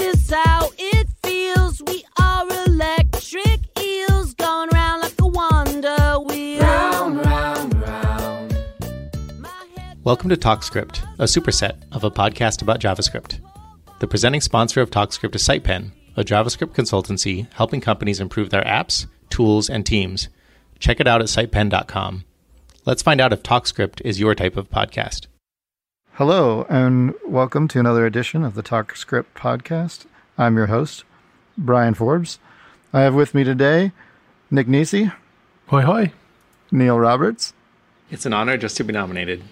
is 0.00 0.30
how 0.30 0.70
it 0.78 1.08
feels. 1.22 1.82
We 1.82 2.04
are 2.18 2.46
electric 2.66 3.60
eels 3.78 4.34
going 4.34 4.70
round 4.72 5.02
like 5.02 5.20
a 5.20 5.26
wonder 5.26 6.18
wheel. 6.20 6.60
Round, 6.60 7.24
round, 7.24 7.74
round. 7.82 8.56
Welcome 10.02 10.30
to 10.30 10.36
TalkScript, 10.36 11.02
a 11.18 11.24
superset 11.24 11.82
of 11.92 12.04
a 12.04 12.10
podcast 12.10 12.62
about 12.62 12.80
JavaScript. 12.80 13.40
The 13.98 14.06
presenting 14.06 14.40
sponsor 14.40 14.80
of 14.80 14.90
TalkScript 14.90 15.34
is 15.34 15.46
SitePen, 15.46 15.92
a 16.16 16.24
JavaScript 16.24 16.74
consultancy 16.74 17.46
helping 17.52 17.80
companies 17.80 18.20
improve 18.20 18.50
their 18.50 18.64
apps, 18.64 19.06
tools, 19.28 19.68
and 19.68 19.84
teams. 19.84 20.28
Check 20.78 21.00
it 21.00 21.06
out 21.06 21.20
at 21.20 21.26
sitepen.com. 21.26 22.24
Let's 22.86 23.02
find 23.02 23.20
out 23.20 23.34
if 23.34 23.42
TalkScript 23.42 24.00
is 24.04 24.18
your 24.18 24.34
type 24.34 24.56
of 24.56 24.70
podcast. 24.70 25.26
Hello, 26.20 26.66
and 26.68 27.14
welcome 27.24 27.66
to 27.68 27.80
another 27.80 28.04
edition 28.04 28.44
of 28.44 28.52
the 28.54 28.62
TalkScript 28.62 29.24
podcast. 29.34 30.04
I'm 30.36 30.54
your 30.54 30.66
host, 30.66 31.04
Brian 31.56 31.94
Forbes. 31.94 32.38
I 32.92 33.00
have 33.00 33.14
with 33.14 33.34
me 33.34 33.42
today 33.42 33.92
Nick 34.50 34.68
Nisi, 34.68 35.10
Hoi 35.68 35.80
hoi. 35.80 36.12
Neil 36.70 36.98
Roberts, 37.00 37.54
It's 38.10 38.26
an 38.26 38.34
honor 38.34 38.58
just 38.58 38.76
to 38.76 38.84
be 38.84 38.92
nominated. 38.92 39.42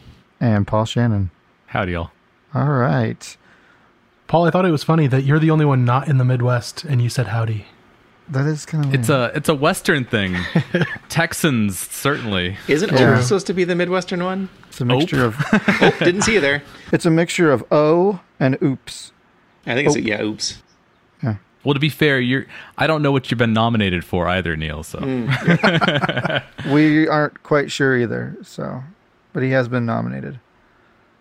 and 0.40 0.66
Paul 0.66 0.84
Shannon. 0.84 1.30
Howdy, 1.68 1.92
y'all. 1.92 2.10
All 2.54 2.68
right. 2.68 3.34
Paul, 4.26 4.44
I 4.44 4.50
thought 4.50 4.66
it 4.66 4.70
was 4.70 4.84
funny 4.84 5.06
that 5.06 5.22
you're 5.24 5.38
the 5.38 5.50
only 5.50 5.64
one 5.64 5.86
not 5.86 6.06
in 6.06 6.18
the 6.18 6.24
Midwest 6.26 6.84
and 6.84 7.00
you 7.00 7.08
said 7.08 7.28
howdy. 7.28 7.64
That 8.28 8.44
is 8.46 8.66
kind 8.66 8.84
of 8.84 8.92
It's 8.94 9.08
a 9.08 9.32
it's 9.34 9.48
a 9.48 9.54
Western 9.54 10.04
thing. 10.04 10.36
Texans 11.08 11.78
certainly. 11.78 12.58
Isn't 12.68 12.92
Yeah. 12.92 13.14
Ope 13.16 13.22
supposed 13.22 13.46
to 13.46 13.54
be 13.54 13.64
the 13.64 13.74
Midwestern 13.74 14.22
one? 14.22 14.50
It's 14.80 14.82
a 14.82 14.96
mixture 14.96 15.24
of 15.24 15.36
Oh, 15.80 15.94
didn't 15.98 16.22
see 16.22 16.34
you 16.34 16.40
there. 16.40 16.62
it's 16.92 17.06
a 17.06 17.10
mixture 17.10 17.50
of 17.52 17.64
O 17.72 18.20
and 18.40 18.56
oops. 18.62 19.12
I 19.66 19.74
think 19.74 19.86
it's, 19.88 19.96
a, 19.96 20.00
yeah, 20.02 20.22
oops. 20.22 20.62
Yeah. 21.22 21.36
Well, 21.64 21.74
to 21.74 21.80
be 21.80 21.88
fair, 21.88 22.20
you're 22.20 22.46
I 22.76 22.86
don't 22.86 23.02
know 23.02 23.12
what 23.12 23.30
you've 23.30 23.38
been 23.38 23.52
nominated 23.52 24.04
for 24.04 24.28
either, 24.28 24.56
Neil. 24.56 24.82
So 24.82 24.98
hmm. 25.00 25.28
We 26.72 27.08
aren't 27.08 27.42
quite 27.42 27.70
sure 27.70 27.96
either, 27.96 28.36
so 28.42 28.82
but 29.32 29.42
he 29.42 29.50
has 29.50 29.68
been 29.68 29.84
nominated. 29.86 30.40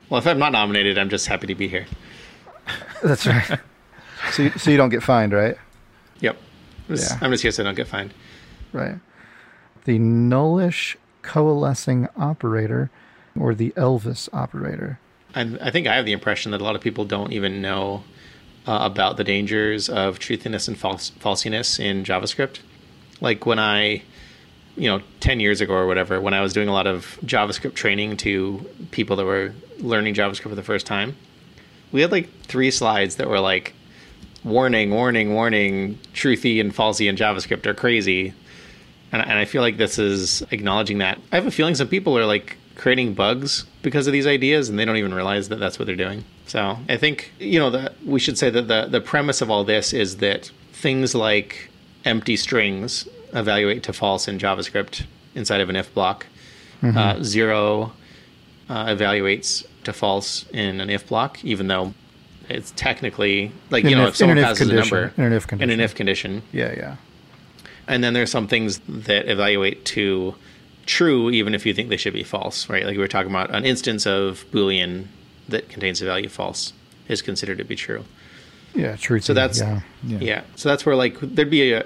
Well, 0.10 0.20
if 0.20 0.28
I'm 0.28 0.40
not 0.40 0.52
nominated, 0.54 0.98
I'm 0.98 1.10
just 1.10 1.28
happy 1.28 1.48
to 1.48 1.56
be 1.56 1.68
here. 1.68 1.86
That's 3.04 3.28
right. 3.28 3.60
so 4.32 4.44
you, 4.44 4.50
so 4.52 4.72
you 4.72 4.78
don't 4.78 4.90
get 4.90 5.04
fined, 5.04 5.34
right? 5.34 5.58
Yep. 6.22 6.38
I'm 6.90 6.96
just, 6.96 7.12
Yeah. 7.12 7.18
I'm 7.22 7.32
just 7.32 7.44
here 7.44 7.52
so 7.52 7.64
I 7.64 7.66
don't 7.66 7.76
get 7.76 7.88
fined. 7.88 8.14
Right. 8.72 8.96
The 9.86 10.00
nullish 10.00 10.96
coalescing 11.22 12.08
operator 12.16 12.90
or 13.42 13.54
the 13.54 13.72
Elvis 13.72 14.30
operator. 14.34 15.00
I, 15.36 15.42
I 15.62 15.72
think 15.72 15.88
I 15.88 15.96
have 15.96 16.06
the 16.06 16.12
impression 16.14 16.52
that 16.52 16.62
a 16.62 16.64
lot 16.64 16.76
of 16.76 16.82
people 16.82 17.06
don't 17.06 17.32
even 17.32 17.62
know 17.62 18.04
uh, 18.68 18.80
about 18.82 19.18
the 19.18 19.24
dangers 19.24 19.90
of 19.90 20.20
truthiness 20.20 20.68
and 20.68 20.78
falsiness 20.78 21.80
in 21.80 22.04
JavaScript. 22.04 22.60
Like 23.22 23.46
when 23.46 23.60
I, 23.60 24.04
you 24.76 24.90
know, 24.90 25.02
10 25.22 25.40
years 25.40 25.62
ago 25.62 25.74
or 25.74 25.88
whatever, 25.88 26.20
when 26.20 26.34
I 26.34 26.42
was 26.42 26.54
doing 26.54 26.68
a 26.68 26.74
lot 26.74 26.88
of 26.88 27.18
JavaScript 27.24 27.76
training 27.76 28.18
to 28.18 28.66
people 28.92 29.16
that 29.16 29.26
were 29.26 29.54
learning 29.80 30.16
JavaScript 30.16 30.50
for 30.50 30.56
the 30.56 30.64
first 30.64 30.86
time, 30.86 31.16
we 31.92 32.02
had 32.02 32.12
like 32.12 32.30
three 32.44 32.72
slides 32.72 33.16
that 33.16 33.30
were 33.30 33.40
like, 33.40 33.74
warning, 34.44 34.92
warning, 34.92 35.34
warning, 35.34 36.00
truthy 36.14 36.60
and 36.60 36.74
falsy 36.74 37.10
in 37.10 37.16
JavaScript 37.16 37.66
are 37.66 37.74
crazy. 37.74 38.34
And, 39.12 39.22
and 39.22 39.34
I 39.34 39.46
feel 39.46 39.62
like 39.62 39.78
this 39.78 39.98
is 39.98 40.42
acknowledging 40.52 40.98
that. 41.00 41.20
I 41.32 41.36
have 41.36 41.48
a 41.48 41.52
feeling 41.52 41.76
some 41.76 41.88
people 41.88 42.18
are 42.18 42.26
like 42.26 42.58
creating 42.78 43.14
bugs 43.14 43.66
because 43.82 44.06
of 44.08 44.14
these 44.14 44.28
ideas 44.28 44.70
and 44.70 44.78
they 44.78 44.86
don't 44.86 44.98
even 44.98 45.14
realize 45.14 45.50
that 45.50 45.58
that's 45.60 45.78
what 45.80 45.86
they're 45.88 45.96
doing. 45.96 46.24
So 46.46 46.78
I 46.88 46.96
think, 46.98 47.34
you 47.40 47.60
know, 47.60 47.70
that 47.72 47.96
we 48.06 48.20
should 48.20 48.38
say 48.38 48.50
that 48.52 48.68
the, 48.68 48.88
the 48.90 49.02
premise 49.02 49.42
of 49.42 49.50
all 49.50 49.64
this 49.64 49.94
is 49.94 50.18
that 50.18 50.52
things 50.74 51.14
like 51.16 51.70
empty 52.06 52.38
strings 52.38 53.08
evaluate 53.34 53.84
to 53.84 53.94
false 53.94 54.28
in 54.28 54.38
JavaScript 54.38 55.04
inside 55.36 55.60
of 55.60 55.70
an 55.70 55.76
if 55.76 55.94
block. 55.94 56.26
Uh, 56.84 57.22
zero 57.24 57.92
uh, 58.70 58.86
evaluates 58.86 59.66
to 59.84 59.92
false 59.92 60.46
in 60.54 60.80
an 60.80 60.90
if 60.92 61.08
block, 61.08 61.44
even 61.44 61.68
though 61.68 61.92
it's 62.50 62.72
technically 62.76 63.52
like, 63.72 63.84
In 63.84 63.90
you 63.90 63.96
know, 63.96 64.04
if- 64.04 64.10
if 64.10 64.16
someone 64.18 64.38
if 64.38 64.52
a 64.52 64.56
condition. 64.56 64.96
number 64.98 65.14
In 65.18 65.24
an 65.24 65.34
if 65.34 65.52
in 65.54 65.70
an 65.72 65.80
if 65.80 65.96
condition, 65.96 66.44
Yeah, 66.54 66.74
yeah. 66.78 66.96
and 67.88 68.04
then 68.04 68.14
there's 68.14 68.30
some 68.30 68.48
things 68.48 68.80
that 68.88 69.28
evaluate 69.28 69.84
to 69.86 70.36
true 70.88 71.30
even 71.30 71.54
if 71.54 71.66
you 71.66 71.74
think 71.74 71.90
they 71.90 71.98
should 71.98 72.14
be 72.14 72.24
false, 72.24 72.70
right? 72.70 72.86
Like 72.86 72.94
we 72.94 73.00
were 73.00 73.08
talking 73.08 73.32
about 73.32 73.54
an 73.54 73.66
instance 73.66 74.08
of 74.08 74.46
Boolean 74.52 75.08
that 75.50 75.70
contains 75.70 76.02
a 76.02 76.06
value 76.06 76.30
false 76.30 76.74
is 77.08 77.22
considered 77.22 77.58
to 77.60 77.64
be 77.64 77.76
true. 77.76 78.04
Yeah, 78.74 78.96
true. 78.96 79.20
So 79.20 79.34
that's 79.34 79.60
yeah. 79.60 79.82
yeah. 80.04 80.42
So 80.56 80.70
that's 80.70 80.86
where 80.86 80.96
like 80.96 81.20
there'd 81.20 81.50
be 81.50 81.74
a 81.74 81.84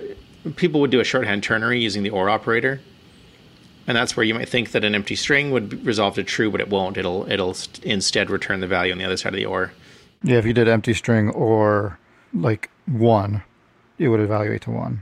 people 0.55 0.81
would 0.81 0.91
do 0.91 0.99
a 0.99 1.03
shorthand 1.03 1.43
ternary 1.43 1.79
using 1.79 2.03
the 2.03 2.09
or 2.09 2.29
operator. 2.29 2.81
And 3.87 3.97
that's 3.97 4.15
where 4.15 4.23
you 4.23 4.33
might 4.33 4.47
think 4.47 4.71
that 4.71 4.85
an 4.85 4.93
empty 4.93 5.15
string 5.15 5.51
would 5.51 5.85
resolve 5.85 6.15
to 6.15 6.23
true, 6.23 6.51
but 6.51 6.61
it 6.61 6.69
won't. 6.69 6.97
It'll 6.97 7.29
it'll 7.29 7.53
st- 7.53 7.83
instead 7.83 8.29
return 8.29 8.59
the 8.59 8.67
value 8.67 8.91
on 8.91 8.99
the 8.99 9.05
other 9.05 9.17
side 9.17 9.33
of 9.33 9.37
the 9.37 9.45
or. 9.45 9.73
Yeah, 10.23 10.37
if 10.37 10.45
you 10.45 10.53
did 10.53 10.67
empty 10.67 10.93
string 10.93 11.29
or 11.31 11.97
like 12.33 12.69
one, 12.85 13.43
it 13.97 14.07
would 14.07 14.19
evaluate 14.19 14.61
to 14.63 14.71
one. 14.71 15.01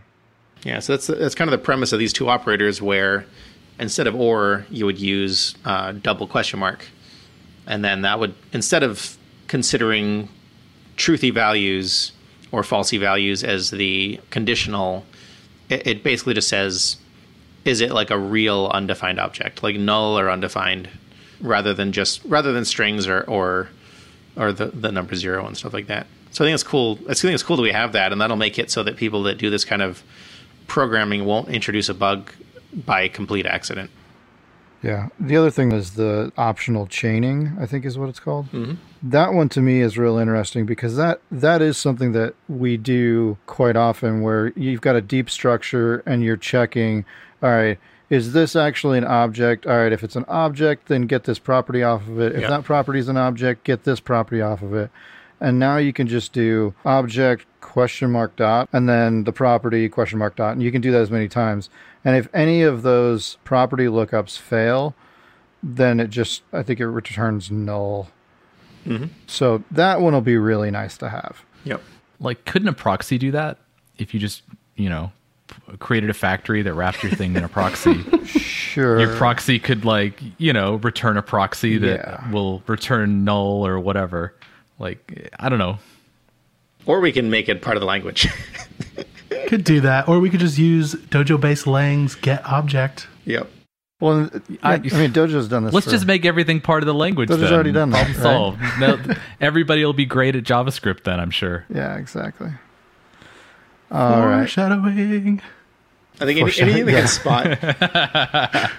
Yeah, 0.63 0.79
so 0.79 0.93
that's 0.93 1.07
that's 1.07 1.35
kind 1.35 1.49
of 1.49 1.59
the 1.59 1.63
premise 1.63 1.91
of 1.91 1.99
these 1.99 2.13
two 2.13 2.29
operators, 2.29 2.81
where 2.81 3.25
instead 3.79 4.07
of 4.07 4.15
or, 4.15 4.65
you 4.69 4.85
would 4.85 4.99
use 4.99 5.55
uh, 5.65 5.93
double 5.93 6.27
question 6.27 6.59
mark, 6.59 6.85
and 7.67 7.83
then 7.83 8.01
that 8.01 8.19
would 8.19 8.35
instead 8.51 8.83
of 8.83 9.17
considering 9.47 10.29
truthy 10.97 11.33
values 11.33 12.11
or 12.51 12.61
falsy 12.61 12.99
values 12.99 13.43
as 13.43 13.71
the 13.71 14.19
conditional, 14.29 15.05
it, 15.69 15.85
it 15.87 16.03
basically 16.03 16.33
just 16.33 16.49
says, 16.49 16.97
is 17.65 17.81
it 17.81 17.91
like 17.91 18.09
a 18.09 18.17
real 18.17 18.69
undefined 18.73 19.19
object, 19.19 19.63
like 19.63 19.75
null 19.75 20.17
or 20.17 20.29
undefined, 20.29 20.89
rather 21.41 21.73
than 21.73 21.91
just 21.91 22.21
rather 22.25 22.51
than 22.51 22.65
strings 22.65 23.07
or 23.07 23.21
or 23.21 23.69
or 24.35 24.51
the, 24.51 24.67
the 24.67 24.91
number 24.91 25.15
zero 25.15 25.45
and 25.45 25.57
stuff 25.57 25.73
like 25.73 25.87
that. 25.87 26.07
So 26.31 26.43
I 26.43 26.47
think 26.47 26.53
it's 26.53 26.63
cool. 26.63 26.99
I 27.09 27.13
think 27.13 27.33
it's 27.33 27.43
cool 27.43 27.55
that 27.57 27.63
we 27.63 27.71
have 27.71 27.93
that, 27.93 28.11
and 28.11 28.21
that'll 28.21 28.37
make 28.37 28.59
it 28.59 28.71
so 28.71 28.83
that 28.83 28.97
people 28.97 29.23
that 29.23 29.37
do 29.37 29.49
this 29.49 29.65
kind 29.65 29.81
of 29.81 30.03
programming 30.67 31.25
won't 31.25 31.49
introduce 31.49 31.89
a 31.89 31.93
bug 31.93 32.31
by 32.73 33.07
complete 33.07 33.45
accident. 33.45 33.91
Yeah. 34.81 35.09
The 35.19 35.35
other 35.35 35.51
thing 35.51 35.71
is 35.71 35.95
the 35.95 36.31
optional 36.37 36.87
chaining, 36.87 37.57
I 37.59 37.65
think 37.65 37.85
is 37.85 37.97
what 37.97 38.09
it's 38.09 38.19
called. 38.19 38.47
Mm-hmm. 38.51 38.75
That 39.03 39.33
one 39.33 39.49
to 39.49 39.61
me 39.61 39.81
is 39.81 39.97
real 39.97 40.17
interesting 40.17 40.65
because 40.65 40.95
that 40.95 41.19
that 41.31 41.61
is 41.61 41.77
something 41.77 42.13
that 42.13 42.33
we 42.47 42.77
do 42.77 43.37
quite 43.45 43.75
often 43.75 44.21
where 44.21 44.53
you've 44.55 44.81
got 44.81 44.95
a 44.95 45.01
deep 45.01 45.29
structure 45.29 45.97
and 46.05 46.23
you're 46.23 46.37
checking, 46.37 47.03
all 47.43 47.49
right, 47.49 47.77
is 48.09 48.33
this 48.33 48.55
actually 48.55 48.97
an 48.97 49.03
object? 49.03 49.67
All 49.67 49.77
right, 49.77 49.91
if 49.91 50.03
it's 50.03 50.15
an 50.15 50.25
object, 50.27 50.87
then 50.87 51.03
get 51.03 51.25
this 51.25 51.39
property 51.39 51.83
off 51.83 52.07
of 52.07 52.19
it. 52.19 52.35
If 52.35 52.47
that 52.47 52.63
property 52.63 52.99
is 52.99 53.07
an 53.07 53.17
object, 53.17 53.63
get 53.63 53.83
this 53.83 53.99
property 53.99 54.41
off 54.41 54.61
of 54.61 54.73
it. 54.73 54.89
And 55.39 55.59
now 55.59 55.77
you 55.77 55.93
can 55.93 56.07
just 56.07 56.33
do 56.33 56.73
object 56.85 57.45
question 57.69 58.11
mark 58.11 58.35
dot 58.35 58.67
and 58.73 58.89
then 58.89 59.23
the 59.23 59.31
property 59.31 59.87
question 59.89 60.17
mark 60.19 60.35
dot. 60.35 60.53
And 60.53 60.63
you 60.63 60.71
can 60.71 60.81
do 60.81 60.91
that 60.91 61.01
as 61.01 61.11
many 61.11 61.27
times. 61.27 61.69
And 62.03 62.15
if 62.17 62.27
any 62.33 62.61
of 62.63 62.81
those 62.81 63.37
property 63.43 63.85
lookups 63.85 64.37
fail, 64.37 64.95
then 65.61 65.99
it 65.99 66.09
just, 66.09 66.41
I 66.53 66.63
think 66.63 66.79
it 66.79 66.87
returns 66.87 67.51
null. 67.51 68.09
Mm-hmm. 68.87 69.07
So 69.27 69.63
that 69.71 70.01
one 70.01 70.13
will 70.13 70.21
be 70.21 70.37
really 70.37 70.71
nice 70.71 70.97
to 70.97 71.09
have. 71.09 71.43
Yep. 71.65 71.81
like 72.19 72.45
couldn't 72.45 72.69
a 72.69 72.73
proxy 72.73 73.17
do 73.17 73.31
that 73.31 73.57
if 73.97 74.13
you 74.13 74.19
just, 74.19 74.43
you 74.75 74.89
know, 74.89 75.11
created 75.79 76.09
a 76.09 76.13
factory 76.13 76.61
that 76.61 76.73
wrapped 76.73 77.03
your 77.03 77.11
thing 77.11 77.35
in 77.35 77.43
a 77.43 77.49
proxy? 77.49 78.03
Sure. 78.69 78.99
your 78.99 79.15
proxy 79.15 79.57
could 79.57 79.83
like, 79.83 80.21
you 80.37 80.53
know, 80.53 80.75
return 80.75 81.17
a 81.17 81.23
proxy 81.23 81.79
that 81.79 81.99
Yeah. 81.99 82.31
will 82.31 82.61
return 82.67 83.23
null 83.25 83.65
or 83.65 83.79
whatever. 83.79 84.35
Like 84.77 85.31
I 85.39 85.49
don't 85.49 85.57
know. 85.57 85.79
Or 86.85 86.99
we 87.01 87.11
can 87.11 87.29
make 87.29 87.49
it 87.49 87.61
part 87.61 87.77
of 87.77 87.81
the 87.81 87.87
language. 87.87 88.27
Could 89.47 89.63
do 89.63 89.81
that. 89.81 90.07
Or 90.07 90.19
we 90.19 90.29
could 90.29 90.39
just 90.39 90.57
use 90.57 90.93
Dojo 90.95 91.39
based 91.39 91.65
Lang's 91.67 92.15
get 92.15 92.45
object. 92.45 93.07
yep. 93.25 93.49
well, 93.99 94.29
I, 94.63 94.73
I- 94.73 94.75
I 94.75 94.77
mean, 94.79 95.11
Dojo's 95.11 95.47
done 95.47 95.63
this. 95.65 95.73
Let's 95.73 95.85
for- 95.87 95.91
just 95.91 96.05
make 96.05 96.25
everything 96.25 96.61
part 96.61 96.83
of 96.83 96.87
the 96.87 96.93
language. 96.93 97.29
Those 97.29 97.39
has 97.39 97.49
then. 97.49 97.53
already 97.55 97.71
done 97.71 97.89
that, 97.91 98.05
Problem 98.15 98.57
right? 98.59 98.59
solved. 98.79 98.79
No, 99.09 99.15
everybody 99.41 99.83
will 99.83 99.93
be 99.93 100.05
great 100.05 100.35
at 100.35 100.43
JavaScript 100.43 101.03
then. 101.03 101.19
I'm 101.19 101.31
sure. 101.31 101.65
Yeah, 101.73 101.95
exactly. 101.97 102.51
All 103.91 104.25
right. 104.27 104.39
Foreshadowing. 104.41 105.41
I 106.21 106.25
think 106.25 106.39
any, 106.39 106.51
anything 106.61 106.85
that 106.85 106.91
yeah. 106.91 106.99
can 106.99 107.07
spot 107.07 108.71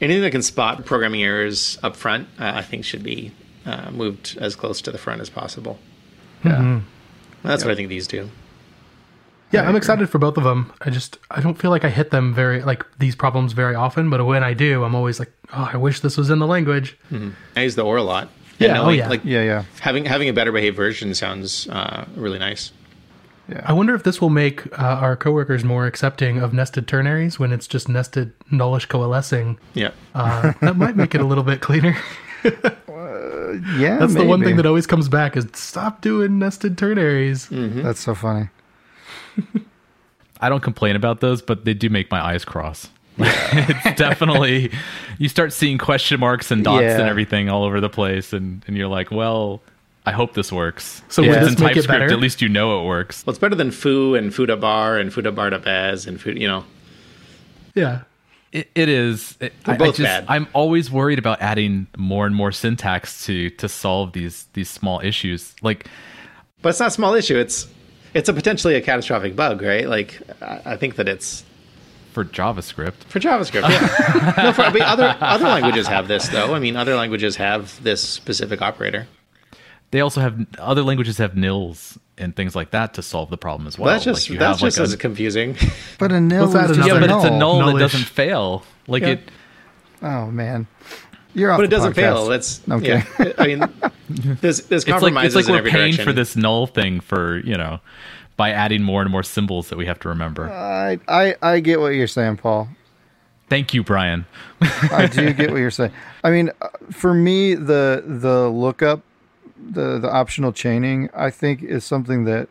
anything 0.00 0.22
that 0.22 0.30
can 0.32 0.42
spot 0.42 0.84
programming 0.84 1.22
errors 1.22 1.78
up 1.82 1.96
front, 1.96 2.28
uh, 2.38 2.52
I 2.56 2.62
think 2.62 2.84
should 2.84 3.02
be 3.02 3.32
uh, 3.64 3.90
moved 3.90 4.36
as 4.40 4.56
close 4.56 4.80
to 4.82 4.90
the 4.90 4.98
front 4.98 5.20
as 5.20 5.30
possible. 5.30 5.78
Yeah. 6.44 6.80
That's 7.42 7.64
what 7.64 7.70
I 7.70 7.74
think 7.74 7.88
these 7.88 8.06
do. 8.06 8.28
Yeah, 9.52 9.68
I'm 9.68 9.74
excited 9.74 10.08
for 10.08 10.18
both 10.18 10.36
of 10.36 10.44
them. 10.44 10.72
I 10.80 10.90
just 10.90 11.18
I 11.30 11.40
don't 11.40 11.58
feel 11.58 11.70
like 11.70 11.84
I 11.84 11.88
hit 11.88 12.10
them 12.10 12.32
very 12.32 12.62
like 12.62 12.84
these 12.98 13.16
problems 13.16 13.52
very 13.52 13.74
often, 13.74 14.08
but 14.08 14.24
when 14.24 14.44
I 14.44 14.54
do, 14.54 14.84
I'm 14.84 14.94
always 14.94 15.18
like, 15.18 15.32
oh, 15.52 15.70
I 15.72 15.76
wish 15.76 16.00
this 16.00 16.16
was 16.16 16.30
in 16.30 16.38
the 16.38 16.46
language. 16.46 16.96
Mm-hmm. 17.10 17.30
I 17.56 17.62
use 17.62 17.74
the 17.74 17.82
or 17.82 17.96
a 17.96 18.02
lot. 18.02 18.28
And 18.60 18.68
Yeah, 18.68 18.80
oh, 18.80 18.84
knowing, 18.84 18.98
yeah. 18.98 19.08
like 19.08 19.24
Yeah, 19.24 19.42
yeah, 19.42 19.64
having 19.80 20.04
having 20.04 20.28
a 20.28 20.32
better 20.32 20.52
behaved 20.52 20.76
version 20.76 21.14
sounds 21.14 21.68
uh, 21.68 22.04
really 22.14 22.38
nice. 22.38 22.72
I 23.64 23.72
wonder 23.72 23.96
if 23.96 24.04
this 24.04 24.20
will 24.20 24.30
make 24.30 24.66
uh, 24.78 24.82
our 24.82 25.16
coworkers 25.16 25.64
more 25.64 25.86
accepting 25.86 26.38
of 26.38 26.54
nested 26.54 26.86
ternaries 26.86 27.40
when 27.40 27.52
it's 27.52 27.66
just 27.66 27.88
nested 27.88 28.32
nullish 28.52 28.86
coalescing. 28.86 29.58
Yeah. 29.74 29.90
Uh, 30.14 30.52
that 30.60 30.76
might 30.76 30.94
make 30.94 31.16
it 31.16 31.20
a 31.20 31.26
little 31.26 31.42
bit 31.42 31.60
cleaner. 31.60 31.96
yeah. 33.78 33.98
That's 33.98 34.14
the 34.14 34.24
one 34.24 34.42
thing 34.42 34.56
that 34.56 34.66
always 34.66 34.86
comes 34.86 35.08
back 35.08 35.36
is 35.36 35.46
stop 35.54 36.00
doing 36.00 36.38
nested 36.38 36.76
ternaries. 36.76 37.48
Mm-hmm. 37.50 37.82
That's 37.82 38.00
so 38.00 38.14
funny. 38.14 38.48
I 40.40 40.48
don't 40.48 40.62
complain 40.62 40.96
about 40.96 41.20
those, 41.20 41.42
but 41.42 41.64
they 41.64 41.74
do 41.74 41.90
make 41.90 42.10
my 42.10 42.24
eyes 42.24 42.44
cross. 42.44 42.88
it's 43.18 43.98
definitely 43.98 44.72
you 45.18 45.28
start 45.28 45.52
seeing 45.52 45.76
question 45.76 46.18
marks 46.20 46.50
and 46.50 46.64
dots 46.64 46.82
Yeah. 46.82 47.00
and 47.00 47.08
everything 47.08 47.50
all 47.50 47.64
over 47.64 47.80
the 47.80 47.90
place, 47.90 48.32
and 48.32 48.64
and 48.66 48.76
you're 48.76 48.88
like, 48.88 49.10
well, 49.10 49.60
I 50.06 50.12
hope 50.12 50.32
this 50.32 50.50
works. 50.50 51.02
So 51.08 51.22
if 51.22 51.28
would 51.28 51.36
it's 51.42 51.58
in 51.60 51.64
make 51.64 51.76
it 51.76 51.82
TypeScript, 51.82 52.12
at 52.12 52.18
least 52.18 52.40
you 52.40 52.48
know 52.48 52.80
it 52.80 52.86
works. 52.86 53.26
Well, 53.26 53.32
it's 53.32 53.38
better 53.38 53.54
than 53.56 53.70
foo 53.72 54.14
and 54.14 54.34
fuda 54.34 54.56
bar 54.56 54.96
and 54.98 55.12
fuda 55.12 55.32
bar 55.32 55.50
to 55.50 55.58
bez 55.58 56.06
and 56.06 56.18
food. 56.20 56.38
You 56.38 56.48
know, 56.48 56.64
Yeah. 57.74 58.02
It, 58.52 58.68
it 58.74 58.88
is. 58.88 59.36
It, 59.40 59.52
I, 59.64 59.74
I 59.74 59.76
both 59.76 59.96
just, 59.96 60.06
bad. 60.06 60.24
I'm 60.28 60.48
always 60.52 60.90
worried 60.90 61.18
about 61.18 61.40
adding 61.40 61.86
more 61.96 62.26
and 62.26 62.34
more 62.34 62.50
syntax 62.50 63.24
to 63.26 63.50
to 63.50 63.68
solve 63.68 64.12
these 64.12 64.46
these 64.54 64.68
small 64.68 65.00
issues. 65.00 65.54
Like 65.62 65.86
but 66.62 66.70
it's 66.70 66.80
not 66.80 66.88
a 66.88 66.92
small 66.92 67.14
issue. 67.14 67.38
It's 67.38 67.68
it's 68.12 68.28
a 68.28 68.32
potentially 68.32 68.74
a 68.74 68.80
catastrophic 68.80 69.36
bug, 69.36 69.62
right? 69.62 69.88
Like 69.88 70.20
I, 70.42 70.62
I 70.64 70.76
think 70.76 70.96
that 70.96 71.08
it's 71.08 71.44
for 72.12 72.24
JavaScript, 72.24 73.04
for 73.04 73.20
JavaScript. 73.20 73.68
Yeah. 73.68 74.34
no, 74.42 74.52
for, 74.52 74.62
I 74.62 74.72
mean, 74.72 74.82
other 74.82 75.16
other 75.20 75.44
languages 75.44 75.86
have 75.86 76.08
this 76.08 76.28
though. 76.28 76.54
I 76.54 76.58
mean, 76.58 76.76
other 76.76 76.96
languages 76.96 77.36
have 77.36 77.82
this 77.82 78.02
specific 78.02 78.60
operator. 78.60 79.06
they 79.92 80.00
also 80.00 80.20
have 80.20 80.44
other 80.58 80.82
languages 80.82 81.18
have 81.18 81.36
nils 81.36 81.98
and 82.20 82.36
things 82.36 82.54
like 82.54 82.70
that 82.70 82.94
to 82.94 83.02
solve 83.02 83.30
the 83.30 83.38
problem 83.38 83.66
as 83.66 83.78
well. 83.78 83.86
Well, 83.86 83.94
that's 83.94 84.04
just 84.04 84.30
Like 84.30 84.38
that's 84.38 84.60
just 84.60 84.78
like, 84.78 84.84
as 84.84 84.92
a- 84.92 84.96
confusing. 84.96 85.56
But 85.98 86.12
a 86.12 86.20
nil 86.20 86.46
Let's 86.46 86.70
is 86.70 86.78
yeah, 86.78 86.84
another 86.96 87.00
but 87.08 87.16
it's 87.16 87.24
a 87.24 87.30
null 87.36 87.66
that 87.66 87.78
doesn't 87.78 88.04
fail. 88.04 88.64
Like 88.86 89.02
Yeah. 89.02 89.08
it. 89.10 89.30
Oh 90.02 90.30
man, 90.30 90.66
you're 91.34 91.50
off. 91.52 91.58
but 91.58 91.64
it 91.64 91.68
doesn't 91.68 91.92
podcast. 91.92 91.94
fail. 91.96 92.26
That's 92.28 92.60
Okay. 92.70 93.02
Yeah, 93.18 93.32
I 93.38 93.46
mean, 93.46 93.58
there's 94.08 94.62
there's 94.62 94.84
It's 94.84 95.02
like 95.02 95.24
it's 95.24 95.34
like 95.34 95.46
in 95.46 95.52
we're 95.52 95.58
every 95.58 95.70
paying 95.70 95.92
direction. 95.92 96.04
for 96.04 96.12
this 96.12 96.36
null 96.36 96.66
thing 96.66 97.00
for 97.00 97.38
you 97.40 97.56
know 97.56 97.80
by 98.36 98.50
adding 98.50 98.82
more 98.82 99.02
and 99.02 99.10
more 99.10 99.22
symbols 99.22 99.68
that 99.68 99.76
we 99.76 99.84
have 99.86 99.98
to 100.00 100.08
remember. 100.08 100.48
I, 100.50 100.98
I 101.08 101.36
I 101.42 101.60
get 101.60 101.80
what 101.80 101.88
you're 101.94 102.06
saying, 102.06 102.38
Paul. 102.38 102.68
Thank 103.50 103.74
you, 103.74 103.82
Brian. 103.82 104.24
I 104.62 105.06
do 105.12 105.32
get 105.32 105.50
what 105.50 105.58
you're 105.58 105.70
saying. 105.72 105.90
I 106.24 106.30
mean, 106.30 106.50
uh, 106.62 106.68
for 106.92 107.12
me, 107.12 107.54
the 107.54 108.02
the 108.06 108.48
lookup, 108.48 109.02
the 109.62 109.98
the 109.98 110.10
optional 110.10 110.52
chaining, 110.52 111.10
I 111.14 111.30
think 111.30 111.62
is 111.62 111.84
something 111.84 112.24
that, 112.24 112.48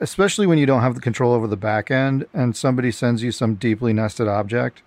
especially 0.00 0.46
when 0.46 0.58
you 0.58 0.66
don't 0.66 0.82
have 0.82 0.94
the 0.94 1.00
control 1.00 1.32
over 1.32 1.46
the 1.46 1.56
back 1.56 1.90
end, 1.90 2.26
and 2.32 2.56
somebody 2.56 2.90
sends 2.90 3.22
you 3.22 3.32
some 3.32 3.54
deeply 3.54 3.92
nested 3.92 4.28
object, 4.28 4.82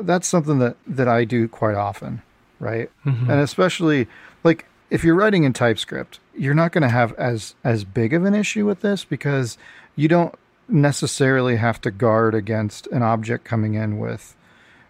that's 0.00 0.26
something 0.26 0.58
that 0.58 0.76
that 0.86 1.08
I 1.08 1.24
do 1.24 1.48
quite 1.48 1.76
often, 1.76 2.22
right? 2.58 2.90
Mm-hmm. 3.04 3.30
And 3.30 3.40
especially 3.40 4.08
like 4.44 4.66
if 4.90 5.04
you're 5.04 5.14
writing 5.14 5.44
in 5.44 5.52
TypeScript, 5.52 6.18
you're 6.34 6.54
not 6.54 6.72
going 6.72 6.82
to 6.82 6.88
have 6.88 7.12
as 7.14 7.54
as 7.64 7.84
big 7.84 8.14
of 8.14 8.24
an 8.24 8.34
issue 8.34 8.66
with 8.66 8.80
this 8.80 9.04
because 9.04 9.58
you 9.96 10.08
don't 10.08 10.34
necessarily 10.68 11.56
have 11.56 11.80
to 11.80 11.90
guard 11.90 12.34
against 12.34 12.86
an 12.88 13.02
object 13.02 13.44
coming 13.44 13.74
in 13.74 13.98
with 13.98 14.36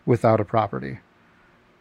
without 0.06 0.40
a 0.40 0.44
property. 0.44 0.98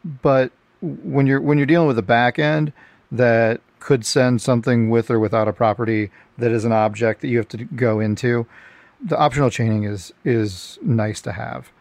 But 0.03 0.51
when 0.81 1.27
you're 1.27 1.41
when 1.41 1.57
you're 1.57 1.67
dealing 1.67 1.87
with 1.87 1.97
a 1.97 2.03
back 2.03 2.39
end 2.39 2.73
that 3.11 3.61
could 3.87 4.05
send 4.05 4.41
something 4.41 4.89
with 4.89 5.09
or 5.09 5.17
without 5.17 5.47
a 5.47 5.53
property 5.53 6.11
that 6.37 6.51
is 6.51 6.65
an 6.65 6.73
object 6.73 7.21
that 7.21 7.29
you 7.29 7.37
have 7.37 7.47
to 7.47 7.63
go 7.63 8.01
into, 8.01 8.45
the 9.01 9.17
optional 9.17 9.49
chaining 9.49 9.85
is 9.85 10.13
is 10.25 10.77
nice 10.81 11.21
to 11.21 11.31
have. 11.31 11.71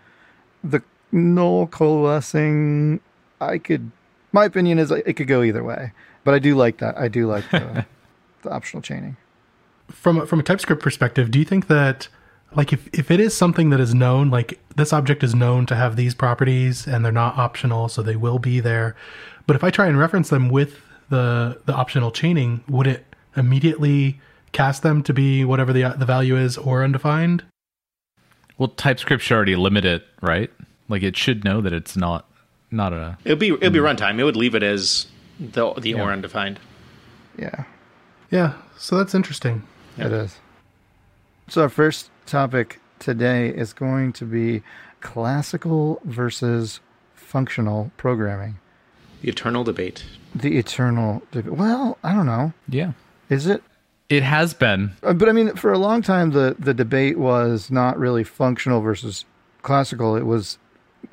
The 0.63 0.85
null 1.11 1.67
coalescing, 1.67 3.01
I 3.41 3.59
could. 3.59 3.91
My 4.31 4.45
opinion 4.45 4.79
is 4.79 4.93
it 4.93 5.15
could 5.15 5.27
go 5.27 5.43
either 5.43 5.65
way, 5.65 5.91
but 6.23 6.33
I 6.33 6.39
do 6.39 6.55
like 6.55 6.79
that. 6.79 6.97
I 6.97 7.09
do 7.09 7.27
like 7.27 7.51
the, 7.51 7.85
the 8.43 8.51
optional 8.51 8.83
chaining. 8.83 9.17
From 9.91 10.21
a, 10.21 10.27
from 10.27 10.39
a 10.39 10.45
TypeScript 10.45 10.81
perspective, 10.81 11.33
do 11.33 11.41
you 11.41 11.45
think 11.45 11.67
that 11.67 12.07
like 12.55 12.73
if, 12.73 12.89
if 12.93 13.11
it 13.11 13.19
is 13.19 13.37
something 13.37 13.71
that 13.71 13.81
is 13.81 13.97
known, 13.97 14.31
like 14.31 14.61
this 14.77 14.93
object 14.93 15.25
is 15.25 15.35
known 15.35 15.67
to 15.67 15.75
have 15.75 15.97
these 15.97 16.15
properties 16.15 16.87
and 16.87 17.05
they're 17.05 17.11
not 17.11 17.37
optional, 17.37 17.89
so 17.89 18.01
they 18.01 18.15
will 18.15 18.39
be 18.39 18.61
there. 18.61 18.95
But 19.49 19.57
if 19.57 19.65
I 19.65 19.71
try 19.71 19.89
and 19.89 19.99
reference 19.99 20.29
them 20.29 20.49
with 20.49 20.86
the 21.09 21.61
the 21.67 21.75
optional 21.75 22.11
chaining, 22.11 22.63
would 22.69 22.87
it 22.87 23.05
immediately 23.37 24.21
cast 24.53 24.83
them 24.83 25.03
to 25.05 25.13
be 25.13 25.45
whatever 25.45 25.73
the 25.73 25.95
the 25.97 26.07
value 26.07 26.37
is 26.37 26.57
or 26.59 26.83
undefined? 26.83 27.45
Well, 28.59 28.69
TypeScript 28.69 29.23
should 29.23 29.35
already 29.35 29.57
limit 29.57 29.85
it, 29.85 30.07
right? 30.23 30.51
Like 30.89 31.03
it 31.03 31.17
should 31.17 31.45
know 31.45 31.61
that 31.61 31.73
it's 31.73 31.97
not 31.97 32.29
not 32.71 32.93
a. 32.93 33.19
It'll 33.25 33.39
be 33.39 33.49
it'll 33.49 33.71
be 33.71 33.79
mm-hmm. 33.79 34.03
runtime. 34.03 34.19
It 34.19 34.25
would 34.25 34.37
leave 34.37 34.55
it 34.55 34.63
as 34.63 35.07
the 35.39 35.73
the 35.75 35.95
or 35.95 36.13
undefined. 36.13 36.59
Yeah. 37.39 37.65
Yeah, 38.31 38.55
so 38.77 38.97
that's 38.97 39.15
interesting. 39.15 39.63
It 39.97 40.13
is. 40.13 40.37
So 41.49 41.63
our 41.63 41.69
first 41.69 42.11
topic 42.27 42.81
today 42.99 43.49
is 43.49 43.73
going 43.73 44.13
to 44.15 44.25
be 44.25 44.63
classical 45.01 46.01
versus 46.05 46.81
functional 47.15 47.93
programming. 47.97 48.59
The 49.23 49.29
eternal 49.29 49.63
debate. 49.63 50.05
The 50.37 50.59
eternal. 50.59 51.23
Well, 51.35 51.99
I 52.05 52.13
don't 52.15 52.27
know. 52.27 52.53
Yeah, 52.69 52.93
Is 53.31 53.47
it? 53.47 53.63
it 54.09 54.23
has 54.23 54.55
been. 54.55 54.93
Uh, 55.03 55.13
But 55.15 55.29
I 55.29 55.33
mean, 55.33 55.55
for 55.57 55.73
a 55.73 55.79
long 55.79 56.03
time, 56.03 56.31
the 56.31 56.55
the 56.59 56.75
debate 56.75 57.19
was 57.19 57.71
not 57.71 57.99
really 57.99 58.23
functional 58.25 58.81
versus 58.81 59.25
classical. 59.63 60.15
It 60.17 60.27
was 60.27 60.59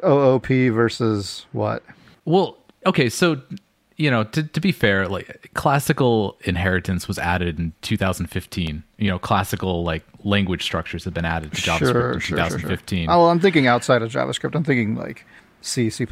OOP 0.06 0.48
versus 0.48 1.46
what? 1.54 1.84
Well, 2.26 2.58
okay, 2.86 3.10
so 3.10 3.42
you 3.96 4.12
know, 4.12 4.24
to 4.26 4.44
to 4.44 4.60
be 4.60 4.72
fair, 4.72 5.08
like 5.08 5.52
classical 5.54 6.38
inheritance 6.44 7.08
was 7.08 7.18
added 7.18 7.60
in 7.60 7.74
2015. 7.82 8.84
You 8.98 9.10
know, 9.10 9.20
classical 9.20 9.84
like 9.84 10.04
language 10.24 10.64
structures 10.64 11.04
have 11.06 11.14
been 11.14 11.26
added 11.26 11.54
to 11.54 11.62
JavaScript 11.62 12.14
in 12.16 12.20
2015. 12.22 13.10
Oh, 13.10 13.20
well, 13.20 13.30
I'm 13.30 13.40
thinking 13.40 13.68
outside 13.68 14.02
of 14.02 14.12
JavaScript. 14.12 14.56
I'm 14.56 14.64
thinking 14.64 14.96
like 14.96 15.26
C, 15.62 15.90
C++. 15.90 16.06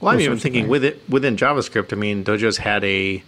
Well, 0.00 0.12
I'm 0.12 0.18
Those 0.18 0.26
even 0.26 0.38
thinking 0.38 0.68
with 0.68 0.84
it 0.84 1.02
within 1.08 1.36
JavaScript. 1.36 1.92
I 1.92 1.96
mean, 1.96 2.24
Dojo's 2.24 2.58
had 2.58 2.84
a 2.84 3.22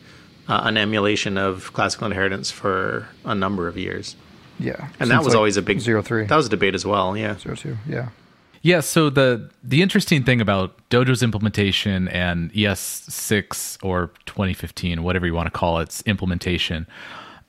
uh, 0.48 0.60
an 0.64 0.76
emulation 0.76 1.36
of 1.36 1.72
classical 1.72 2.06
inheritance 2.06 2.50
for 2.50 3.08
a 3.24 3.34
number 3.34 3.68
of 3.68 3.76
years, 3.76 4.16
Yeah, 4.58 4.88
and 4.98 5.10
that 5.10 5.18
was 5.18 5.28
like, 5.28 5.36
always 5.36 5.56
a 5.56 5.62
big 5.62 5.80
zero 5.80 6.02
three 6.02 6.24
That 6.26 6.36
was 6.36 6.46
a 6.46 6.50
debate 6.50 6.74
as 6.74 6.86
well. 6.86 7.16
Yeah, 7.16 7.38
zero 7.38 7.54
two. 7.54 7.76
Yeah, 7.88 8.08
Yeah, 8.62 8.80
so 8.80 9.10
the 9.10 9.50
the 9.62 9.82
interesting 9.82 10.24
thing 10.24 10.40
about 10.40 10.76
Dojo's 10.90 11.22
implementation 11.22 12.08
and 12.08 12.52
ES6 12.52 13.78
or 13.82 14.10
2015, 14.26 15.02
whatever 15.02 15.26
you 15.26 15.34
want 15.34 15.46
to 15.46 15.58
call 15.58 15.80
its 15.80 16.02
implementation, 16.02 16.86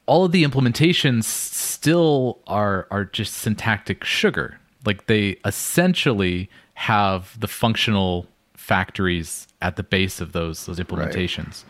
all 0.05 0.25
of 0.25 0.31
the 0.31 0.43
implementations 0.43 1.23
still 1.23 2.39
are 2.47 2.87
are 2.91 3.05
just 3.05 3.33
syntactic 3.33 4.03
sugar. 4.03 4.59
Like 4.85 5.07
they 5.07 5.37
essentially 5.45 6.49
have 6.73 7.37
the 7.39 7.47
functional 7.47 8.25
factories 8.69 9.47
at 9.63 9.75
the 9.77 9.83
base 9.83 10.21
of 10.21 10.31
those 10.31 10.67
those 10.67 10.79
implementations. 10.79 11.63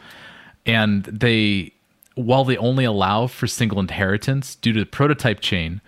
And 0.65 1.05
they 1.05 1.71
while 2.15 2.43
they 2.43 2.57
only 2.57 2.83
allow 2.83 3.27
for 3.27 3.47
single 3.47 3.79
inheritance 3.79 4.55
due 4.55 4.73
to 4.73 4.81
the 4.81 4.85
prototype 4.85 5.39
chain, 5.39 5.79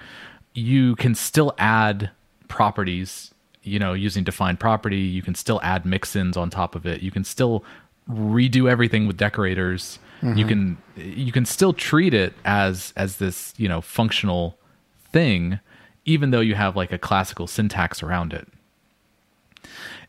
you 0.53 0.95
can 0.95 1.13
still 1.13 1.53
add 1.57 2.09
properties, 2.47 3.33
you 3.63 3.77
know, 3.77 3.91
using 3.91 4.23
defined 4.23 4.59
property, 4.59 5.01
you 5.01 5.21
can 5.21 5.35
still 5.35 5.59
add 5.61 5.85
mix-ins 5.85 6.37
on 6.37 6.49
top 6.49 6.73
of 6.73 6.85
it. 6.85 7.01
You 7.01 7.11
can 7.11 7.25
still 7.25 7.65
redo 8.09 8.69
everything 8.71 9.05
with 9.05 9.17
decorators. 9.17 9.99
You 10.21 10.29
mm-hmm. 10.29 10.47
can 10.47 10.77
you 10.95 11.31
can 11.33 11.45
still 11.45 11.73
treat 11.73 12.13
it 12.13 12.33
as 12.45 12.93
as 12.95 13.17
this, 13.17 13.53
you 13.57 13.67
know, 13.67 13.81
functional 13.81 14.57
thing 15.11 15.59
even 16.05 16.31
though 16.31 16.39
you 16.39 16.55
have 16.55 16.75
like 16.75 16.91
a 16.91 16.97
classical 16.97 17.47
syntax 17.47 18.01
around 18.01 18.33
it. 18.33 18.47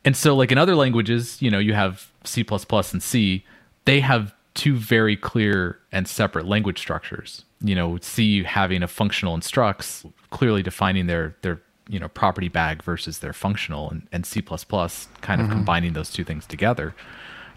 And 0.04 0.16
so 0.16 0.34
like 0.34 0.50
in 0.50 0.58
other 0.58 0.74
languages, 0.74 1.40
you 1.40 1.50
know, 1.50 1.58
you 1.58 1.74
have 1.74 2.10
C++ 2.24 2.44
and 2.48 3.02
C, 3.02 3.44
they 3.84 4.00
have 4.00 4.34
two 4.54 4.76
very 4.76 5.16
clear 5.16 5.78
and 5.92 6.06
separate 6.08 6.46
language 6.46 6.78
structures. 6.78 7.44
You 7.60 7.74
know, 7.74 7.98
C 8.00 8.42
having 8.42 8.82
a 8.82 8.88
functional 8.88 9.34
instructs, 9.34 10.04
clearly 10.30 10.62
defining 10.62 11.06
their 11.06 11.36
their 11.42 11.60
you 11.88 11.98
know 11.98 12.08
property 12.08 12.48
bag 12.48 12.82
versus 12.82 13.20
their 13.20 13.32
functional 13.32 13.90
and, 13.90 14.06
and 14.12 14.26
C++ 14.26 14.42
kind 14.42 15.40
of 15.40 15.50
combining 15.50 15.92
those 15.92 16.10
two 16.10 16.24
things 16.24 16.46
together. 16.46 16.94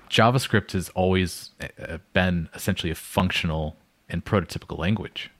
JavaScript 0.10 0.74
has 0.74 0.90
always 0.90 1.52
uh, 1.62 1.98
been 2.14 2.50
essentially 2.54 2.92
a 2.92 2.96
functional 2.96 3.75
and 4.08 4.24
prototypical 4.24 4.78
language. 4.78 5.32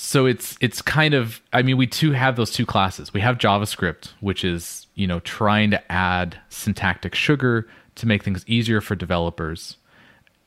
So 0.00 0.26
it's 0.26 0.56
it's 0.60 0.80
kind 0.80 1.12
of 1.12 1.40
I 1.52 1.62
mean 1.62 1.76
we 1.76 1.88
too 1.88 2.12
have 2.12 2.36
those 2.36 2.52
two 2.52 2.64
classes. 2.64 3.12
We 3.12 3.20
have 3.20 3.36
JavaScript, 3.36 4.12
which 4.20 4.44
is 4.44 4.86
you 4.94 5.08
know 5.08 5.18
trying 5.18 5.72
to 5.72 5.92
add 5.92 6.38
syntactic 6.50 7.16
sugar 7.16 7.68
to 7.96 8.06
make 8.06 8.22
things 8.22 8.44
easier 8.46 8.80
for 8.80 8.94
developers, 8.94 9.76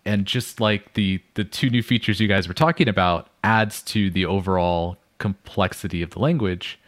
and 0.06 0.26
just 0.26 0.62
like 0.62 0.94
the 0.94 1.22
the 1.34 1.44
two 1.44 1.70
new 1.70 1.84
features 1.84 2.22
you 2.22 2.30
guys 2.30 2.48
were 2.48 2.54
talking 2.54 2.88
about 2.88 3.28
adds 3.44 3.82
to 3.82 4.10
the 4.10 4.26
overall 4.26 4.96
complexity 5.18 6.02
of 6.02 6.12
the 6.12 6.20
language. 6.20 6.80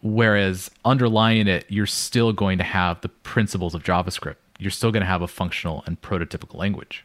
Whereas 0.00 0.70
underlying 0.84 1.48
it 1.48 1.66
you're 1.68 1.86
still 1.86 2.32
going 2.32 2.58
to 2.58 2.64
have 2.64 3.00
the 3.00 3.08
principles 3.08 3.74
of 3.74 3.82
javascript. 3.82 4.36
You're 4.60 4.70
still 4.70 4.92
going 4.92 5.02
to 5.02 5.08
have 5.08 5.22
a 5.22 5.28
functional 5.28 5.82
and 5.86 6.00
prototypical 6.00 6.54
language 6.54 7.04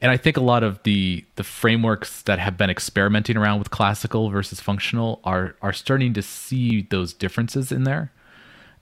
and 0.00 0.10
i 0.10 0.16
think 0.16 0.36
a 0.36 0.40
lot 0.40 0.62
of 0.62 0.82
the 0.82 1.24
the 1.36 1.44
frameworks 1.44 2.22
that 2.22 2.38
have 2.38 2.56
been 2.56 2.70
experimenting 2.70 3.36
around 3.36 3.58
with 3.58 3.70
classical 3.70 4.30
versus 4.30 4.60
functional 4.60 5.20
are 5.24 5.54
are 5.62 5.72
starting 5.72 6.12
to 6.12 6.22
see 6.22 6.82
those 6.90 7.12
differences 7.12 7.70
in 7.72 7.84
there 7.84 8.12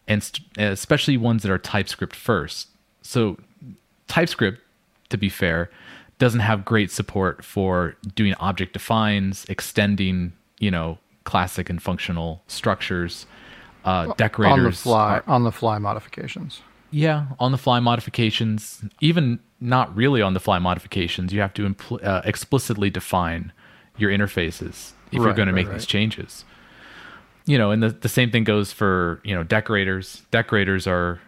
and 0.09 0.23
st- 0.23 0.47
especially 0.59 1.16
ones 1.16 1.42
that 1.42 1.50
are 1.50 1.59
typescript 1.59 2.14
first 2.16 2.68
so 3.02 3.38
typescript 4.09 4.61
to 5.09 5.16
be 5.16 5.28
fair 5.28 5.71
doesn't 6.18 6.40
have 6.40 6.64
great 6.64 6.90
support 6.90 7.44
for 7.44 7.97
doing 8.14 8.35
object 8.35 8.73
defines 8.73 9.44
extending 9.49 10.33
you 10.59 10.71
know 10.71 10.99
classic 11.25 11.68
and 11.71 11.83
functional 11.83 12.42
structures 12.47 13.26
uh, 13.85 14.12
decorators 14.14 14.59
on 14.59 14.64
the 14.64 14.73
fly 14.73 15.14
are- 15.16 15.25
on 15.26 15.44
the 15.44 15.52
fly 15.52 15.78
modifications. 15.78 16.62
Yeah, 16.91 17.26
on 17.38 17.53
the 17.53 17.59
fly 17.59 17.81
modifications, 17.81 18.83
even 19.00 19.41
not 19.61 19.95
really 19.97 20.23
on 20.23 20.35
the 20.35 20.41
fly 20.41 20.59
modifications, 20.59 21.33
you 21.33 21.41
have 21.41 21.55
to 21.55 21.69
impl- 21.69 22.05
uh, 22.05 22.23
explicitly 22.25 22.91
define 22.91 23.53
your 23.97 24.11
interfaces 24.11 24.93
if 25.09 25.14
you're 25.14 25.26
Right, 25.26 25.37
going 25.37 25.49
to 25.49 25.53
make 25.55 25.67
right. 25.69 25.75
these 25.75 25.87
changes. 25.87 26.45
You 27.47 27.59
know, 27.59 27.71
and 27.71 27.83
the, 27.83 27.91
the 27.91 28.09
same 28.09 28.31
thing 28.31 28.45
goes 28.45 28.73
for, 28.73 29.21
you 29.25 29.35
know, 29.35 29.43
decorators. 29.43 30.23
Decorators 30.31 30.87
are 30.87 31.21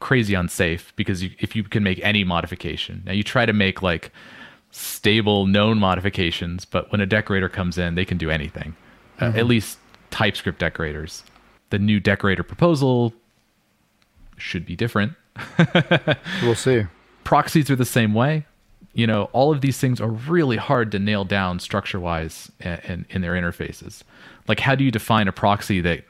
crazy 0.00 0.34
unsafe 0.34 0.92
because 0.96 1.22
you, 1.22 1.30
if 1.38 1.54
you 1.56 1.62
can 1.62 1.82
make 1.82 1.98
any 2.02 2.24
modification. 2.24 3.02
Now 3.06 3.12
you 3.12 3.22
try 3.22 3.46
to 3.46 3.52
make 3.52 3.80
like 3.82 4.12
stable 4.70 5.46
known 5.46 5.78
modifications, 5.78 6.64
but 6.64 6.90
when 6.92 7.00
a 7.00 7.06
decorator 7.06 7.48
comes 7.48 7.78
in, 7.78 7.94
they 7.94 8.04
can 8.04 8.18
do 8.18 8.30
anything. 8.30 8.74
Uh, 9.20 9.26
Mm-hmm. 9.26 9.38
at 9.38 9.46
least 9.46 9.78
TypeScript 10.10 10.58
decorators. 10.58 11.22
The 11.70 11.78
new 11.78 12.00
decorator 12.00 12.42
proposal 12.42 13.12
should 14.42 14.66
be 14.66 14.76
different. 14.76 15.14
We'll 16.42 16.54
see. 16.54 16.84
proxies 17.24 17.70
are 17.70 17.76
the 17.76 17.84
same 17.84 18.12
way. 18.14 18.46
You 18.92 19.06
know 19.06 19.24
all 19.32 19.52
of 19.52 19.60
these 19.62 19.78
things 19.78 20.00
are 20.00 20.10
really 20.10 20.56
hard 20.58 20.92
to 20.92 20.98
nail 20.98 21.24
down 21.24 21.58
structure 21.60 21.98
wise 21.98 22.50
in, 22.60 23.06
in 23.08 23.22
their 23.22 23.32
interfaces. 23.32 24.02
Like 24.48 24.60
how 24.60 24.74
do 24.74 24.84
you 24.84 24.90
define 24.90 25.28
a 25.28 25.32
proxy 25.32 25.80
that 25.80 26.04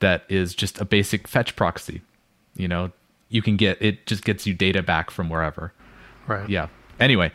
that 0.00 0.24
is 0.28 0.54
just 0.54 0.80
a 0.80 0.84
basic 0.84 1.26
fetch 1.28 1.56
proxy? 1.56 2.02
You 2.56 2.68
know 2.68 2.90
you 3.28 3.40
can 3.42 3.56
get 3.56 3.80
it 3.80 4.06
just 4.06 4.24
gets 4.24 4.46
you 4.46 4.52
data 4.54 4.82
back 4.82 5.10
from 5.10 5.30
wherever. 5.30 5.72
Right. 6.26 6.48
yeah. 6.48 6.68
Anyway 7.00 7.32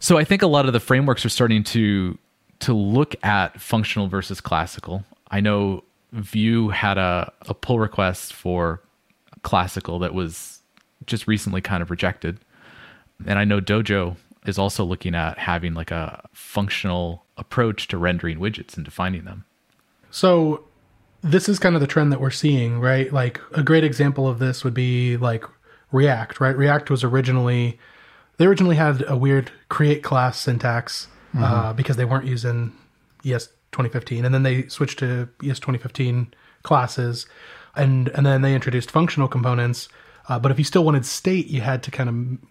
so 0.00 0.16
i 0.16 0.22
think 0.22 0.42
a 0.42 0.46
lot 0.46 0.66
of 0.66 0.72
the 0.72 0.78
frameworks 0.78 1.24
are 1.26 1.28
starting 1.28 1.64
to 1.64 2.16
to 2.60 2.72
look 2.72 3.14
at 3.24 3.60
functional 3.60 4.08
versus 4.08 4.40
classical. 4.40 5.04
I 5.30 5.40
know 5.40 5.82
vue 6.12 6.68
had 6.70 6.98
a, 6.98 7.32
a 7.48 7.54
pull 7.54 7.78
request 7.78 8.32
for 8.32 8.80
classical 9.42 9.98
that 9.98 10.14
was 10.14 10.60
just 11.06 11.26
recently 11.26 11.60
kind 11.60 11.82
of 11.82 11.90
rejected 11.90 12.38
and 13.26 13.38
i 13.38 13.44
know 13.44 13.60
dojo 13.60 14.16
is 14.46 14.58
also 14.58 14.84
looking 14.84 15.14
at 15.14 15.38
having 15.38 15.74
like 15.74 15.90
a 15.90 16.26
functional 16.32 17.24
approach 17.36 17.88
to 17.88 17.98
rendering 17.98 18.38
widgets 18.38 18.76
and 18.76 18.84
defining 18.84 19.24
them 19.24 19.44
So 20.10 20.64
this 21.22 21.48
is 21.48 21.58
kind 21.58 21.74
of 21.74 21.80
the 21.80 21.86
trend 21.86 22.12
that 22.12 22.20
we're 22.20 22.30
seeing, 22.30 22.80
right? 22.80 23.12
Like 23.12 23.40
a 23.52 23.62
great 23.62 23.84
example 23.84 24.28
of 24.28 24.38
this 24.38 24.64
would 24.64 24.74
be 24.74 25.16
like 25.16 25.44
React, 25.92 26.40
right? 26.40 26.56
React 26.56 26.90
was 26.90 27.04
originally 27.04 27.78
they 28.36 28.46
originally 28.46 28.76
had 28.76 29.04
a 29.08 29.16
weird 29.16 29.50
create 29.68 30.02
class 30.02 30.38
syntax 30.38 31.08
uh, 31.36 31.72
because 31.72 31.96
they 31.96 32.04
weren't 32.04 32.24
using 32.24 32.72
ES 33.24 33.48
2015, 33.72 34.24
and 34.24 34.34
then 34.34 34.44
they 34.44 34.66
switched 34.68 35.00
to 35.00 35.28
ES 35.42 35.58
2015 35.58 36.32
classes, 36.62 37.26
and 37.74 38.08
and 38.08 38.24
then 38.26 38.42
they 38.42 38.54
introduced 38.54 38.90
functional 38.90 39.28
components. 39.28 39.88
Uh, 40.28 40.38
but 40.38 40.50
if 40.50 40.58
you 40.58 40.64
still 40.64 40.84
wanted 40.84 41.06
state, 41.06 41.46
you 41.46 41.60
had 41.60 41.82
to 41.82 41.90
kind 41.90 42.08
of 42.08 42.48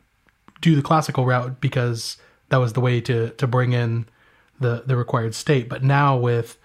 do 0.62 0.76
the 0.76 0.82
classical 0.82 1.26
route 1.26 1.62
because 1.62 2.18
that 2.50 2.58
was 2.58 2.74
the 2.74 2.82
way 2.82 3.02
to 3.02 3.30
to 3.32 3.48
bring 3.48 3.74
in 3.74 4.08
the 4.60 4.84
the 4.86 4.96
required 4.96 5.36
state. 5.36 5.70
But 5.70 5.84
now 5.84 6.18
with 6.18 6.58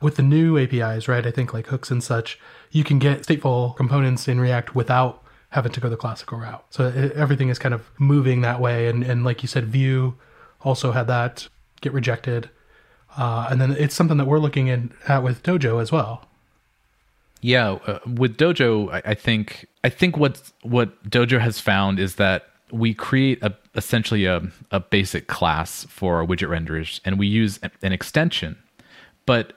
with 0.00 0.16
the 0.16 0.22
new 0.22 0.58
APIs, 0.58 1.08
right? 1.08 1.26
I 1.26 1.30
think 1.30 1.54
like 1.54 1.68
hooks 1.68 1.90
and 1.90 2.02
such, 2.02 2.38
you 2.70 2.84
can 2.84 2.98
get 2.98 3.22
stateful 3.22 3.76
components 3.76 4.28
in 4.28 4.40
React 4.40 4.74
without 4.74 5.22
having 5.50 5.72
to 5.72 5.80
go 5.80 5.88
the 5.88 5.96
classical 5.96 6.38
route. 6.38 6.64
So 6.70 6.88
it, 6.88 7.12
everything 7.12 7.48
is 7.48 7.58
kind 7.58 7.74
of 7.74 7.88
moving 7.98 8.40
that 8.40 8.60
way. 8.60 8.88
And 8.88 9.02
and 9.02 9.24
like 9.24 9.42
you 9.42 9.48
said, 9.48 9.66
Vue 9.66 10.16
also 10.60 10.92
had 10.92 11.06
that 11.06 11.48
get 11.80 11.92
rejected. 11.92 12.50
Uh, 13.16 13.46
and 13.50 13.60
then 13.60 13.72
it's 13.72 13.94
something 13.94 14.16
that 14.16 14.24
we're 14.24 14.40
looking 14.40 14.66
in, 14.66 14.92
at 15.06 15.22
with 15.22 15.42
Dojo 15.44 15.80
as 15.80 15.92
well. 15.92 16.28
Yeah, 17.44 17.72
uh, 17.86 17.98
with 18.06 18.38
Dojo, 18.38 18.90
I, 18.90 19.10
I 19.10 19.14
think 19.14 19.66
I 19.84 19.90
think 19.90 20.16
what 20.16 20.50
what 20.62 21.04
Dojo 21.10 21.38
has 21.38 21.60
found 21.60 22.00
is 22.00 22.14
that 22.14 22.48
we 22.72 22.94
create 22.94 23.42
a 23.42 23.54
essentially 23.74 24.24
a, 24.24 24.50
a 24.70 24.80
basic 24.80 25.26
class 25.26 25.84
for 25.90 26.16
our 26.16 26.26
widget 26.26 26.48
renderers, 26.48 27.00
and 27.04 27.18
we 27.18 27.26
use 27.26 27.60
an 27.82 27.92
extension. 27.92 28.56
But 29.26 29.52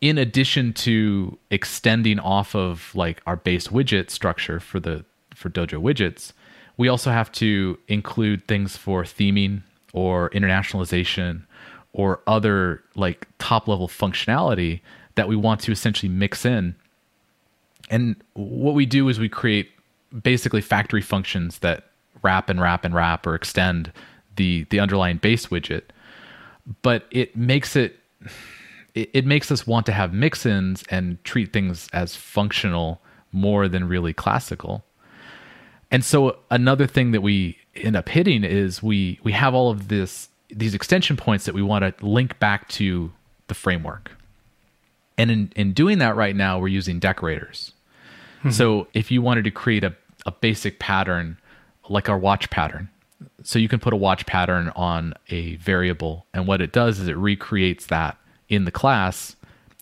in 0.00 0.16
addition 0.16 0.72
to 0.84 1.36
extending 1.50 2.18
off 2.18 2.54
of 2.54 2.94
like 2.94 3.20
our 3.26 3.36
base 3.36 3.68
widget 3.68 4.08
structure 4.08 4.58
for 4.58 4.80
the 4.80 5.04
for 5.34 5.50
Dojo 5.50 5.82
widgets, 5.82 6.32
we 6.78 6.88
also 6.88 7.10
have 7.10 7.30
to 7.32 7.78
include 7.88 8.48
things 8.48 8.78
for 8.78 9.02
theming 9.04 9.64
or 9.92 10.30
internationalization 10.30 11.42
or 11.92 12.20
other 12.26 12.82
like 12.94 13.28
top 13.38 13.68
level 13.68 13.86
functionality 13.86 14.80
that 15.16 15.28
we 15.28 15.36
want 15.36 15.60
to 15.60 15.72
essentially 15.72 16.08
mix 16.08 16.46
in 16.46 16.74
and 17.90 18.16
what 18.34 18.74
we 18.74 18.86
do 18.86 19.08
is 19.08 19.18
we 19.18 19.28
create 19.28 19.70
basically 20.22 20.60
factory 20.60 21.02
functions 21.02 21.58
that 21.60 21.84
wrap 22.22 22.48
and 22.48 22.60
wrap 22.60 22.84
and 22.84 22.94
wrap 22.94 23.26
or 23.26 23.34
extend 23.34 23.92
the 24.36 24.64
the 24.70 24.80
underlying 24.80 25.18
base 25.18 25.46
widget. 25.46 25.82
But 26.82 27.06
it 27.10 27.36
makes 27.36 27.76
it 27.76 27.98
it, 28.94 29.10
it 29.12 29.26
makes 29.26 29.50
us 29.50 29.66
want 29.66 29.86
to 29.86 29.92
have 29.92 30.12
mix-ins 30.12 30.84
and 30.90 31.22
treat 31.24 31.52
things 31.52 31.88
as 31.92 32.16
functional 32.16 33.00
more 33.32 33.68
than 33.68 33.86
really 33.88 34.12
classical. 34.12 34.84
And 35.90 36.04
so 36.04 36.38
another 36.50 36.86
thing 36.86 37.12
that 37.12 37.20
we 37.20 37.58
end 37.74 37.96
up 37.96 38.08
hitting 38.08 38.44
is 38.44 38.82
we 38.82 39.18
we 39.22 39.32
have 39.32 39.54
all 39.54 39.70
of 39.70 39.88
this 39.88 40.28
these 40.50 40.74
extension 40.74 41.16
points 41.16 41.44
that 41.44 41.54
we 41.54 41.62
want 41.62 41.98
to 41.98 42.06
link 42.06 42.38
back 42.38 42.68
to 42.68 43.12
the 43.48 43.54
framework. 43.54 44.12
And 45.18 45.30
in, 45.30 45.52
in 45.56 45.72
doing 45.72 45.98
that 45.98 46.14
right 46.14 46.36
now 46.36 46.60
we're 46.60 46.68
using 46.68 47.00
decorators 47.00 47.72
so 48.50 48.86
if 48.94 49.10
you 49.10 49.22
wanted 49.22 49.44
to 49.44 49.50
create 49.50 49.84
a, 49.84 49.94
a 50.26 50.32
basic 50.32 50.78
pattern 50.78 51.38
like 51.88 52.08
our 52.08 52.18
watch 52.18 52.50
pattern 52.50 52.88
so 53.42 53.58
you 53.58 53.68
can 53.68 53.80
put 53.80 53.92
a 53.92 53.96
watch 53.96 54.26
pattern 54.26 54.70
on 54.76 55.14
a 55.28 55.56
variable 55.56 56.26
and 56.32 56.46
what 56.46 56.60
it 56.60 56.72
does 56.72 57.00
is 57.00 57.08
it 57.08 57.16
recreates 57.16 57.86
that 57.86 58.16
in 58.48 58.64
the 58.64 58.70
class 58.70 59.36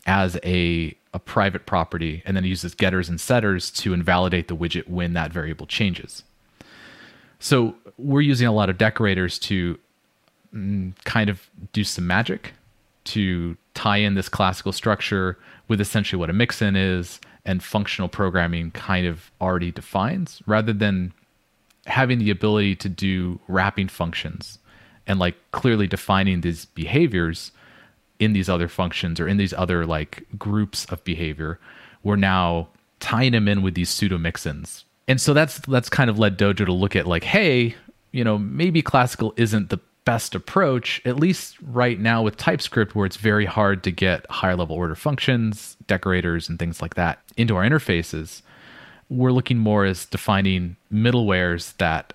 as 0.06 0.38
a, 0.44 0.96
a 1.12 1.18
private 1.18 1.66
property 1.66 2.22
and 2.24 2.36
then 2.36 2.44
it 2.44 2.48
uses 2.48 2.74
getters 2.74 3.08
and 3.08 3.20
setters 3.20 3.70
to 3.70 3.92
invalidate 3.92 4.48
the 4.48 4.56
widget 4.56 4.88
when 4.88 5.12
that 5.14 5.32
variable 5.32 5.66
changes. 5.66 6.22
So 7.38 7.74
we're 7.98 8.22
using 8.22 8.46
a 8.46 8.52
lot 8.52 8.70
of 8.70 8.78
decorators 8.78 9.38
to 9.40 9.78
mm, 10.54 10.92
kind 11.04 11.28
of 11.28 11.48
do 11.72 11.84
some 11.84 12.06
magic 12.06 12.54
to 13.04 13.56
tie 13.74 13.98
in 13.98 14.14
this 14.14 14.28
classical 14.28 14.72
structure 14.72 15.38
with 15.68 15.80
essentially 15.80 16.18
what 16.18 16.30
a 16.30 16.32
mixin 16.32 16.76
is 16.76 17.20
and 17.46 17.62
functional 17.62 18.08
programming 18.08 18.72
kind 18.72 19.06
of 19.06 19.30
already 19.40 19.70
defines 19.70 20.42
rather 20.46 20.72
than 20.72 21.12
having 21.86 22.18
the 22.18 22.30
ability 22.30 22.74
to 22.74 22.88
do 22.88 23.40
wrapping 23.48 23.88
functions 23.88 24.58
and 25.06 25.18
like 25.18 25.36
clearly 25.52 25.86
defining 25.86 26.40
these 26.40 26.66
behaviors 26.66 27.52
in 28.18 28.32
these 28.32 28.48
other 28.48 28.68
functions 28.68 29.20
or 29.20 29.28
in 29.28 29.36
these 29.36 29.52
other 29.54 29.86
like 29.86 30.24
groups 30.36 30.84
of 30.86 31.02
behavior 31.04 31.58
we're 32.02 32.16
now 32.16 32.68
tying 32.98 33.32
them 33.32 33.46
in 33.46 33.62
with 33.62 33.74
these 33.74 33.88
pseudo 33.88 34.18
mixins 34.18 34.82
and 35.06 35.20
so 35.20 35.32
that's 35.32 35.58
that's 35.60 35.88
kind 35.88 36.10
of 36.10 36.18
led 36.18 36.36
dojo 36.36 36.66
to 36.66 36.72
look 36.72 36.96
at 36.96 37.06
like 37.06 37.22
hey 37.22 37.74
you 38.10 38.24
know 38.24 38.36
maybe 38.36 38.82
classical 38.82 39.32
isn't 39.36 39.70
the 39.70 39.78
best 40.06 40.34
approach 40.34 41.02
at 41.04 41.16
least 41.16 41.56
right 41.60 42.00
now 42.00 42.22
with 42.22 42.38
typescript 42.38 42.94
where 42.94 43.04
it's 43.04 43.16
very 43.16 43.44
hard 43.44 43.84
to 43.84 43.90
get 43.90 44.24
higher 44.30 44.56
level 44.56 44.74
order 44.74 44.94
functions 44.94 45.76
decorators 45.86 46.48
and 46.48 46.58
things 46.58 46.80
like 46.80 46.94
that 46.94 47.18
into 47.36 47.54
our 47.54 47.62
interfaces 47.62 48.40
we're 49.08 49.32
looking 49.32 49.58
more 49.58 49.84
as 49.84 50.06
defining 50.06 50.76
middlewares 50.92 51.76
that 51.76 52.12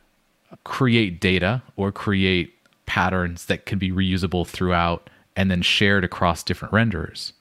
create 0.64 1.20
data 1.22 1.62
or 1.76 1.92
create 1.92 2.54
patterns 2.86 3.46
that 3.46 3.66
can 3.66 3.80
be 3.80 3.92
reusable 3.92 4.46
throughout 4.46 5.10
and 5.36 5.50
then 5.50 5.62
shared 5.62 6.04
across 6.04 6.44
different 6.44 6.74
renderers. 6.74 7.32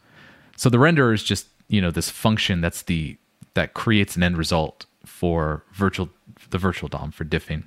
So 0.57 0.69
the 0.69 0.79
renderer 0.79 1.13
is 1.13 1.25
just, 1.25 1.49
you 1.69 1.81
know, 1.81 1.91
this 1.91 2.11
function 2.11 2.61
that's 2.61 2.83
the 2.83 3.17
that 3.55 3.75
creates 3.75 4.15
an 4.15 4.23
end 4.23 4.39
result 4.39 4.87
for 5.05 5.65
virtual 5.73 6.09
the 6.51 6.59
virtual 6.59 6.89
DOM 6.89 7.11
for 7.11 7.25
diffing. 7.25 7.65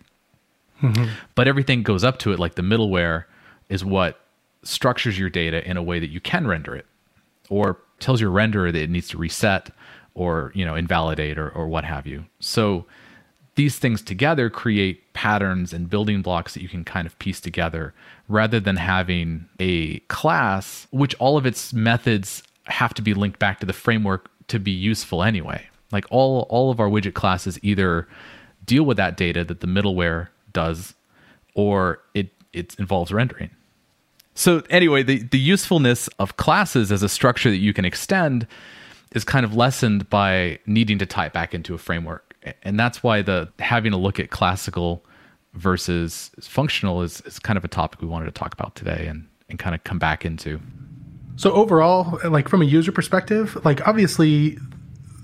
Mm-hmm. 0.84 1.06
But 1.36 1.48
everything 1.48 1.82
goes 1.82 2.04
up 2.04 2.20
to 2.20 2.34
it, 2.34 2.40
like 2.40 2.56
the 2.56 2.62
middleware 2.62 3.24
is 3.70 3.84
what 3.84 4.20
structures 4.64 5.18
your 5.18 5.30
data 5.30 5.68
in 5.68 5.78
a 5.78 5.84
way 5.84 6.00
that 6.00 6.10
you 6.10 6.20
can 6.20 6.46
render 6.46 6.76
it 6.76 6.86
or 7.50 7.80
tells 8.00 8.22
your 8.22 8.32
renderer 8.32 8.72
that 8.72 8.82
it 8.82 8.90
needs 8.90 9.08
to 9.10 9.18
reset 9.18 9.70
or 10.14 10.52
you 10.54 10.66
know 10.66 10.76
invalidate 10.76 11.38
or, 11.38 11.50
or 11.50 11.68
what 11.68 11.84
have 11.84 12.06
you. 12.06 12.26
So 12.40 12.86
these 13.56 13.78
things 13.78 14.02
together 14.02 14.50
create 14.50 15.14
patterns 15.14 15.74
and 15.74 15.90
building 15.90 16.22
blocks 16.22 16.54
that 16.54 16.62
you 16.62 16.70
can 16.70 16.84
kind 16.84 17.06
of 17.06 17.18
piece 17.20 17.40
together 17.40 17.94
rather 18.28 18.60
than 18.60 18.78
having 18.78 19.48
a 19.60 20.00
class 20.02 20.88
which 20.92 21.14
all 21.16 21.38
of 21.38 21.46
its 21.46 21.72
methods 21.72 22.44
have 22.66 22.94
to 22.96 23.02
be 23.02 23.14
linked 23.14 23.40
back 23.40 23.60
to 23.60 23.66
the 23.66 23.74
framework 23.74 24.30
to 24.48 24.60
be 24.60 24.72
useful 24.72 25.24
anyway. 25.24 25.68
Like 25.92 26.06
all 26.10 26.48
all 26.50 26.72
of 26.72 26.80
our 26.80 26.90
widget 26.90 27.14
classes 27.14 27.60
either 27.62 28.08
deal 28.66 28.84
with 28.84 28.98
that 28.98 29.18
data 29.18 29.44
that 29.44 29.60
the 29.60 29.68
middleware 29.68 30.30
does 30.54 30.94
or 31.56 32.00
it 32.14 32.30
it 32.54 32.76
involves 32.80 33.12
rendering 33.12 33.50
so 34.36 34.64
anyway, 34.70 35.04
the, 35.04 35.20
the 35.24 35.40
usefulness 35.40 36.08
of 36.20 36.38
classes 36.38 36.92
as 36.92 37.04
a 37.04 37.10
structure 37.10 37.50
that 37.50 37.58
you 37.58 37.74
can 37.74 37.86
extend 37.86 38.48
is 39.14 39.24
kind 39.24 39.46
of 39.46 39.56
lessened 39.56 40.10
by 40.10 40.60
needing 40.66 40.98
to 41.00 41.06
tie 41.06 41.28
it 41.28 41.34
back 41.34 41.54
into 41.54 41.74
a 41.74 41.78
framework. 41.78 42.36
And 42.64 42.80
that's 42.80 43.04
why 43.04 43.22
the 43.22 43.50
having 43.60 43.94
a 43.94 43.98
look 43.98 44.20
at 44.20 44.32
classical 44.32 45.06
versus 45.54 46.32
functional 46.42 47.04
is, 47.04 47.22
is 47.22 47.38
kind 47.38 47.58
of 47.58 47.64
a 47.64 47.68
topic 47.68 48.02
we 48.02 48.08
wanted 48.08 48.26
to 48.26 48.32
talk 48.32 48.54
about 48.54 48.76
today 48.76 49.06
and, 49.08 49.28
and 49.50 49.60
kind 49.60 49.76
of 49.76 49.84
come 49.84 50.00
back 50.00 50.26
into. 50.26 50.60
So 51.36 51.52
overall, 51.52 52.20
like 52.28 52.50
from 52.50 52.62
a 52.62 52.66
user 52.66 52.92
perspective, 52.92 53.64
like 53.64 53.88
obviously 53.88 54.58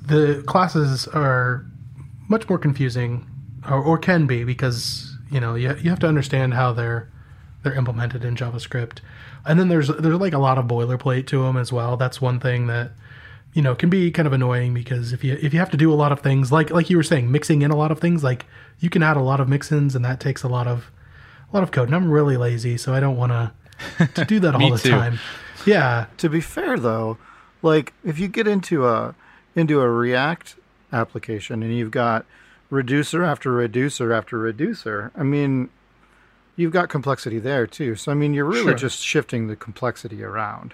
the 0.06 0.44
classes 0.46 1.08
are 1.08 1.66
much 2.30 2.48
more 2.48 2.60
confusing 2.60 3.28
or, 3.68 3.82
or 3.82 3.98
can 3.98 4.28
be 4.28 4.44
because 4.44 5.09
you 5.30 5.40
know 5.40 5.56
you, 5.56 5.76
you 5.82 5.90
have 5.90 6.00
to 6.00 6.08
understand 6.08 6.54
how 6.54 6.74
they're 6.74 7.10
they're 7.64 7.76
implemented 7.76 8.24
in 8.24 8.36
JavaScript. 8.36 9.00
And 9.46 9.60
then 9.60 9.70
there's 9.70 9.88
there's 9.88 10.20
like 10.20 10.34
a 10.34 10.40
lot 10.40 10.58
of 10.58 10.66
boilerplate 10.66 11.28
to 11.28 11.44
them 11.44 11.58
as 11.58 11.72
well. 11.72 11.98
That's 11.98 12.22
one 12.22 12.40
thing 12.40 12.68
that 12.68 12.92
you 13.54 13.62
know 13.62 13.76
can 13.76 13.90
be 13.90 14.12
kind 14.12 14.28
of 14.28 14.34
annoying 14.34 14.74
because 14.74 15.12
if 15.14 15.24
you 15.24 15.38
if 15.42 15.54
you 15.54 15.60
have 15.60 15.72
to 15.72 15.78
do 15.78 15.92
a 15.92 15.96
lot 15.96 16.12
of 16.12 16.20
things 16.20 16.52
like 16.52 16.70
like 16.70 16.90
you 16.90 16.98
were 16.98 17.04
saying 17.04 17.32
mixing 17.32 17.62
in 17.62 17.72
a 17.72 17.76
lot 17.76 17.92
of 17.92 18.00
things 18.00 18.24
like 18.24 18.46
you 18.80 18.90
can 18.90 19.02
add 19.02 19.18
a 19.18 19.22
lot 19.22 19.40
of 19.40 19.50
mix-ins 19.50 19.96
and 19.96 20.06
that 20.06 20.20
takes 20.20 20.44
a 20.44 20.48
lot 20.48 20.68
of 20.68 20.92
a 21.52 21.56
lot 21.56 21.64
of 21.64 21.72
code 21.72 21.88
and 21.88 21.96
I'm 21.96 22.12
really 22.12 22.38
lazy 22.38 22.78
so 22.78 22.94
I 22.94 23.00
don't 23.00 23.18
want 23.18 23.32
to 23.32 24.08
to 24.14 24.26
do 24.26 24.40
that 24.42 24.56
all 24.56 24.72
the 24.72 24.78
too. 24.78 24.90
time. 24.90 25.20
Yeah. 25.66 26.06
To 26.18 26.30
be 26.30 26.42
fair 26.42 26.78
though, 26.78 27.18
like 27.62 27.94
if 28.04 28.20
you 28.20 28.28
get 28.28 28.48
into 28.48 28.86
a 28.88 29.16
into 29.56 29.82
a 29.82 29.90
React 29.90 30.56
application 30.94 31.64
and 31.64 31.76
you've 31.76 31.92
got 31.92 32.26
reducer 32.70 33.24
after 33.24 33.52
reducer 33.52 34.14
after 34.14 34.38
reducer, 34.38 35.12
I 35.16 35.24
mean 35.24 35.70
you've 36.56 36.74
got 36.74 36.90
complexity 36.90 37.40
there 37.40 37.66
too. 37.68 37.96
So 37.96 38.12
I 38.12 38.16
mean 38.16 38.34
you're 38.34 38.46
really 38.46 38.64
Sure. 38.64 38.74
just 38.76 39.04
shifting 39.04 39.48
the 39.48 39.56
complexity 39.56 40.24
around. 40.24 40.74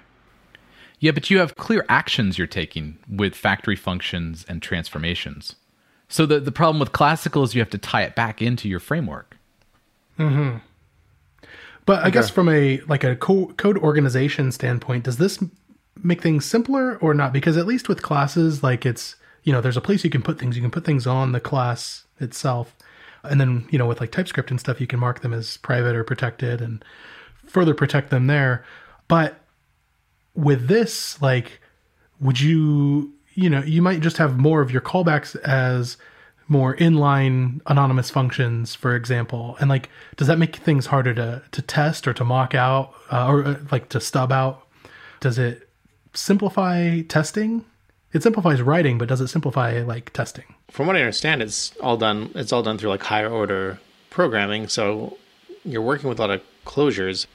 Yeah, 1.00 1.12
but 1.12 1.30
you 1.30 1.40
have 1.40 1.56
clear 1.56 1.86
actions 1.90 2.38
you're 2.38 2.48
taking 2.48 2.98
with 3.10 3.36
factory 3.36 3.76
functions 3.76 4.46
and 4.48 4.62
transformations. 4.62 5.56
So 6.08 6.26
the, 6.26 6.40
the 6.40 6.52
problem 6.52 6.80
with 6.80 6.92
classical 6.94 7.44
is 7.44 7.54
you 7.54 7.62
have 7.62 7.70
to 7.72 7.78
tie 7.78 8.04
it 8.04 8.16
back 8.16 8.42
into 8.42 8.70
your 8.70 8.80
framework. 8.80 9.38
Hmm. 10.18 10.58
But 11.86 12.04
I 12.04 12.10
guess 12.10 12.30
from 12.30 12.50
a 12.50 12.80
like 12.88 13.04
a 13.04 13.16
co- 13.16 13.54
code 13.58 13.78
organization 13.78 14.52
standpoint, 14.52 15.04
does 15.04 15.18
this 15.18 15.44
make 16.02 16.22
things 16.22 16.46
simpler 16.46 16.98
or 16.98 17.14
not? 17.14 17.32
Because 17.34 17.58
at 17.58 17.68
least 17.68 17.88
with 17.90 18.02
classes, 18.02 18.64
like 18.64 18.86
it's 18.86 19.16
you 19.46 19.54
know 19.54 19.62
there's 19.62 19.78
a 19.78 19.82
place 19.82 20.04
you 20.04 20.10
can 20.10 20.22
put 20.22 20.38
things. 20.38 20.58
You 20.58 20.62
can 20.62 20.72
put 20.72 20.84
things 20.84 21.08
on 21.08 21.32
the 21.32 21.40
class 21.40 22.04
itself, 22.20 22.76
and 23.24 23.40
then 23.40 23.68
you 23.72 23.78
know 23.78 23.86
with 23.86 24.02
like 24.02 24.12
TypeScript 24.12 24.52
and 24.52 24.60
stuff, 24.60 24.82
you 24.82 24.88
can 24.88 25.00
mark 25.00 25.22
them 25.22 25.34
as 25.34 25.58
private 25.58 25.96
or 25.96 26.04
protected 26.04 26.62
and 26.62 26.84
further 27.46 27.74
protect 27.74 28.10
them 28.10 28.28
there. 28.28 28.66
But 29.08 29.40
with 30.34 30.68
this, 30.68 31.22
like, 31.22 31.62
would 32.20 32.42
you 32.42 33.14
you 33.36 33.50
know 33.50 33.62
you 33.62 33.82
might 33.82 34.02
just 34.02 34.18
have 34.18 34.38
more 34.38 34.62
of 34.62 34.72
your 34.72 34.82
callbacks 34.82 35.36
as 35.38 35.96
more 36.48 36.76
inline 36.76 37.62
anonymous 37.68 38.10
functions, 38.10 38.76
for 38.76 38.96
example. 38.96 39.58
And 39.60 39.70
like, 39.70 39.90
does 40.16 40.28
that 40.28 40.40
make 40.40 40.56
things 40.58 40.88
harder 40.88 41.14
to 41.14 41.44
to 41.52 41.62
test 41.62 42.08
or 42.08 42.14
to 42.14 42.24
mock 42.24 42.56
out 42.56 42.94
uh, 43.12 43.28
or 43.28 43.46
uh, 43.46 43.56
like 43.72 43.90
to 43.90 44.00
stub 44.00 44.32
out? 44.32 44.68
Does 45.20 45.38
it 45.38 45.70
simplify 46.14 47.02
testing? 47.02 47.66
It 48.16 48.24
simplifies 48.24 48.62
writing, 48.62 48.98
but 48.98 49.10
does 49.10 49.20
it 49.20 49.28
simplify 49.28 49.82
like 49.82 50.14
testing? 50.14 50.46
From 50.72 50.88
what 50.88 50.96
I 50.96 51.02
understand, 51.02 51.42
it's 51.42 51.76
all 51.82 51.98
done. 51.98 52.32
It's 52.34 52.54
all 52.54 52.64
done 52.64 52.78
through 52.78 52.92
like 52.92 53.04
higher 53.04 53.30
order 53.30 53.78
programming. 54.10 54.70
So 54.70 55.18
you're 55.66 55.82
working 55.82 56.08
with 56.08 56.18
a 56.20 56.22
lot 56.22 56.32
of 56.32 56.42
closures. 56.66 57.28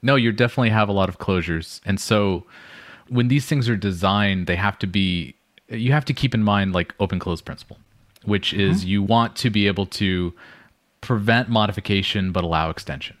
No, 0.00 0.16
you 0.16 0.32
definitely 0.32 0.70
have 0.70 0.88
a 0.88 0.92
lot 0.92 1.10
of 1.10 1.18
closures. 1.18 1.82
And 1.84 2.00
so 2.00 2.44
when 3.10 3.28
these 3.28 3.44
things 3.44 3.68
are 3.68 3.76
designed, 3.76 4.46
they 4.46 4.56
have 4.56 4.78
to 4.78 4.86
be, 4.86 5.34
you 5.68 5.92
have 5.92 6.06
to 6.06 6.14
keep 6.14 6.34
in 6.34 6.42
mind 6.42 6.72
like 6.72 6.94
open 6.98 7.18
close 7.18 7.42
principle, 7.42 7.76
which 8.24 8.54
is 8.54 8.80
mm-hmm. 8.80 8.88
you 8.88 9.02
want 9.02 9.36
to 9.36 9.50
be 9.50 9.66
able 9.66 9.84
to 9.84 10.32
prevent 11.02 11.50
modification 11.50 12.32
but 12.32 12.42
allow 12.42 12.70
extension. 12.70 13.18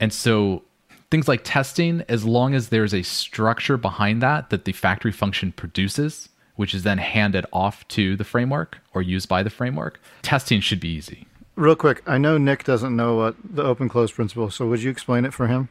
And 0.00 0.12
so 0.12 0.64
things 1.10 1.28
like 1.28 1.42
testing, 1.44 2.02
as 2.08 2.24
long 2.24 2.54
as 2.54 2.68
there's 2.68 2.94
a 2.94 3.02
structure 3.02 3.76
behind 3.76 4.22
that 4.22 4.50
that 4.50 4.64
the 4.64 4.72
factory 4.72 5.12
function 5.12 5.52
produces, 5.52 6.28
which 6.56 6.74
is 6.74 6.82
then 6.82 6.98
handed 6.98 7.46
off 7.52 7.86
to 7.88 8.16
the 8.16 8.24
framework 8.24 8.78
or 8.94 9.02
used 9.02 9.28
by 9.28 9.42
the 9.42 9.50
framework, 9.50 10.00
testing 10.22 10.60
should 10.60 10.80
be 10.80 10.88
easy. 10.88 11.26
Real 11.56 11.76
quick, 11.76 12.02
I 12.06 12.18
know 12.18 12.38
Nick 12.38 12.64
doesn't 12.64 12.94
know 12.94 13.16
what 13.16 13.34
the 13.44 13.62
open 13.62 13.88
close 13.88 14.12
principle, 14.12 14.50
so 14.50 14.66
would 14.66 14.82
you 14.82 14.90
explain 14.90 15.24
it 15.24 15.34
for 15.34 15.46
him? 15.46 15.68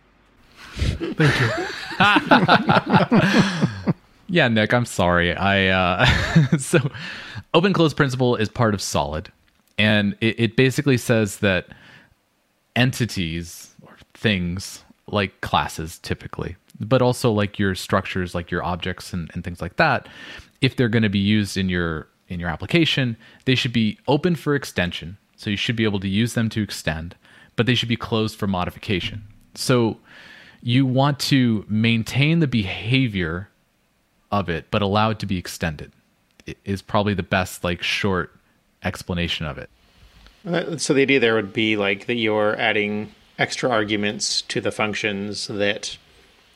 Thank 0.76 1.40
you. 1.40 1.48
Yeah, 4.30 4.48
Nick, 4.48 4.74
I'm 4.74 4.86
sorry. 4.86 5.36
I 5.36 5.68
uh, 5.68 6.06
so 6.58 6.80
open 7.54 7.74
close 7.74 7.94
principle 7.94 8.36
is 8.36 8.48
part 8.48 8.74
of 8.74 8.82
solid, 8.82 9.32
and 9.78 10.16
it, 10.22 10.40
it 10.40 10.56
basically 10.56 10.98
says 10.98 11.40
that 11.40 11.68
entities 12.76 13.74
or 13.82 13.98
things 14.14 14.84
like 15.14 15.42
classes 15.42 16.00
typically, 16.00 16.56
but 16.80 17.02
also 17.02 17.32
like 17.32 17.60
your 17.60 17.76
structures, 17.76 18.34
like 18.36 18.52
your 18.52 18.64
objects 18.64 19.14
and, 19.14 19.30
and 19.34 19.44
things 19.44 19.62
like 19.62 19.76
that, 19.78 20.08
if 20.62 20.76
they're 20.76 20.90
going 20.90 21.04
to 21.04 21.10
be 21.10 21.20
used 21.20 21.58
in 21.58 21.70
your 21.70 22.08
in 22.28 22.40
your 22.40 22.50
application, 22.50 23.18
they 23.46 23.56
should 23.56 23.74
be 23.74 23.98
open 24.08 24.36
for 24.36 24.54
extension. 24.54 25.18
So 25.36 25.50
you 25.50 25.58
should 25.58 25.76
be 25.76 25.84
able 25.84 26.00
to 26.02 26.08
use 26.08 26.34
them 26.36 26.48
to 26.50 26.62
extend, 26.62 27.16
but 27.56 27.66
they 27.66 27.74
should 27.76 27.90
be 27.90 27.96
closed 27.96 28.38
for 28.38 28.46
modification. 28.46 29.24
So 29.56 29.98
you 30.62 30.86
want 30.86 31.18
to 31.20 31.66
maintain 31.68 32.40
the 32.40 32.48
behavior 32.48 33.50
of 34.32 34.48
it, 34.50 34.68
but 34.70 34.82
allow 34.82 35.10
it 35.10 35.20
to 35.20 35.26
be 35.26 35.38
extended. 35.38 35.92
i- 36.48 36.56
Is 36.66 36.82
probably 36.84 37.14
the 37.16 37.24
best 37.24 37.64
like 37.64 37.82
short 37.82 38.36
explanation 38.84 39.46
of 39.48 39.58
it. 39.58 39.70
Uh, 40.48 40.78
So 40.78 40.94
the 40.94 41.02
idea 41.02 41.20
there 41.20 41.34
would 41.36 41.52
be 41.54 41.78
like 41.78 42.06
that 42.06 42.16
you're 42.16 42.56
adding 42.60 43.12
extra 43.40 43.70
arguments 43.70 44.44
to 44.44 44.62
the 44.62 44.72
functions 44.72 45.48
that 45.48 45.98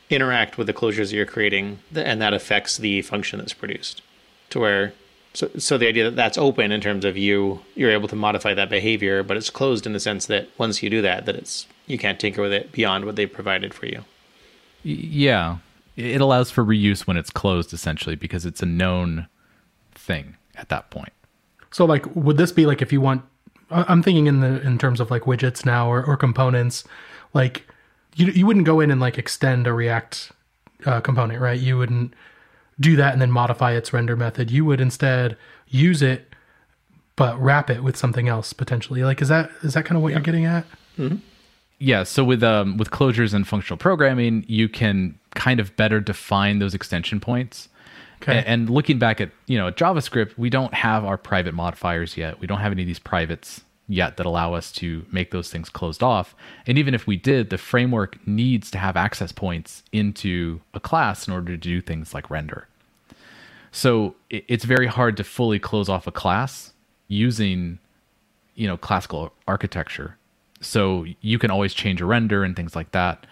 interact 0.10 0.58
with 0.58 0.68
the 0.68 0.74
closures 0.74 1.10
that 1.10 1.14
you're 1.14 1.26
creating, 1.26 1.80
and 1.96 2.22
that 2.22 2.34
affects 2.34 2.78
the 2.78 3.02
function 3.02 3.40
that's 3.40 3.54
produced. 3.54 4.04
To 4.52 4.60
where, 4.60 4.94
so 5.34 5.50
so 5.58 5.80
the 5.80 5.88
idea 5.88 6.04
that 6.04 6.16
that's 6.16 6.38
open 6.38 6.72
in 6.72 6.82
terms 6.82 7.06
of 7.06 7.18
you 7.18 7.62
you're 7.74 7.90
able 7.90 8.08
to 8.10 8.16
modify 8.16 8.54
that 8.54 8.70
behavior, 8.70 9.24
but 9.24 9.38
it's 9.38 9.50
closed 9.50 9.88
in 9.88 9.94
the 9.94 10.00
sense 10.00 10.28
that 10.28 10.50
once 10.60 10.84
you 10.84 10.90
do 10.92 11.02
that, 11.02 11.26
that 11.26 11.36
it's 11.36 11.66
you 11.88 11.98
can't 11.98 12.20
tinker 12.20 12.42
with 12.42 12.54
it 12.54 12.72
beyond 12.72 13.06
what 13.06 13.16
they 13.16 13.26
provided 13.26 13.74
for 13.74 13.88
you. 13.88 14.04
Yeah, 14.84 15.58
it 15.96 16.22
allows 16.22 16.52
for 16.52 16.64
reuse 16.64 17.08
when 17.08 17.18
it's 17.18 17.30
closed, 17.30 17.74
essentially, 17.74 18.16
because 18.16 18.46
it's 18.46 18.62
a 18.62 18.66
known 18.66 19.28
thing 19.96 20.36
at 20.56 20.70
that 20.70 20.92
point. 20.92 21.14
So 21.72 21.86
like, 21.86 22.06
would 22.16 22.38
this 22.38 22.52
be 22.52 22.66
like 22.66 22.82
if 22.82 22.94
you 22.94 23.02
want? 23.02 23.24
I- 23.74 23.86
I'm 23.88 24.04
thinking 24.04 24.28
in 24.28 24.40
the 24.42 24.62
in 24.62 24.78
terms 24.78 25.00
of 25.00 25.10
like 25.12 25.24
widgets 25.24 25.66
now 25.66 25.90
or, 25.92 26.04
or 26.06 26.16
components, 26.18 26.84
like 27.34 27.68
you 28.16 28.28
you 28.28 28.46
wouldn't 28.46 28.66
go 28.66 28.80
in 28.80 28.92
and 28.92 29.02
like 29.02 29.18
extend 29.18 29.68
a 29.68 29.74
React 29.74 30.32
uh, 30.86 31.02
component, 31.02 31.42
right? 31.42 31.60
You 31.60 31.78
wouldn't 31.78 32.14
do 32.80 32.96
that 32.96 33.14
and 33.14 33.22
then 33.22 33.32
modify 33.32 33.74
its 33.74 33.94
render 33.94 34.16
method. 34.16 34.50
You 34.52 34.66
would 34.66 34.82
instead 34.82 35.38
use 35.68 36.02
it, 36.02 36.34
but 37.16 37.40
wrap 37.42 37.70
it 37.70 37.84
with 37.84 37.96
something 37.98 38.28
else 38.28 38.54
potentially. 38.54 39.04
Like, 39.04 39.22
is 39.22 39.28
that 39.30 39.50
is 39.64 39.74
that 39.74 39.86
kind 39.86 39.98
of 39.98 40.04
what 40.04 40.12
you're 40.14 40.22
getting 40.22 40.46
at? 40.46 40.66
Yeah, 41.80 42.04
so 42.04 42.24
with 42.24 42.44
um, 42.44 42.78
with 42.78 42.92
closures 42.92 43.34
and 43.34 43.48
functional 43.48 43.78
programming, 43.78 44.46
you 44.48 44.70
can 44.70 45.20
kind 45.36 45.60
of 45.60 45.76
better 45.76 46.00
define 46.00 46.60
those 46.60 46.74
extension 46.74 47.20
points. 47.20 47.68
Okay. 48.24 48.38
A- 48.40 48.42
And 48.48 48.70
looking 48.70 49.00
back 49.00 49.22
at 49.22 49.30
you 49.48 49.58
know 49.58 49.72
JavaScript, 49.72 50.38
we 50.38 50.50
don't 50.50 50.74
have 50.74 51.06
our 51.06 51.18
private 51.18 51.54
modifiers 51.54 52.18
yet. 52.18 52.40
We 52.40 52.48
don't 52.48 52.60
have 52.60 52.72
any 52.72 52.82
of 52.84 52.88
these 52.88 53.00
privates 53.00 53.62
yet 53.88 54.18
that 54.18 54.26
allow 54.26 54.54
us 54.54 54.72
to 54.72 55.06
make 55.12 55.32
those 55.32 55.50
things 55.52 55.70
closed 55.70 56.02
off. 56.02 56.36
And 56.66 56.78
even 56.78 56.94
if 56.94 57.06
we 57.06 57.18
did, 57.18 57.50
the 57.50 57.58
framework 57.58 58.18
needs 58.26 58.72
to 58.72 58.78
have 58.78 58.96
access 58.96 59.32
points 59.34 59.84
into 59.92 60.62
a 60.74 60.80
class 60.80 61.28
in 61.28 61.34
order 61.34 61.52
to 61.52 61.58
do 61.58 61.82
things 61.82 62.14
like 62.14 62.30
render. 62.30 62.68
So 63.72 64.16
it's 64.30 64.64
very 64.66 64.88
hard 64.88 65.18
to 65.18 65.24
fully 65.24 65.60
close 65.60 65.90
off 65.90 66.08
a 66.08 66.12
class 66.12 66.74
using 67.08 67.80
you 68.56 68.68
know, 68.68 68.78
classical 68.78 69.34
architecture. 69.48 70.16
So 70.62 71.06
you 71.22 71.40
can 71.40 71.50
always 71.52 71.74
change 71.74 72.02
a 72.02 72.06
render 72.06 72.44
and 72.44 72.56
things 72.56 72.76
like 72.76 72.92
that 72.92 73.26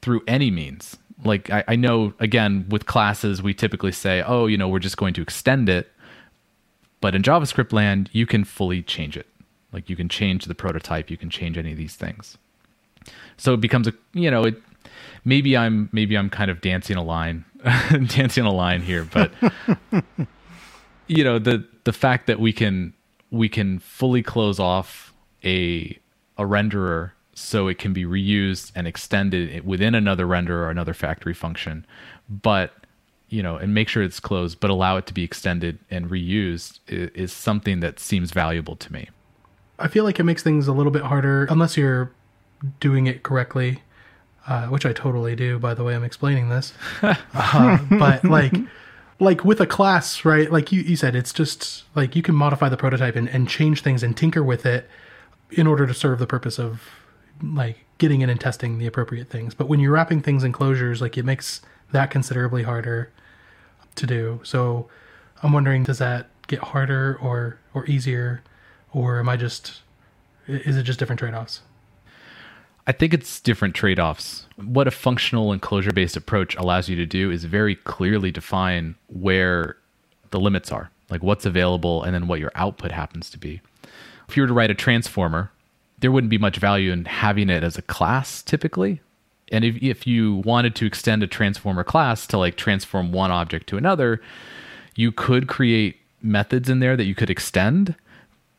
through 0.00 0.22
any 0.26 0.50
means. 0.50 0.96
Like 1.22 1.50
I, 1.50 1.64
I 1.68 1.76
know 1.76 2.14
again 2.18 2.66
with 2.68 2.86
classes 2.86 3.42
we 3.42 3.54
typically 3.54 3.92
say, 3.92 4.22
oh, 4.22 4.46
you 4.46 4.56
know, 4.56 4.68
we're 4.68 4.78
just 4.78 4.96
going 4.96 5.14
to 5.14 5.22
extend 5.22 5.68
it. 5.68 5.90
But 7.00 7.14
in 7.14 7.22
JavaScript 7.22 7.72
land, 7.72 8.08
you 8.12 8.26
can 8.26 8.44
fully 8.44 8.82
change 8.82 9.16
it. 9.16 9.26
Like 9.72 9.90
you 9.90 9.96
can 9.96 10.08
change 10.08 10.46
the 10.46 10.54
prototype, 10.54 11.10
you 11.10 11.16
can 11.16 11.30
change 11.30 11.58
any 11.58 11.72
of 11.72 11.78
these 11.78 11.94
things. 11.94 12.38
So 13.36 13.54
it 13.54 13.60
becomes 13.60 13.86
a 13.86 13.92
you 14.12 14.30
know, 14.30 14.44
it 14.44 14.62
maybe 15.24 15.56
I'm 15.56 15.88
maybe 15.92 16.16
I'm 16.16 16.30
kind 16.30 16.50
of 16.50 16.60
dancing 16.60 16.96
a 16.96 17.02
line 17.02 17.44
dancing 18.06 18.44
a 18.44 18.52
line 18.52 18.82
here, 18.82 19.04
but 19.04 19.32
you 21.06 21.24
know, 21.24 21.38
the 21.38 21.66
the 21.84 21.92
fact 21.92 22.26
that 22.26 22.40
we 22.40 22.52
can 22.52 22.92
we 23.30 23.48
can 23.48 23.78
fully 23.78 24.22
close 24.22 24.58
off 24.60 25.12
a 25.44 25.98
a 26.36 26.42
renderer 26.42 27.12
so 27.34 27.68
it 27.68 27.78
can 27.78 27.92
be 27.92 28.04
reused 28.04 28.72
and 28.74 28.86
extended 28.86 29.66
within 29.66 29.94
another 29.94 30.26
render 30.26 30.64
or 30.64 30.70
another 30.70 30.94
factory 30.94 31.34
function, 31.34 31.86
but 32.28 32.72
you 33.28 33.42
know, 33.42 33.56
and 33.56 33.74
make 33.74 33.88
sure 33.88 34.02
it's 34.02 34.20
closed, 34.20 34.60
but 34.60 34.70
allow 34.70 34.96
it 34.96 35.06
to 35.06 35.14
be 35.14 35.24
extended 35.24 35.78
and 35.90 36.08
reused 36.08 36.78
is, 36.86 37.32
something 37.32 37.80
that 37.80 37.98
seems 37.98 38.30
valuable 38.30 38.76
to 38.76 38.92
me. 38.92 39.08
I 39.78 39.88
feel 39.88 40.04
like 40.04 40.20
it 40.20 40.22
makes 40.22 40.42
things 40.42 40.68
a 40.68 40.72
little 40.72 40.92
bit 40.92 41.02
harder 41.02 41.46
unless 41.46 41.76
you're 41.76 42.12
doing 42.78 43.08
it 43.08 43.24
correctly, 43.24 43.82
uh, 44.46 44.66
which 44.66 44.86
I 44.86 44.92
totally 44.92 45.34
do. 45.34 45.58
By 45.58 45.74
the 45.74 45.82
way, 45.82 45.96
I'm 45.96 46.04
explaining 46.04 46.48
this, 46.48 46.74
uh, 47.02 47.78
but 47.90 48.24
like, 48.24 48.54
like 49.18 49.44
with 49.44 49.60
a 49.60 49.66
class, 49.66 50.24
right? 50.24 50.52
Like 50.52 50.70
you, 50.70 50.82
you 50.82 50.94
said, 50.94 51.16
it's 51.16 51.32
just 51.32 51.84
like 51.96 52.14
you 52.14 52.22
can 52.22 52.36
modify 52.36 52.68
the 52.68 52.76
prototype 52.76 53.16
and, 53.16 53.28
and 53.28 53.48
change 53.48 53.82
things 53.82 54.04
and 54.04 54.16
tinker 54.16 54.44
with 54.44 54.64
it 54.64 54.88
in 55.50 55.66
order 55.66 55.88
to 55.88 55.94
serve 55.94 56.20
the 56.20 56.26
purpose 56.26 56.58
of 56.58 56.82
like 57.52 57.78
getting 57.98 58.20
in 58.20 58.30
and 58.30 58.40
testing 58.40 58.78
the 58.78 58.86
appropriate 58.86 59.28
things. 59.28 59.54
But 59.54 59.68
when 59.68 59.80
you're 59.80 59.92
wrapping 59.92 60.20
things 60.20 60.44
in 60.44 60.52
closures, 60.52 61.00
like 61.00 61.18
it 61.18 61.24
makes 61.24 61.60
that 61.92 62.10
considerably 62.10 62.62
harder 62.62 63.10
to 63.96 64.06
do. 64.06 64.40
So 64.42 64.88
I'm 65.42 65.52
wondering, 65.52 65.84
does 65.84 65.98
that 65.98 66.28
get 66.46 66.60
harder 66.60 67.18
or 67.20 67.58
or 67.72 67.86
easier, 67.86 68.42
or 68.92 69.18
am 69.18 69.28
I 69.28 69.36
just 69.36 69.82
is 70.46 70.76
it 70.76 70.82
just 70.82 70.98
different 70.98 71.18
trade 71.18 71.34
offs? 71.34 71.62
I 72.86 72.92
think 72.92 73.14
it's 73.14 73.40
different 73.40 73.74
trade 73.74 73.98
offs. 73.98 74.46
What 74.56 74.86
a 74.86 74.90
functional 74.90 75.52
and 75.52 75.62
closure 75.62 75.92
based 75.92 76.16
approach 76.16 76.54
allows 76.56 76.88
you 76.88 76.96
to 76.96 77.06
do 77.06 77.30
is 77.30 77.44
very 77.44 77.76
clearly 77.76 78.30
define 78.30 78.94
where 79.08 79.78
the 80.30 80.40
limits 80.40 80.70
are, 80.70 80.90
like 81.08 81.22
what's 81.22 81.46
available 81.46 82.02
and 82.02 82.14
then 82.14 82.26
what 82.26 82.40
your 82.40 82.52
output 82.54 82.92
happens 82.92 83.30
to 83.30 83.38
be. 83.38 83.62
If 84.28 84.36
you 84.36 84.42
were 84.42 84.46
to 84.48 84.52
write 84.52 84.70
a 84.70 84.74
transformer, 84.74 85.50
there 86.04 86.12
wouldn't 86.12 86.28
be 86.28 86.36
much 86.36 86.58
value 86.58 86.92
in 86.92 87.06
having 87.06 87.48
it 87.48 87.64
as 87.64 87.78
a 87.78 87.82
class 87.82 88.42
typically. 88.42 89.00
And 89.50 89.64
if, 89.64 89.82
if 89.82 90.06
you 90.06 90.42
wanted 90.44 90.74
to 90.74 90.84
extend 90.84 91.22
a 91.22 91.26
transformer 91.26 91.82
class 91.82 92.26
to 92.26 92.36
like 92.36 92.56
transform 92.56 93.10
one 93.10 93.30
object 93.30 93.68
to 93.68 93.78
another, 93.78 94.20
you 94.96 95.10
could 95.10 95.48
create 95.48 95.96
methods 96.20 96.68
in 96.68 96.80
there 96.80 96.94
that 96.94 97.04
you 97.04 97.14
could 97.14 97.30
extend, 97.30 97.94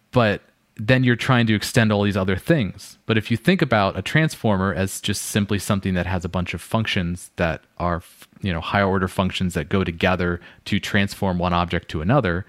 but 0.10 0.42
then 0.76 1.04
you're 1.04 1.16
trying 1.16 1.46
to 1.46 1.54
extend 1.54 1.92
all 1.92 2.02
these 2.02 2.18
other 2.18 2.36
things. 2.36 2.98
But 3.06 3.16
if 3.16 3.30
you 3.30 3.38
think 3.38 3.62
about 3.62 3.96
a 3.96 4.02
transformer 4.02 4.74
as 4.74 5.00
just 5.00 5.22
simply 5.22 5.60
something 5.60 5.94
that 5.94 6.08
has 6.08 6.26
a 6.26 6.30
bunch 6.30 6.56
of 6.56 6.62
functions 6.62 7.30
that 7.36 7.62
are, 7.78 8.02
you 8.42 8.54
know, 8.54 8.60
higher 8.60 8.88
order 8.88 9.08
functions 9.08 9.54
that 9.54 9.70
go 9.70 9.84
together 9.84 10.42
to 10.66 10.80
transform 10.80 11.38
one 11.38 11.54
object 11.54 11.90
to 11.90 12.02
another, 12.02 12.44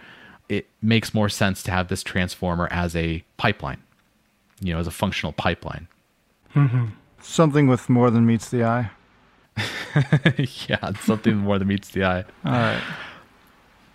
it 0.48 0.66
makes 0.80 1.12
more 1.12 1.28
sense 1.28 1.62
to 1.64 1.70
have 1.70 1.88
this 1.88 2.02
transformer 2.02 2.66
as 2.70 2.96
a 2.96 3.22
pipeline, 3.36 3.82
you 4.60 4.72
know, 4.72 4.78
as 4.78 4.86
a 4.86 4.92
functional 4.92 5.32
pipeline. 5.32 5.88
Something 7.20 7.66
with 7.66 7.88
more 7.88 8.10
than 8.10 8.26
meets 8.26 8.48
the 8.50 8.64
eye. 8.64 8.90
yeah, 10.68 10.92
something 11.00 11.36
more 11.36 11.58
than 11.58 11.68
meets 11.68 11.88
the 11.90 12.04
eye. 12.04 12.24
All 12.44 12.52
right. 12.52 12.82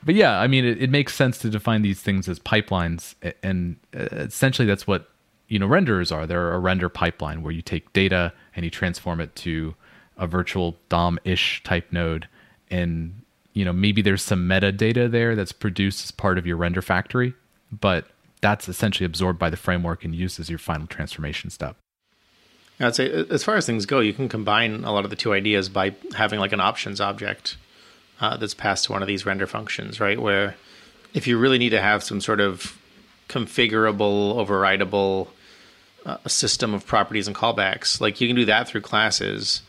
But 0.04 0.16
yeah, 0.16 0.40
I 0.40 0.48
mean, 0.48 0.66
it, 0.66 0.82
it 0.82 0.90
makes 0.90 1.14
sense 1.14 1.38
to 1.40 1.50
define 1.50 1.84
these 1.84 2.02
things 2.02 2.28
as 2.28 2.40
pipelines, 2.40 3.16
and 3.44 3.78
uh, 3.96 4.08
essentially 4.12 4.68
that's 4.68 4.88
what 4.88 5.10
you 5.48 5.60
know 5.60 5.68
renderers 5.68 6.12
are. 6.12 6.26
They're 6.26 6.54
a 6.54 6.60
render 6.60 6.90
pipeline 6.90 7.44
where 7.44 7.52
you 7.52 7.62
take 7.62 7.92
data 7.94 8.34
and 8.56 8.66
you 8.66 8.72
transform 8.72 9.22
it 9.22 9.36
to 9.38 9.76
a 10.18 10.26
virtual 10.26 10.78
DOM-ish 10.90 11.64
type 11.64 11.92
node, 11.92 12.28
and 12.72 13.22
you 13.54 13.64
know 13.64 13.74
maybe 13.74 14.02
there's 14.02 14.24
some 14.24 14.48
metadata 14.48 15.10
there 15.10 15.36
that's 15.36 15.52
produced 15.52 16.04
as 16.04 16.12
part 16.12 16.40
of 16.40 16.48
your 16.48 16.58
render 16.58 16.82
factory, 16.82 17.36
but 17.72 18.08
that's 18.42 18.68
essentially 18.68 19.06
absorbed 19.06 19.40
by 19.40 19.50
the 19.50 19.58
framework 19.58 20.04
and 20.04 20.16
used 20.16 20.40
as 20.40 20.50
your 20.50 20.60
final 20.60 20.88
transformation 20.88 21.50
step. 21.50 21.78
I'd 22.80 22.96
say, 22.96 23.12
as 23.30 23.44
far 23.44 23.56
as 23.56 23.66
things 23.66 23.86
go, 23.86 24.00
you 24.00 24.14
can 24.14 24.28
combine 24.28 24.84
a 24.84 24.92
lot 24.92 25.04
of 25.04 25.12
the 25.12 25.16
two 25.16 25.34
ideas 25.34 25.70
by 25.70 25.94
having 26.16 26.40
like 26.40 26.52
an 26.52 26.60
options 26.60 27.00
object 27.00 27.58
uh, 28.20 28.38
that's 28.38 28.56
passed 28.56 28.86
to 28.86 28.92
one 28.92 29.04
of 29.04 29.08
these 29.08 29.26
render 29.26 29.46
functions, 29.46 30.00
right? 30.00 30.20
Where 30.20 30.56
if 31.14 31.28
you 31.28 31.38
really 31.38 31.60
need 31.60 31.70
to 31.70 31.82
have 31.82 32.04
some 32.04 32.22
sort 32.22 32.40
of 32.40 32.78
configurable, 33.30 34.36
overridable 34.36 35.28
uh, 36.06 36.18
system 36.28 36.74
of 36.74 36.86
properties 36.86 37.28
and 37.28 37.36
callbacks, 37.36 38.02
like 38.02 38.20
you 38.20 38.28
can 38.28 38.36
do 38.36 38.46
that 38.46 38.68
through 38.68 38.82
classes, 38.82 39.62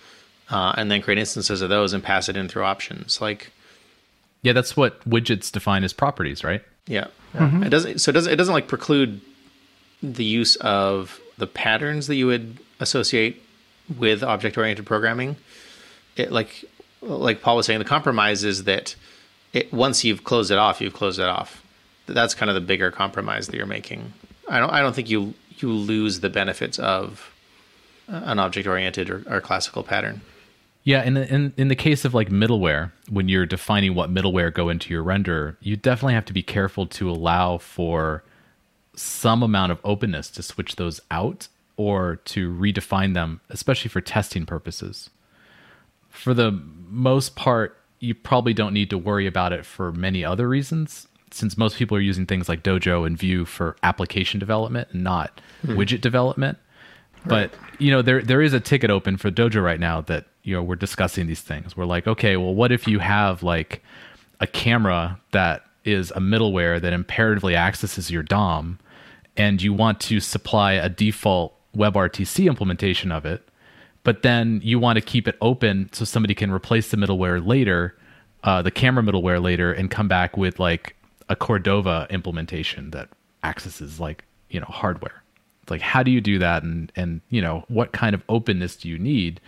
uh, 0.51 0.75
and 0.77 0.91
then 0.91 1.03
create 1.03 1.19
instances 1.19 1.61
of 1.61 1.69
those 1.69 1.93
and 1.93 2.03
pass 2.03 2.29
it 2.29 2.37
in 2.37 2.49
through 2.49 2.65
options. 2.65 3.21
Like, 3.21 3.53
Yeah, 4.43 4.53
that's 4.53 4.77
what 4.77 5.07
widgets 5.09 5.53
define 5.53 5.85
as 5.85 5.93
properties, 5.93 6.43
right? 6.45 6.63
Yeah, 6.87 7.07
mm-hmm. 7.35 7.63
it 7.63 7.71
doesn't. 7.71 8.01
So 8.01 8.11
it 8.11 8.15
doesn't. 8.15 8.33
It 8.33 8.37
doesn't 8.37 8.55
like 8.55 8.69
preclude 8.69 9.21
the 10.03 10.25
use 10.25 10.57
of 10.57 11.21
the 11.39 11.47
patterns 11.47 12.07
that 12.09 12.17
you 12.17 12.27
would 12.27 12.59
associate 12.81 13.43
with 13.99 14.23
object-oriented 14.23 14.87
programming. 14.87 15.37
It 16.17 16.33
like 16.33 16.65
like 17.01 17.43
Paul 17.43 17.57
was 17.57 17.67
saying, 17.67 17.79
the 17.79 17.85
compromise 17.85 18.45
is 18.45 18.65
that 18.65 18.97
it, 19.53 19.73
once 19.73 20.05
you've 20.05 20.25
closed 20.25 20.51
it 20.51 20.59
off, 20.59 20.81
you've 20.81 20.95
closed 20.95 21.19
it 21.19 21.29
off. 21.29 21.63
That's 22.07 22.35
kind 22.35 22.51
of 22.51 22.55
the 22.55 22.61
bigger 22.61 22.91
compromise 22.91 23.47
that 23.47 23.57
you're 23.57 23.67
making. 23.67 24.13
I 24.49 24.59
don't. 24.59 24.71
I 24.71 24.81
don't 24.81 24.95
think 24.95 25.09
you 25.11 25.35
you 25.59 25.71
lose 25.71 26.21
the 26.21 26.31
benefits 26.31 26.79
of 26.79 27.33
an 28.09 28.39
object-oriented 28.39 29.09
or, 29.09 29.23
or 29.29 29.41
classical 29.41 29.83
pattern. 29.83 30.23
Yeah, 30.85 31.05
in 31.05 31.15
the, 31.15 31.33
in 31.33 31.53
in 31.57 31.69
the 31.69 31.77
case 31.77 32.05
of 32.05 32.13
like 32.13 32.29
middleware, 32.29 32.91
when 33.09 33.29
you're 33.29 33.47
defining 33.47 33.95
what 33.95 34.13
middleware 34.13 34.53
go 34.53 34.69
into 34.69 34.93
your 34.93 35.03
render, 35.03 35.57
you 35.61 35.77
definitely 35.77 36.15
have 36.15 36.25
to 36.27 36.33
be 36.33 36.43
careful 36.43 36.87
to 36.87 37.09
allow 37.11 37.59
for 37.59 38.25
some 38.95 39.43
amount 39.43 39.73
of 39.73 39.79
openness 39.85 40.29
to 40.31 40.43
switch 40.43 40.77
those 40.77 41.01
out 41.11 41.49
or 41.77 42.17
to 42.17 42.53
redefine 42.53 43.15
them, 43.15 43.41
especially 43.49 43.89
for 43.89 44.01
testing 44.01 44.45
purposes. 44.45 45.11
For 46.11 46.35
the 46.35 46.51
most 46.89 47.37
part, 47.37 47.79
you 48.01 48.15
probably 48.15 48.53
don't 48.53 48.75
need 48.75 48.91
to 48.91 48.99
worry 48.99 49.27
about 49.27 49.53
it 49.53 49.65
for 49.65 49.93
many 49.93 50.25
other 50.25 50.49
reasons, 50.49 51.07
since 51.31 51.57
most 51.57 51.77
people 51.77 51.97
are 51.97 52.01
using 52.01 52.27
things 52.27 52.49
like 52.49 52.63
Dojo 52.63 53.07
and 53.07 53.17
Vue 53.17 53.45
for 53.45 53.77
application 53.85 54.41
development 54.41 54.89
and 54.93 55.05
not 55.05 55.41
hmm. 55.63 55.73
widget 55.73 56.01
development. 56.01 56.59
But 57.25 57.55
you 57.79 57.93
know, 57.93 58.03
there 58.03 58.21
there 58.21 58.43
is 58.43 58.53
a 58.53 58.59
ticket 58.59 58.91
open 58.91 59.17
for 59.17 59.31
Dojo 59.31 59.63
right 59.63 59.79
now 59.79 60.01
that 60.03 60.27
you 60.43 60.55
know 60.55 60.63
we're 60.63 60.77
discussing 60.77 61.27
these 61.27 61.41
things. 61.41 61.77
We're 61.77 61.85
like, 61.85 62.07
okay, 62.07 62.37
well, 62.37 62.55
what 62.55 62.73
if 62.73 62.87
you 62.87 62.99
have 62.99 63.43
like 63.43 63.83
a 64.41 64.47
camera 64.47 65.21
that 65.33 65.65
is 65.85 66.11
a 66.13 66.21
middleware 66.21 66.81
that 66.81 66.93
imperatively 66.93 67.57
accesses 67.57 68.11
your 68.11 68.23
DOM, 68.23 68.79
and 69.37 69.63
you 69.63 69.73
want 69.73 70.01
to 70.01 70.21
supply 70.21 70.73
a 70.73 70.89
default 70.89 71.55
WebRTC 71.77 72.47
implementation 72.47 73.13
of 73.13 73.25
it, 73.25 73.49
but 74.05 74.23
then 74.23 74.61
you 74.63 74.79
want 74.79 74.97
to 74.97 75.01
keep 75.01 75.29
it 75.29 75.37
open 75.41 75.89
so 75.93 76.05
somebody 76.05 76.35
can 76.35 76.51
replace 76.51 76.91
the 76.91 76.97
middleware 76.97 77.45
later, 77.45 77.97
uh, 78.45 78.63
the 78.63 78.71
camera 78.71 79.03
middleware 79.03 79.43
later, 79.43 79.73
and 79.73 79.91
come 79.91 80.09
back 80.09 80.37
with 80.37 80.59
like 80.59 80.97
a 81.29 81.37
Cordova 81.37 82.07
implementation 82.11 82.91
that 82.91 83.09
accesses 83.45 84.01
like 84.01 84.25
you 84.51 84.61
know 84.61 84.67
hardware. 84.67 85.23
It's 85.63 85.71
like 85.71 85.81
how 85.81 86.03
do 86.03 86.11
you 86.11 86.21
do 86.21 86.41
that, 86.41 86.65
and 86.65 86.91
and 86.97 87.21
you 87.31 87.41
know 87.41 87.65
what 87.69 87.93
kind 87.93 88.15
of 88.15 88.23
openness 88.29 88.77
do 88.77 88.89
you 88.89 88.99
need 88.99 89.41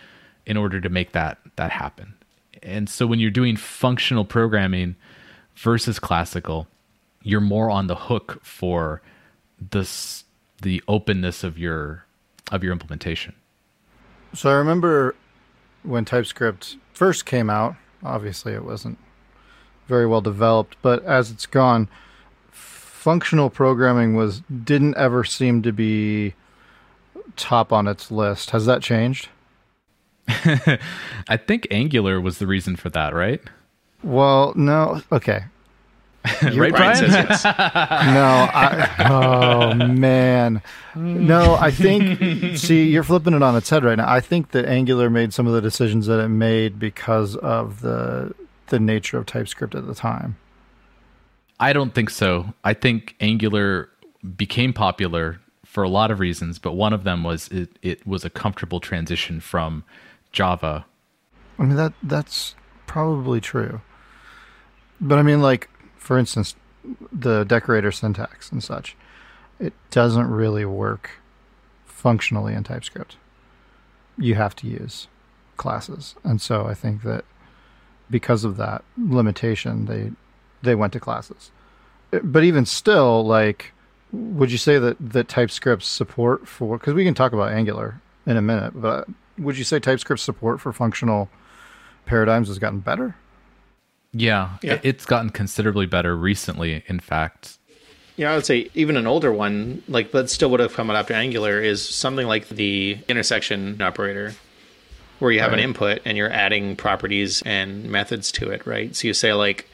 in 0.47 0.57
order 0.57 0.81
to 0.81 0.89
make 0.89 1.13
that 1.13 1.39
that 1.57 1.71
happen? 1.71 2.15
And 2.63 2.89
so 2.89 3.07
when 3.07 3.21
you're 3.21 3.31
doing 3.31 3.57
functional 3.57 4.25
programming 4.25 4.97
versus 5.57 5.99
classical, 5.99 6.67
you're 7.23 7.41
more 7.41 7.71
on 7.71 7.87
the 7.87 7.95
hook 7.95 8.41
for 8.43 9.03
this 9.71 10.25
the 10.63 10.83
openness 10.89 11.45
of 11.45 11.59
your 11.59 12.05
of 12.51 12.63
your 12.63 12.73
implementation. 12.73 13.35
So 14.35 14.51
I 14.51 14.55
remember 14.55 15.15
when 15.83 16.05
TypeScript 16.05 16.77
first 16.93 17.27
came 17.27 17.49
out, 17.49 17.77
obviously 18.03 18.53
it 18.53 18.65
wasn't 18.65 18.99
very 19.87 20.07
well 20.07 20.21
developed, 20.21 20.77
but 20.83 21.05
as 21.05 21.31
it's 21.31 21.47
gone, 21.47 21.89
functional 22.51 23.51
programming 23.51 24.17
was 24.17 24.41
didn't 24.41 24.97
ever 24.97 25.25
seem 25.25 25.63
to 25.63 25.73
be 25.73 26.35
top 27.37 27.73
on 27.73 27.87
its 27.87 28.11
list. 28.11 28.51
Has 28.51 28.67
that 28.67 28.83
changed? 28.83 29.29
I 31.29 31.37
think 31.37 31.67
Angular 31.71 32.21
was 32.21 32.39
the 32.39 32.47
reason 32.47 32.77
for 32.77 32.91
that, 32.91 33.15
right? 33.15 33.41
Well, 34.03 34.53
no. 34.57 35.03
Okay. 35.13 35.45
right, 36.43 36.55
Brian 36.55 36.71
Brian? 36.71 36.97
says 36.97 37.13
yes. 37.13 37.45
No, 37.45 38.49
I, 38.51 39.09
oh 39.11 39.75
man, 39.75 40.63
no. 40.95 41.55
I 41.55 41.71
think 41.71 42.57
see, 42.57 42.89
you're 42.89 43.03
flipping 43.03 43.35
it 43.35 43.43
on 43.43 43.55
its 43.57 43.69
head 43.69 43.85
right 43.85 43.97
now. 43.97 44.11
I 44.11 44.21
think 44.21 44.53
that 44.53 44.65
Angular 44.65 45.11
made 45.11 45.35
some 45.35 45.47
of 45.47 45.53
the 45.53 45.61
decisions 45.61 46.07
that 46.07 46.21
it 46.21 46.29
made 46.29 46.79
because 46.79 47.37
of 47.37 47.83
the 47.83 48.35
the 48.69 48.81
nature 48.81 49.19
of 49.19 49.27
TypeScript 49.27 49.75
at 49.75 49.87
the 49.87 49.95
time. 49.95 50.37
I 51.61 51.75
don't 51.75 51.95
think 51.95 52.09
so. 52.09 52.55
I 52.65 52.73
think 52.73 53.17
Angular 53.21 53.91
became 54.37 54.73
popular 54.73 55.41
for 55.65 55.83
a 55.83 55.89
lot 55.91 56.11
of 56.11 56.21
reasons, 56.21 56.59
but 56.59 56.73
one 56.73 56.95
of 56.95 57.05
them 57.05 57.23
was 57.23 57.49
it, 57.49 57.79
it 57.83 58.07
was 58.07 58.25
a 58.25 58.31
comfortable 58.31 58.81
transition 58.81 59.41
from 59.41 59.85
Java. 60.35 60.85
I 61.59 61.63
mean 61.63 61.77
that 61.77 61.95
that's 62.03 62.57
probably 62.87 63.41
true. 63.41 63.81
But 65.01 65.19
I 65.19 65.23
mean, 65.23 65.41
like 65.41 65.71
for 65.97 66.19
instance, 66.19 66.57
the 67.11 67.45
decorator 67.45 67.93
syntax 67.93 68.53
and 68.53 68.63
such, 68.63 68.97
it 69.59 69.73
doesn't 69.91 70.29
really 70.29 70.65
work 70.65 71.11
functionally 71.87 72.53
in 72.53 72.65
TypeScript. 72.65 73.17
You 74.19 74.35
have 74.35 74.55
to 74.57 74.67
use 74.67 75.07
classes, 75.57 76.17
and 76.25 76.43
so 76.43 76.67
I 76.67 76.75
think 76.75 77.03
that 77.05 77.25
because 78.11 78.45
of 78.45 78.57
that 78.57 78.85
limitation, 78.99 79.87
they 79.87 80.11
they 80.63 80.75
went 80.75 80.93
to 80.95 81.01
classes. 81.01 81.53
But 82.23 82.45
even 82.45 82.67
still, 82.67 83.25
like, 83.25 83.73
would 84.13 84.51
you 84.51 84.59
say 84.59 84.79
that 84.79 84.97
that 85.01 85.29
TypeScript's 85.29 85.87
support 85.87 86.49
for 86.49 86.77
because 86.77 86.95
we 86.95 87.05
can 87.05 87.15
talk 87.15 87.33
about 87.33 87.53
Angular 87.53 88.01
in 88.27 88.37
a 88.37 88.43
minute, 88.43 88.73
but 88.75 89.07
would 89.39 89.59
you 89.59 89.65
say 89.65 89.79
TypeScript 89.79 90.21
support 90.21 90.61
for 90.61 90.73
functional 90.73 91.29
paradigms 92.07 92.49
has 92.49 92.59
gotten 92.59 92.81
better? 92.81 93.17
Yeah, 94.13 94.59
Yeah. 94.63 94.79
it's 94.83 95.07
gotten 95.07 95.31
considerably 95.31 95.87
better 95.87 96.17
recently, 96.17 96.85
in 96.87 97.01
fact. 97.01 97.59
Yeah, 98.17 98.31
I 98.33 98.37
would 98.37 98.47
say 98.47 98.71
even 98.75 98.97
an 98.97 99.09
older 99.09 99.33
one, 99.33 99.83
like 99.89 100.13
but 100.13 100.31
still 100.31 100.51
would 100.51 100.61
have 100.61 100.73
come 100.75 100.89
out 100.89 100.97
after 100.97 101.15
Angular, 101.15 101.61
is 101.61 101.87
something 101.87 102.29
like 102.29 102.49
the 102.49 102.99
intersection 103.09 103.83
operator, 103.83 104.35
where 105.19 105.33
you 105.33 105.41
have 105.41 105.53
an 105.53 105.59
input 105.59 106.01
and 106.05 106.17
you're 106.17 106.31
adding 106.31 106.77
properties 106.77 107.43
and 107.43 107.91
methods 107.91 108.31
to 108.33 108.51
it, 108.51 108.65
right? 108.67 108.95
So 108.95 109.09
you 109.09 109.15
say 109.15 109.33
like, 109.33 109.69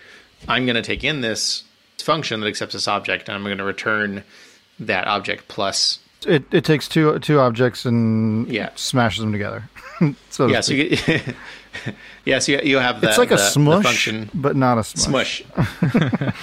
I'm 0.49 0.65
going 0.65 0.77
to 0.77 0.83
take 0.83 1.05
in 1.05 1.21
this 1.21 1.65
function 1.99 2.41
that 2.41 2.47
accepts 2.47 2.73
this 2.73 2.89
object, 2.89 3.29
and 3.29 3.37
I'm 3.37 3.45
going 3.45 3.59
to 3.59 3.65
return 3.65 4.25
that 4.79 5.07
object 5.07 5.49
plus. 5.49 5.99
It 6.27 6.45
it 6.53 6.65
takes 6.65 6.87
two 6.89 7.19
two 7.21 7.39
objects 7.41 7.85
and 7.85 8.47
Yeah. 8.49 8.71
smashes 8.75 9.21
them 9.21 9.33
together. 9.33 9.65
so 10.31 10.47
to 10.47 10.53
Yeah, 10.53 10.61
so 10.61 10.73
you 10.75 10.97
get, 10.97 11.35
yeah, 12.25 12.39
so 12.39 12.53
you, 12.53 12.61
you 12.63 12.77
have 12.79 13.01
that. 13.01 13.11
it's 13.11 13.19
like 13.19 13.29
the, 13.31 13.35
a 13.37 13.39
smush, 13.39 13.85
function 13.85 14.31
but 14.35 14.57
not 14.57 14.79
a 14.79 14.85
smush. 14.85 15.43
smush. 15.55 16.35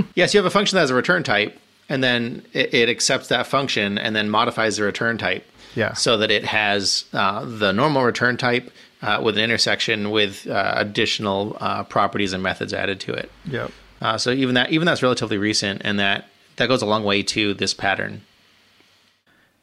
yes, 0.14 0.34
you 0.34 0.38
have 0.38 0.46
a 0.46 0.50
function 0.50 0.76
that 0.76 0.80
has 0.80 0.90
a 0.90 0.94
return 0.94 1.22
type, 1.22 1.58
and 1.88 2.02
then 2.02 2.44
it, 2.52 2.72
it 2.74 2.88
accepts 2.88 3.28
that 3.28 3.46
function 3.46 3.98
and 3.98 4.14
then 4.16 4.30
modifies 4.30 4.76
the 4.76 4.82
return 4.84 5.18
type. 5.18 5.44
Yeah. 5.74 5.92
So 5.92 6.16
that 6.18 6.30
it 6.30 6.44
has 6.44 7.04
uh, 7.12 7.44
the 7.44 7.72
normal 7.72 8.02
return 8.04 8.36
type 8.36 8.70
uh, 9.02 9.20
with 9.22 9.36
an 9.36 9.44
intersection 9.44 10.10
with 10.10 10.46
uh, 10.48 10.72
additional 10.76 11.56
uh, 11.60 11.84
properties 11.84 12.32
and 12.32 12.42
methods 12.42 12.72
added 12.72 12.98
to 13.00 13.12
it. 13.12 13.30
Yep. 13.46 13.70
Uh, 14.00 14.16
so 14.18 14.30
even 14.30 14.54
that 14.54 14.70
even 14.70 14.86
that's 14.86 15.02
relatively 15.02 15.38
recent, 15.38 15.82
and 15.84 15.98
that 16.00 16.28
that 16.56 16.66
goes 16.68 16.82
a 16.82 16.86
long 16.86 17.04
way 17.04 17.22
to 17.22 17.54
this 17.54 17.74
pattern. 17.74 18.22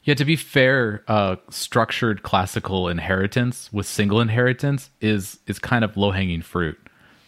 Yeah, 0.06 0.14
to 0.14 0.24
be 0.24 0.36
fair, 0.36 1.02
uh, 1.08 1.36
structured 1.50 2.22
classical 2.22 2.88
inheritance 2.88 3.68
with 3.72 3.86
single 3.86 4.20
inheritance 4.20 4.88
is 5.00 5.38
is 5.46 5.58
kind 5.58 5.84
of 5.84 5.96
low 5.96 6.12
hanging 6.12 6.42
fruit. 6.42 6.78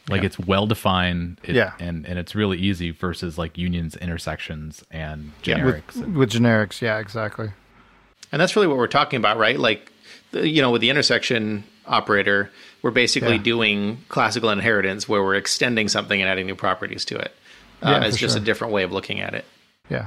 Like 0.09 0.23
it's 0.25 0.39
well 0.39 0.67
defined, 0.67 1.39
it, 1.43 1.55
Yeah. 1.57 1.73
and 1.81 2.07
and 2.07 2.19
it's 2.19 2.35
really 2.35 2.57
easy 2.57 2.93
versus 2.93 3.37
like 3.37 3.59
unions, 3.59 3.95
intersections, 3.97 4.83
and 4.91 5.33
Yeah. 5.45 5.59
generics. 5.59 5.87
With, 5.97 5.97
and- 6.05 6.17
with 6.17 6.31
generics, 6.31 6.81
yeah, 6.81 6.99
exactly. 6.99 7.51
And 8.33 8.41
that's 8.41 8.57
really 8.57 8.69
what 8.69 8.77
we're 8.79 8.87
talking 8.87 9.19
about, 9.19 9.37
right? 9.39 9.59
Like, 9.59 9.91
you 10.33 10.63
know, 10.63 10.71
with 10.71 10.81
the 10.81 10.89
intersection 10.91 11.65
operator, 11.87 12.51
we're 12.83 12.91
basically 12.91 13.37
Yeah. 13.37 13.43
doing 13.43 13.99
classical 14.09 14.51
inheritance 14.51 15.09
where 15.09 15.23
we're 15.23 15.35
extending 15.35 15.89
something 15.89 16.21
and 16.21 16.31
adding 16.31 16.47
new 16.47 16.55
properties 16.55 17.05
to 17.07 17.17
it. 17.19 17.35
Uh, 17.83 17.91
Yeah, 17.91 18.05
it's 18.07 18.17
for 18.17 18.21
just 18.21 18.37
a 18.37 18.41
different 18.41 18.73
way 18.73 18.83
of 18.85 18.93
looking 18.93 19.21
at 19.21 19.35
it. 19.35 19.45
Yeah. 19.91 20.07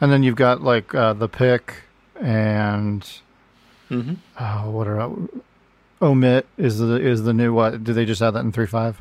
And 0.00 0.10
then 0.12 0.22
you've 0.22 0.36
got 0.36 0.62
like 0.62 0.94
uh, 0.94 1.12
the 1.14 1.28
pick 1.28 1.74
and 2.20 3.02
Mm-hmm. 3.90 4.14
oh, 4.38 4.70
what 4.70 4.86
are 4.86 5.10
omit 6.00 6.46
is 6.56 6.78
the 6.78 6.94
is 6.94 7.24
the 7.24 7.32
new 7.32 7.52
what? 7.52 7.82
Did 7.82 7.94
they 7.94 8.04
just 8.04 8.22
add 8.22 8.30
that 8.32 8.40
in 8.40 8.52
three 8.52 8.66
five? 8.66 8.96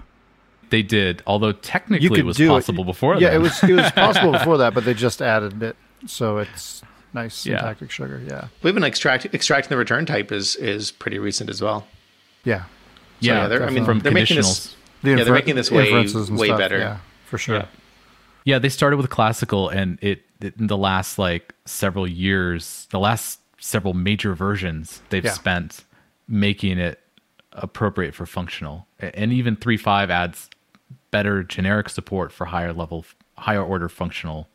they 0.71 0.81
did, 0.83 1.23
although 1.25 1.51
technically 1.51 2.19
it 2.19 2.25
was 2.25 2.37
do 2.37 2.47
possible 2.47 2.83
before. 2.83 3.15
Yeah, 3.15 3.29
then. 3.29 3.35
it 3.35 3.43
was 3.43 3.63
it 3.63 3.73
was 3.73 3.91
possible 3.95 4.31
before 4.31 4.57
that, 4.59 4.73
but 4.73 4.85
they 4.85 4.93
just 4.93 5.21
added 5.21 5.61
it, 5.63 5.75
so 6.07 6.37
it's 6.39 6.81
nice 7.13 7.45
Yeah. 7.45 7.57
syntactic 7.57 7.89
sugar. 7.91 8.21
Yeah, 8.27 8.47
But 8.61 8.69
even 8.69 8.83
extract, 8.83 9.25
extracting 9.33 9.69
the 9.69 9.77
return 9.77 10.05
type 10.07 10.31
is 10.31 10.55
is 10.55 10.91
pretty 10.91 11.17
recent 11.19 11.49
as 11.51 11.61
well. 11.61 11.87
yeah. 12.43 12.63
yeah, 13.19 13.41
yeah, 13.43 13.47
they're- 13.47 13.63
I 13.63 13.69
mean, 13.71 13.83
from 13.85 13.99
they're 13.99 14.11
making 14.11 14.37
this- 14.37 14.75
The 15.01 15.11
Yeah, 15.11 15.23
they're 15.23 15.33
making 15.33 15.55
this 15.55 15.69
way- 15.71 15.91
way 15.93 16.05
stuff, 16.07 16.57
better. 16.59 16.77
Yeah, 16.79 16.97
for 17.25 17.37
sure. 17.39 17.55
Yeah. 17.57 17.65
Yeah, 18.45 18.59
they 18.59 18.69
started 18.69 18.97
with 18.97 19.09
classical, 19.09 19.69
and 19.69 19.97
it, 20.01 20.23
it 20.41 20.55
in 20.59 20.67
the 20.67 20.77
last 20.77 21.17
like 21.19 21.53
several 21.65 22.07
years, 22.07 22.87
the 22.91 22.99
last 22.99 23.39
several 23.59 23.93
major 23.93 24.33
versions, 24.33 25.01
they've 25.09 25.25
Yeah. 25.25 25.33
spent 25.33 25.83
making 26.27 26.77
it 26.79 26.99
appropriate 27.53 28.13
for 28.15 28.25
functional, 28.25 28.87
and 28.99 29.33
even 29.33 29.55
three 29.55 29.77
five 29.77 30.09
adds 30.09 30.49
better 31.11 31.43
generic 31.43 31.89
support 31.89 32.31
for 32.31 32.45
higher 32.45 32.71
level, 32.71 33.05
higher 33.37 33.63
order 33.63 33.89
functional 33.89 34.47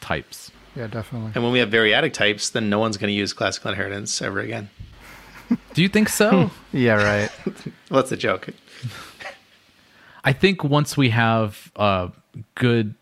types. 0.00 0.50
Yeah, 0.76 0.86
definitely. 0.86 1.32
And 1.34 1.42
when 1.42 1.52
we 1.52 1.60
have 1.60 1.70
variadic 1.70 2.12
types, 2.12 2.50
then 2.50 2.68
no 2.68 2.78
one's 2.78 2.96
going 2.96 3.08
to 3.08 3.14
use 3.14 3.32
classical 3.32 3.70
inheritance 3.70 4.20
ever 4.20 4.40
again. 4.40 4.68
Do 5.72 5.82
you 5.82 5.88
think 5.88 6.08
so? 6.08 6.50
Yeah, 6.72 6.94
right. 7.02 7.30
Well, 7.90 8.02
that's 8.02 8.12
a 8.12 8.16
joke. 8.16 8.48
I 10.24 10.32
think 10.32 10.64
once 10.64 10.96
we 10.96 11.10
have 11.10 11.70
uh, 11.76 12.08
good 12.54 12.94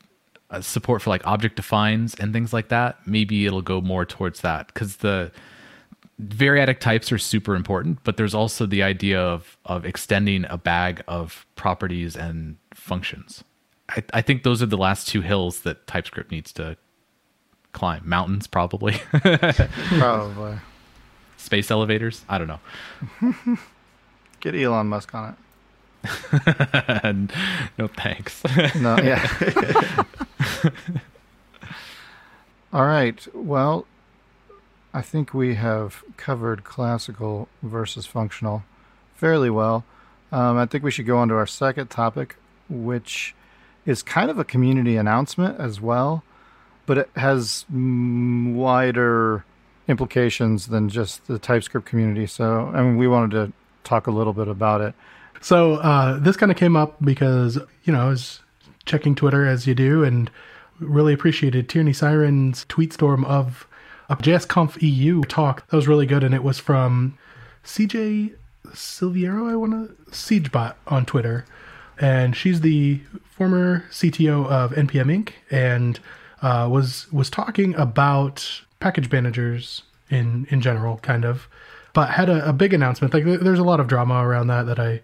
uh, 0.53 0.61
support 0.61 1.03
for 1.03 1.11
like 1.11 1.27
object 1.27 1.57
defines 1.57 2.15
and 2.15 2.33
things 2.33 2.53
like 2.53 2.69
that, 2.69 2.99
maybe 3.07 3.47
it'll 3.47 3.63
go 3.63 3.81
more 3.81 4.05
towards 4.05 4.43
that 4.43 4.69
because 4.69 4.97
the 4.97 5.33
variadic 6.21 6.79
types 6.79 7.11
are 7.11 7.19
super 7.19 7.57
important, 7.57 7.99
but 8.05 8.17
there's 8.17 8.35
also 8.35 8.67
the 8.67 8.83
idea 8.83 9.21
of 9.21 9.57
of 9.65 9.85
extending 9.85 10.45
a 10.49 10.59
bag 10.59 11.03
of 11.09 11.47
properties 11.57 12.17
and 12.17 12.57
functions. 12.75 13.43
I, 13.89 14.05
I 14.15 14.23
think 14.23 14.43
those 14.43 14.63
are 14.63 14.67
the 14.67 14.77
last 14.77 15.09
two 15.09 15.23
hills 15.23 15.61
that 15.61 15.87
TypeScript 15.87 16.31
needs 16.31 16.53
to 16.53 16.77
climb. 17.73 18.03
Mountains, 18.05 18.47
probably. 18.47 19.01
Probably. 19.99 20.59
Space 21.37 21.71
elevators. 21.71 22.25
I 22.29 22.39
don't 22.39 22.47
know. 22.47 22.61
Get 24.41 24.55
Elon 24.55 24.87
Musk 24.89 25.15
on 25.15 25.31
it. 25.31 25.37
no 27.79 27.89
thanks. 27.89 28.43
No, 28.77 28.97
yeah. 28.99 30.05
All 32.73 32.87
right. 32.87 33.27
Well, 33.35 33.87
I 34.95 35.03
think 35.03 35.35
we 35.35 35.55
have 35.55 36.03
covered 36.17 36.65
classical 36.65 37.49
versus 37.63 38.07
functional 38.07 38.65
fairly 39.15 39.51
well. 39.51 39.85
Um, 40.31 40.57
I 40.57 40.67
think 40.67 40.83
we 40.83 40.91
should 40.91 41.07
go 41.07 41.19
on 41.19 41.29
to 41.29 41.35
our 41.35 41.47
second 41.47 41.91
topic, 41.91 42.37
which 42.69 43.35
is 43.85 44.03
kind 44.03 44.31
of 44.31 44.39
a 44.39 44.45
community 44.45 44.97
announcement 44.97 45.61
as 45.61 45.81
well, 45.81 46.23
but 46.87 46.99
it 46.99 47.11
has 47.17 47.65
wider 47.71 49.45
implications 49.89 50.69
than 50.69 50.89
just 50.89 51.27
the 51.27 51.39
TypeScript 51.39 51.87
community. 51.87 52.27
So, 52.27 52.71
I 52.75 52.83
mean, 52.83 52.97
we 52.97 53.09
wanted 53.09 53.31
to 53.33 53.53
talk 53.85 54.07
a 54.07 54.11
little 54.11 54.33
bit 54.33 54.49
about 54.49 54.81
it. 54.81 54.95
So 55.41 55.75
uh, 55.75 56.19
this 56.21 56.37
kind 56.37 56.53
of 56.53 56.57
came 56.57 56.77
up 56.77 56.97
because 57.05 57.59
you 57.85 57.93
know 57.93 58.07
I 58.07 58.09
was 58.09 58.41
checking 58.85 59.15
Twitter 59.15 59.47
as 59.47 59.67
you 59.67 59.75
do, 59.75 60.05
and 60.05 60.31
really 60.79 61.13
appreciated 61.13 61.69
Tierney 61.69 61.93
Cyren's 61.93 62.65
tweet 62.69 62.93
storm 62.93 63.25
of 63.25 63.67
a 64.09 64.17
JSConf 64.17 64.81
EU 64.83 65.23
talk 65.23 65.67
that 65.69 65.77
was 65.77 65.89
really 65.89 66.07
good, 66.07 66.23
and 66.23 66.35
it 66.35 66.43
was 66.43 66.59
from 66.59 67.17
CJ 67.65 68.35
Silverio, 68.69 69.51
I 69.51 69.57
want 69.57 69.73
to 69.73 70.11
ceejbot 70.11 70.75
on 70.87 71.05
Twitter, 71.07 71.45
and 71.99 72.37
she's 72.37 72.61
the 72.61 73.01
former 73.31 73.85
CTO 73.91 74.47
of 74.47 74.73
NPM 74.73 75.25
Inc. 75.25 75.31
and 75.51 76.01
uh, 76.43 76.69
was 76.71 77.11
was 77.13 77.31
talking 77.31 77.75
about 77.75 78.63
package 78.81 79.11
managers 79.11 79.83
in 80.11 80.47
in 80.51 80.61
general, 80.61 80.99
kind 80.99 81.25
of, 81.25 81.49
but 81.93 82.11
had 82.11 82.29
a, 82.29 82.49
a 82.49 82.53
big 82.53 82.75
announcement. 82.75 83.15
Like 83.15 83.25
there's 83.25 83.59
a 83.59 83.65
lot 83.65 83.81
of 83.81 83.87
drama 83.87 84.27
around 84.27 84.49
that 84.49 84.67
that. 84.67 84.79
I'm 84.79 85.01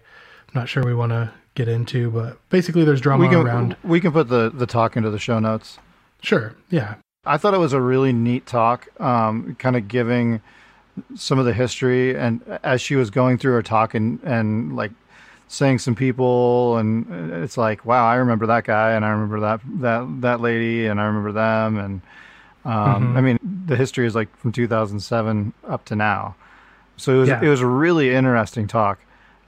not 0.55 0.67
sure 0.67 0.83
we 0.83 0.95
want 0.95 1.11
to 1.11 1.31
get 1.59 1.67
into, 1.67 2.09
but 2.11 2.37
basically 2.49 2.83
there's 2.85 3.01
drama 3.01 3.21
We 3.23 3.29
can 3.29 3.45
around. 3.45 3.75
we 3.83 3.99
can 3.99 4.11
put 4.11 4.27
the 4.29 4.49
the 4.49 4.65
talk 4.65 4.95
into 4.97 5.09
the 5.09 5.19
show 5.19 5.39
notes. 5.39 5.77
Sure, 6.21 6.55
yeah, 6.69 6.95
I 7.25 7.37
thought 7.37 7.53
it 7.53 7.59
was 7.59 7.73
a 7.73 7.81
really 7.81 8.13
neat 8.13 8.45
talk, 8.45 8.87
um, 9.01 9.55
kind 9.59 9.75
of 9.75 9.87
giving 9.87 10.41
some 11.15 11.39
of 11.39 11.45
the 11.45 11.53
history 11.53 12.15
and 12.15 12.41
as 12.63 12.81
she 12.81 12.95
was 12.95 13.09
going 13.09 13.37
through 13.37 13.53
her 13.53 13.63
talk 13.63 13.93
and 13.93 14.19
and 14.23 14.75
like 14.75 14.91
saying 15.47 15.79
some 15.79 15.95
people, 15.95 16.77
and 16.77 17.07
it's 17.43 17.57
like, 17.57 17.83
wow, 17.83 18.05
I 18.07 18.15
remember 18.15 18.45
that 18.47 18.63
guy, 18.65 18.91
and 18.91 19.03
I 19.03 19.09
remember 19.09 19.39
that 19.41 19.59
that 19.81 20.21
that 20.21 20.41
lady, 20.41 20.85
and 20.87 21.01
I 21.01 21.05
remember 21.05 21.31
them, 21.31 21.77
and 21.77 22.01
um, 22.65 23.17
I 23.17 23.21
mean, 23.21 23.39
the 23.65 23.75
history 23.75 24.05
is 24.05 24.13
like 24.15 24.29
from 24.37 24.51
2007 24.51 25.53
up 25.67 25.85
to 25.85 25.95
now. 25.95 26.35
So 26.97 27.15
it 27.15 27.17
was 27.19 27.29
Yeah. 27.29 27.41
it 27.41 27.49
was 27.49 27.61
a 27.61 27.65
really 27.65 28.13
interesting 28.13 28.67
talk, 28.67 28.99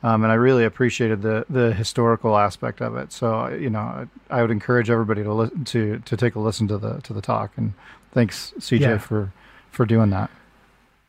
um, 0.03 0.23
and 0.23 0.31
I 0.31 0.35
really 0.35 0.63
appreciated 0.65 1.21
the 1.21 1.45
the 1.49 1.73
historical 1.73 2.37
aspect 2.37 2.81
of 2.81 2.95
it. 2.95 3.11
So 3.11 3.47
you 3.49 3.69
know, 3.69 3.79
I, 3.79 4.05
I 4.29 4.41
would 4.41 4.51
encourage 4.51 4.89
everybody 4.89 5.23
to 5.23 5.33
listen 5.33 5.65
to 5.65 5.99
to 5.99 6.17
take 6.17 6.35
a 6.35 6.39
listen 6.39 6.67
to 6.69 6.77
the 6.77 7.01
to 7.01 7.13
the 7.13 7.21
talk. 7.21 7.51
And 7.57 7.73
thanks, 8.13 8.53
CJ, 8.59 8.79
Yeah. 8.79 8.97
for 8.97 9.31
for 9.71 9.85
doing 9.85 10.09
that. 10.11 10.29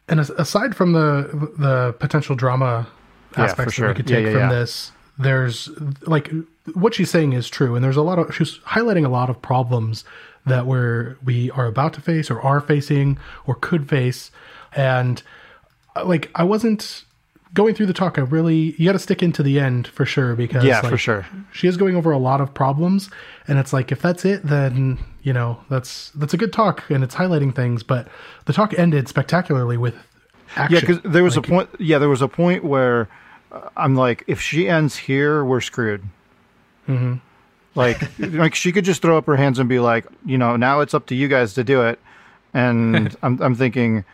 And 0.09 0.20
aside 0.20 0.74
from 0.76 0.92
the 0.92 1.50
the 1.59 1.94
potential 1.98 2.37
drama 2.37 2.87
Yeah, 3.37 3.44
aspects 3.44 3.76
that 3.78 3.88
we 3.88 3.94
could 3.94 4.07
take 4.07 4.26
yeah, 4.26 4.33
from 4.33 4.48
this, 4.50 4.92
there's 5.18 5.68
like 6.02 6.31
what 6.74 6.94
she's 6.94 7.11
saying 7.11 7.33
is 7.33 7.48
true, 7.48 7.74
and 7.74 7.85
there's 7.85 7.96
a 7.96 8.02
lot 8.02 8.18
of 8.18 8.35
she's 8.35 8.59
highlighting 8.61 9.05
a 9.07 9.09
lot 9.09 9.31
of 9.31 9.40
problems 9.40 10.05
that 10.44 10.66
we're 10.66 11.16
we 11.24 11.50
are 11.52 11.66
about 11.66 11.92
to 11.94 12.00
face, 12.00 12.31
or 12.31 12.40
are 12.42 12.61
facing, 12.61 13.18
or 13.46 13.55
could 13.55 13.88
face, 13.88 14.31
and 14.74 15.22
uh, 15.96 16.05
like 16.05 16.31
I 16.35 16.42
wasn't 16.44 17.05
going 17.54 17.74
through 17.74 17.86
the 17.86 17.92
talk. 17.92 18.18
I 18.18 18.22
really 18.22 18.74
you 18.78 18.86
got 18.86 18.92
to 18.92 18.98
stick 18.98 19.22
into 19.22 19.42
the 19.42 19.60
end 19.60 19.86
for 19.88 20.04
sure 20.06 20.34
because 20.34 20.64
Yeah, 20.64 20.80
for 20.82 20.96
sure. 20.96 21.26
she 21.52 21.68
is 21.68 21.76
going 21.76 21.96
over 21.96 22.10
a 22.10 22.18
lot 22.18 22.40
of 22.40 22.52
problems 22.54 23.10
and 23.48 23.58
it's 23.58 23.72
like 23.72 23.92
if 23.92 24.00
that's 24.00 24.24
it 24.24 24.42
then 24.44 24.98
you 25.22 25.32
know 25.32 25.58
that's 25.68 26.10
that's 26.14 26.32
a 26.34 26.36
good 26.36 26.52
talk 26.52 26.88
and 26.90 27.04
it's 27.04 27.14
highlighting 27.14 27.54
things 27.54 27.82
but 27.82 28.08
the 28.46 28.52
talk 28.52 28.72
ended 28.78 29.08
spectacularly 29.08 29.76
with 29.76 29.94
action 30.56 30.74
Yeah, 30.74 30.80
because 30.80 31.12
there 31.12 31.22
was 31.24 31.36
Like, 31.36 31.46
a 31.46 31.50
point. 31.50 31.70
Yeah, 31.78 31.98
there 31.98 32.08
was 32.08 32.22
a 32.22 32.28
point 32.28 32.64
where 32.64 33.08
uh, 33.52 33.68
I'm 33.76 33.96
like, 33.96 34.24
if 34.26 34.40
she 34.40 34.68
ends 34.68 34.96
here, 34.96 35.44
we're 35.44 35.60
screwed. 35.60 36.02
Mm-hmm. 36.88 37.14
Like, 37.74 38.02
like 38.18 38.54
she 38.54 38.72
could 38.72 38.84
just 38.84 39.02
throw 39.02 39.16
up 39.18 39.26
her 39.26 39.36
hands 39.36 39.58
and 39.58 39.68
be 39.68 39.78
like, 39.78 40.06
you 40.24 40.38
know, 40.38 40.56
now 40.56 40.80
it's 40.80 40.94
up 40.94 41.06
to 41.06 41.14
you 41.14 41.28
guys 41.28 41.54
to 41.54 41.64
do 41.64 41.82
it. 41.82 41.98
And 42.54 43.16
I'm, 43.22 43.40
I'm 43.42 43.54
thinking, 43.54 44.04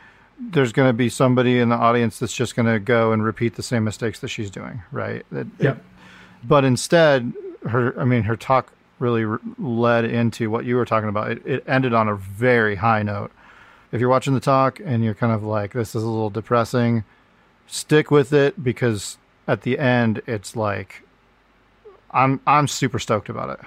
there's 0.41 0.73
going 0.73 0.89
to 0.89 0.93
be 0.93 1.09
somebody 1.09 1.59
in 1.59 1.69
the 1.69 1.75
audience 1.77 2.19
that's 2.19 2.33
just 2.35 2.55
going 2.57 2.67
to 2.73 2.79
go 2.79 3.13
and 3.13 3.25
repeat 3.25 3.57
the 3.57 3.63
same 3.63 3.85
mistakes 3.85 4.21
that 4.21 4.29
she's 4.29 4.51
doing, 4.51 4.83
right? 4.93 5.25
That- 5.33 5.47
Yep. 5.59 5.85
but 6.45 6.65
instead 6.65 7.33
her 7.69 7.99
i 8.01 8.05
mean 8.05 8.23
her 8.23 8.37
talk 8.37 8.73
really 9.01 9.25
r- 9.25 9.41
led 9.59 10.05
into 10.05 10.49
what 10.49 10.65
you 10.65 10.77
were 10.77 10.85
talking 10.85 11.09
about 11.09 11.29
it, 11.33 11.45
it 11.45 11.65
ended 11.67 11.93
on 11.93 12.07
a 12.09 12.15
very 12.15 12.77
high 12.77 13.03
note 13.03 13.33
if 13.91 14.01
you're 14.01 14.09
watching 14.09 14.33
the 14.35 14.41
talk 14.41 14.79
and 14.85 15.03
you're 15.03 15.15
kind 15.15 15.33
of 15.33 15.43
like 15.43 15.73
this 15.73 15.97
is 15.97 16.03
a 16.05 16.07
little 16.09 16.31
depressing 16.31 17.03
stick 17.67 18.13
with 18.13 18.33
it 18.33 18.63
because 18.63 19.19
at 19.49 19.63
the 19.63 19.77
end 19.77 20.23
it's 20.29 20.55
like 20.55 21.03
i'm 22.13 22.41
i'm 22.47 22.69
super 22.69 23.01
stoked 23.01 23.29
about 23.29 23.51
it 23.51 23.61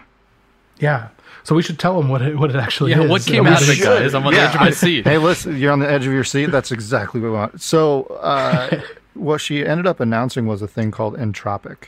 yeah. 0.79 1.10
So 1.43 1.55
we 1.55 1.63
should 1.63 1.79
tell 1.79 1.99
them 1.99 2.10
what 2.10 2.21
it 2.21 2.38
what 2.38 2.49
it 2.51 2.55
actually 2.55 2.91
Yeah, 2.91 3.01
is. 3.03 3.10
what 3.10 3.25
came 3.25 3.47
out 3.47 3.62
of 3.62 3.69
it, 3.69 3.81
guys? 3.81 4.13
I'm 4.13 4.25
on 4.27 4.34
the 4.34 4.39
edge 4.39 4.53
of 4.55 4.62
my 4.62 4.69
seat. 4.71 5.05
hey 5.07 5.17
listen 5.17 5.57
you're 5.57 5.71
on 5.71 5.79
the 5.79 5.89
edge 5.89 6.05
of 6.05 6.13
your 6.13 6.23
seat. 6.23 6.47
That's 6.51 6.71
exactly 6.71 7.19
what 7.19 7.27
we 7.27 7.34
want. 7.34 7.62
So 7.62 8.03
uh, 8.21 8.81
what 9.15 9.39
she 9.41 9.65
ended 9.65 9.88
up 9.88 9.99
announcing 9.99 10.45
was 10.45 10.62
a 10.62 10.67
thing 10.67 10.91
called 10.91 11.15
entropic. 11.17 11.86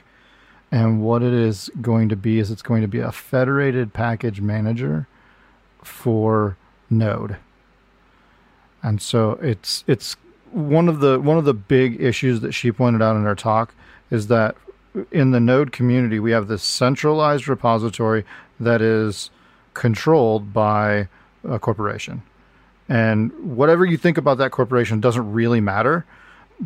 And 0.71 1.03
what 1.03 1.21
it 1.21 1.33
is 1.33 1.69
going 1.81 2.09
to 2.09 2.15
be 2.15 2.39
is 2.39 2.49
it's 2.49 2.63
going 2.63 2.81
to 2.81 2.87
be 2.87 2.97
a 2.99 3.11
federated 3.11 3.93
package 3.93 4.41
manager 4.41 5.07
for 5.83 6.57
node. 6.89 7.37
And 8.81 8.99
so 9.01 9.33
it's 9.41 9.83
it's 9.87 10.15
one 10.51 10.89
of 10.89 10.99
the 10.99 11.19
one 11.19 11.37
of 11.37 11.45
the 11.45 11.53
big 11.53 12.01
issues 12.01 12.41
that 12.41 12.53
she 12.53 12.71
pointed 12.71 13.01
out 13.03 13.15
in 13.15 13.23
her 13.23 13.35
talk 13.35 13.73
is 14.09 14.27
that 14.27 14.55
in 15.11 15.31
the 15.31 15.39
node 15.39 15.71
community 15.71 16.19
we 16.19 16.31
have 16.31 16.47
this 16.47 16.63
centralized 16.63 17.47
repository 17.47 18.23
that 18.59 18.81
is 18.81 19.29
controlled 19.73 20.53
by 20.53 21.07
a 21.47 21.59
corporation. 21.59 22.21
And 22.89 23.31
whatever 23.39 23.85
you 23.85 23.97
think 23.97 24.17
about 24.17 24.37
that 24.37 24.51
corporation 24.51 24.99
doesn't 24.99 25.31
really 25.31 25.61
matter 25.61 26.05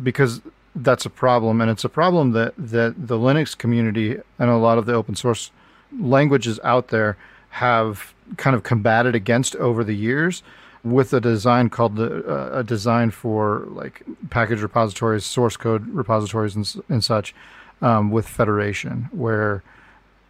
because 0.02 0.40
that's 0.74 1.06
a 1.06 1.10
problem. 1.10 1.60
And 1.60 1.70
it's 1.70 1.84
a 1.84 1.88
problem 1.88 2.32
that 2.32 2.54
that 2.56 2.94
the 3.08 3.16
linux 3.16 3.56
community 3.56 4.16
and 4.38 4.50
a 4.50 4.56
lot 4.56 4.78
of 4.78 4.86
the 4.86 4.94
open 4.94 5.14
source 5.14 5.50
languages 5.98 6.60
out 6.62 6.88
there 6.88 7.16
have 7.50 8.14
kind 8.36 8.54
of 8.54 8.62
combated 8.62 9.14
against 9.14 9.56
over 9.56 9.82
the 9.82 9.94
years 9.94 10.42
with 10.84 11.12
a 11.12 11.20
design 11.20 11.68
called 11.70 11.96
the 11.96 12.24
uh, 12.28 12.58
a 12.60 12.64
design 12.64 13.10
for 13.10 13.66
like 13.70 14.02
package 14.30 14.60
repositories 14.60 15.24
source 15.24 15.56
code 15.56 15.86
repositories 15.88 16.54
and, 16.54 16.82
and 16.88 17.02
such 17.02 17.34
um, 17.82 18.10
with 18.10 18.28
federation 18.28 19.08
where 19.12 19.62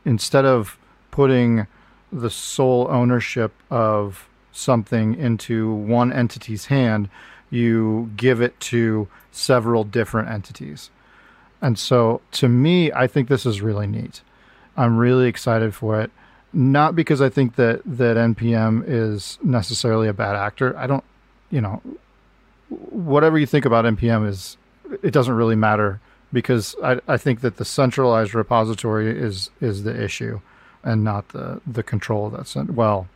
instead 0.05 0.45
of 0.45 0.79
putting 1.11 1.67
the 2.13 2.31
sole 2.31 2.87
ownership 2.91 3.53
of 3.71 4.29
something 4.53 5.15
into 5.15 5.73
one 5.73 6.13
entity's 6.13 6.67
hand, 6.67 7.09
you 7.51 8.11
give 8.17 8.41
it 8.41 8.59
to 8.61 9.09
several 9.31 9.85
different 9.85 10.29
entities. 10.29 10.91
And 11.61 11.79
so 11.79 12.21
to 12.33 12.49
me, 12.49 12.93
I 12.93 13.07
think 13.07 13.29
this 13.29 13.47
is 13.47 13.61
really 13.61 13.87
neat. 13.87 14.23
I'm 14.77 14.97
really 14.97 15.29
excited 15.29 15.75
for 15.75 16.01
it. 16.01 16.11
Not 16.53 16.97
because 16.97 17.21
I 17.21 17.29
think 17.29 17.57
that, 17.57 17.83
that 17.85 18.17
NPM 18.17 18.85
is 18.87 19.39
necessarily 19.43 20.09
a 20.09 20.15
bad 20.15 20.35
actor. 20.35 20.77
I 20.79 20.87
don't, 20.87 21.05
you 21.51 21.61
know, 21.61 21.83
whatever 22.69 23.39
you 23.39 23.47
think 23.47 23.65
about 23.65 23.85
NPM 23.85 24.27
is, 24.27 24.57
it 25.03 25.11
doesn't 25.11 25.35
really 25.35 25.57
matter 25.57 26.01
because 26.33 26.75
I, 26.83 27.01
I 27.07 27.17
think 27.17 27.43
that 27.43 27.57
the 27.57 27.65
centralized 27.65 28.35
repository 28.35 29.19
is, 29.19 29.51
is 29.61 29.83
the 29.83 30.03
issue 30.03 30.41
and 30.83 31.05
not 31.05 31.29
the, 31.29 31.61
the 31.67 31.83
control 31.83 32.31
that's 32.31 32.55
that. 32.55 32.71
Well, 32.71 33.09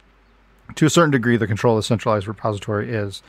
to 0.76 0.86
a 0.86 0.90
certain 0.90 1.10
degree, 1.10 1.36
the 1.36 1.46
control 1.46 1.76
of 1.76 1.82
the 1.82 1.86
centralized 1.86 2.26
repository 2.26 2.90
is 2.90 3.22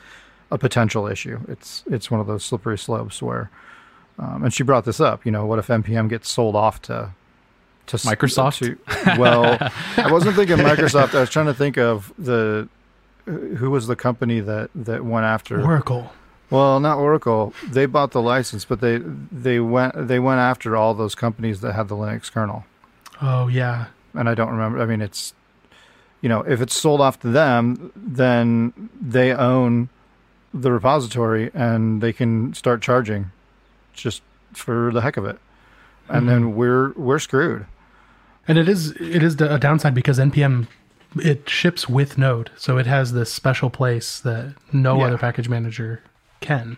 a 0.52 0.58
potential 0.58 1.08
issue. 1.08 1.39
It's 1.48 1.84
it's 1.89 2.10
one 2.12 2.19
of 2.19 2.28
those 2.28 2.43
slippery 2.43 2.78
slopes 2.78 3.22
where, 3.22 3.50
um, 4.19 4.43
and 4.43 4.54
she 4.54 4.63
brought 4.63 4.86
this 4.86 5.00
up. 5.00 5.26
You 5.26 5.32
know, 5.32 5.46
what 5.46 5.60
if 5.60 5.67
npm 5.67 6.10
gets 6.10 6.30
sold 6.30 6.56
off 6.56 6.82
to 6.84 7.12
to 7.88 7.98
Microsoft? 7.98 8.60
to- 8.60 9.19
well, 9.19 9.58
I 9.98 10.12
wasn't 10.12 10.36
thinking 10.36 10.58
Microsoft. 10.74 11.15
I 11.15 11.19
was 11.22 11.30
trying 11.30 11.48
to 11.48 11.54
think 11.54 11.78
of 11.78 12.13
the 12.17 12.67
who 13.26 13.69
was 13.69 13.88
the 13.88 13.96
company 13.96 14.39
that 14.41 14.69
that 14.76 15.04
went 15.06 15.26
after. 15.26 15.62
oracle 15.63 16.12
Well, 16.50 16.80
not 16.80 16.98
Oracle. 16.98 17.54
They 17.67 17.86
bought 17.88 18.12
the 18.12 18.22
license, 18.22 18.63
but 18.65 18.80
they 18.80 18.98
they 19.32 19.60
went 19.60 20.08
they 20.08 20.19
went 20.19 20.39
after 20.39 20.76
all 20.78 20.93
those 20.93 21.15
companies 21.15 21.62
that 21.62 21.74
had 21.74 21.88
the 21.88 21.96
Linux 21.96 22.32
kernel 22.32 22.65
oh 23.22 23.48
yeah 23.48 23.86
and 24.13 24.30
I 24.30 24.36
don't 24.36 24.49
remember. 24.49 24.82
I 24.82 24.86
mean, 24.86 25.02
it's 25.02 25.34
you 26.21 26.30
know, 26.30 26.41
if 26.41 26.62
it's 26.62 26.73
sold 26.76 27.02
off 27.02 27.19
to 27.21 27.28
them, 27.30 27.91
then 27.95 28.89
they 29.02 29.34
own 29.34 29.89
the 30.54 30.71
repository 30.71 31.52
and 31.54 32.02
they 32.02 32.13
can 32.13 32.54
start 32.54 32.82
charging 32.82 33.32
just 33.93 34.21
for 34.54 34.91
the 34.93 35.02
heck 35.02 35.17
of 35.17 35.26
it, 35.26 35.38
and 36.08 36.19
mm-hmm. 36.19 36.28
then 36.28 36.56
we're 36.56 36.91
we're 36.93 37.19
screwed. 37.19 37.65
and 38.47 38.58
it 38.58 38.69
is 38.69 38.91
it 38.91 39.23
is 39.23 39.39
a 39.41 39.58
downside 39.58 39.93
because 39.93 40.19
npm 40.19 40.67
it 41.15 41.47
ships 41.49 41.88
with 41.88 42.17
node 42.17 42.52
so 42.58 42.78
it 42.78 42.86
has 42.86 43.13
this 43.13 43.32
special 43.32 43.69
place 43.69 44.19
that 44.19 44.54
no 44.73 44.97
Yeah. 44.97 45.06
other 45.06 45.17
package 45.17 45.47
manager 45.47 46.02
can 46.41 46.78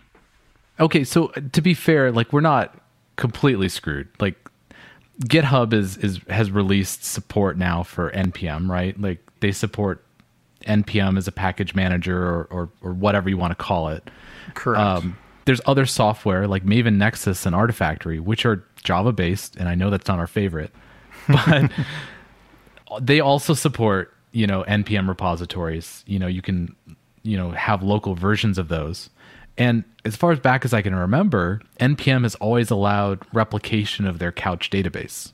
Okay, 0.78 1.04
so 1.04 1.28
to 1.28 1.62
be 1.62 1.72
fair, 1.72 2.12
like 2.12 2.32
we're 2.34 2.42
not 2.42 2.78
completely 3.16 3.68
screwed. 3.70 4.08
Like 4.20 4.36
GitHub 5.24 5.72
is 5.72 5.96
is 5.98 6.20
has 6.28 6.50
released 6.50 7.04
support 7.04 7.56
now 7.56 7.82
for 7.82 8.10
npm, 8.10 8.68
right? 8.68 8.98
Like 9.00 9.18
they 9.40 9.52
support 9.52 10.04
npm 10.66 11.16
as 11.16 11.26
a 11.26 11.32
package 11.32 11.74
manager 11.74 12.22
or 12.22 12.48
or, 12.50 12.68
or 12.82 12.92
whatever 12.92 13.28
you 13.28 13.38
want 13.38 13.52
to 13.52 13.62
call 13.62 13.88
it. 13.88 14.10
Correct. 14.54 14.80
Um, 14.80 15.16
there's 15.46 15.60
other 15.64 15.86
software 15.86 16.46
like 16.46 16.64
Maven 16.64 16.96
Nexus 16.96 17.46
and 17.46 17.54
Artifactory, 17.54 18.20
which 18.20 18.44
are 18.44 18.64
Java 18.82 19.12
based, 19.12 19.56
and 19.56 19.68
I 19.68 19.74
know 19.74 19.90
that's 19.90 20.08
not 20.08 20.18
our 20.18 20.26
favorite, 20.26 20.72
but 21.28 21.70
they 23.00 23.20
also 23.20 23.54
support 23.54 24.12
you 24.32 24.46
know 24.46 24.64
npm 24.68 25.08
repositories. 25.08 26.04
You 26.06 26.18
know, 26.18 26.26
you 26.26 26.42
can 26.42 26.74
you 27.22 27.36
know 27.36 27.52
have 27.52 27.82
local 27.82 28.14
versions 28.14 28.58
of 28.58 28.68
those. 28.68 29.08
And 29.58 29.84
as 30.04 30.16
far 30.16 30.32
as 30.32 30.38
back 30.40 30.64
as 30.64 30.74
I 30.74 30.82
can 30.82 30.94
remember, 30.94 31.60
npm 31.80 32.22
has 32.24 32.34
always 32.36 32.70
allowed 32.70 33.20
replication 33.32 34.06
of 34.06 34.18
their 34.18 34.32
couch 34.32 34.70
database 34.70 35.32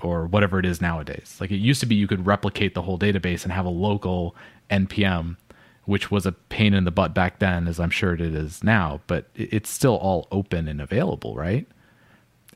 or 0.00 0.26
whatever 0.26 0.58
it 0.58 0.66
is 0.66 0.80
nowadays. 0.80 1.36
Like 1.40 1.50
it 1.50 1.56
used 1.56 1.80
to 1.80 1.86
be 1.86 1.94
you 1.94 2.06
could 2.06 2.26
replicate 2.26 2.74
the 2.74 2.82
whole 2.82 2.98
database 2.98 3.42
and 3.44 3.52
have 3.52 3.66
a 3.66 3.70
local 3.70 4.36
npm, 4.70 5.36
which 5.84 6.10
was 6.10 6.26
a 6.26 6.32
pain 6.32 6.74
in 6.74 6.84
the 6.84 6.90
butt 6.90 7.12
back 7.14 7.40
then, 7.40 7.66
as 7.68 7.80
I'm 7.80 7.90
sure 7.90 8.14
it 8.14 8.20
is 8.20 8.62
now, 8.62 9.00
but 9.06 9.26
it's 9.34 9.68
still 9.70 9.96
all 9.96 10.28
open 10.30 10.68
and 10.68 10.80
available, 10.80 11.34
right? 11.36 11.66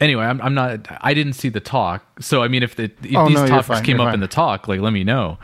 Anyway, 0.00 0.24
I'm, 0.24 0.40
I'm 0.40 0.54
not. 0.54 0.86
I 1.00 1.12
didn't 1.12 1.32
see 1.32 1.48
the 1.48 1.58
talk, 1.60 2.22
so 2.22 2.42
I 2.44 2.48
mean, 2.48 2.62
if, 2.62 2.76
the, 2.76 2.84
if 2.84 3.16
Oh, 3.16 3.26
these 3.26 3.34
no, 3.36 3.48
topics 3.48 3.66
fine, 3.66 3.84
came 3.84 4.00
up 4.00 4.06
fine. 4.06 4.14
in 4.14 4.20
the 4.20 4.28
talk, 4.28 4.68
like 4.68 4.80
let 4.80 4.92
me 4.92 5.02
know. 5.02 5.38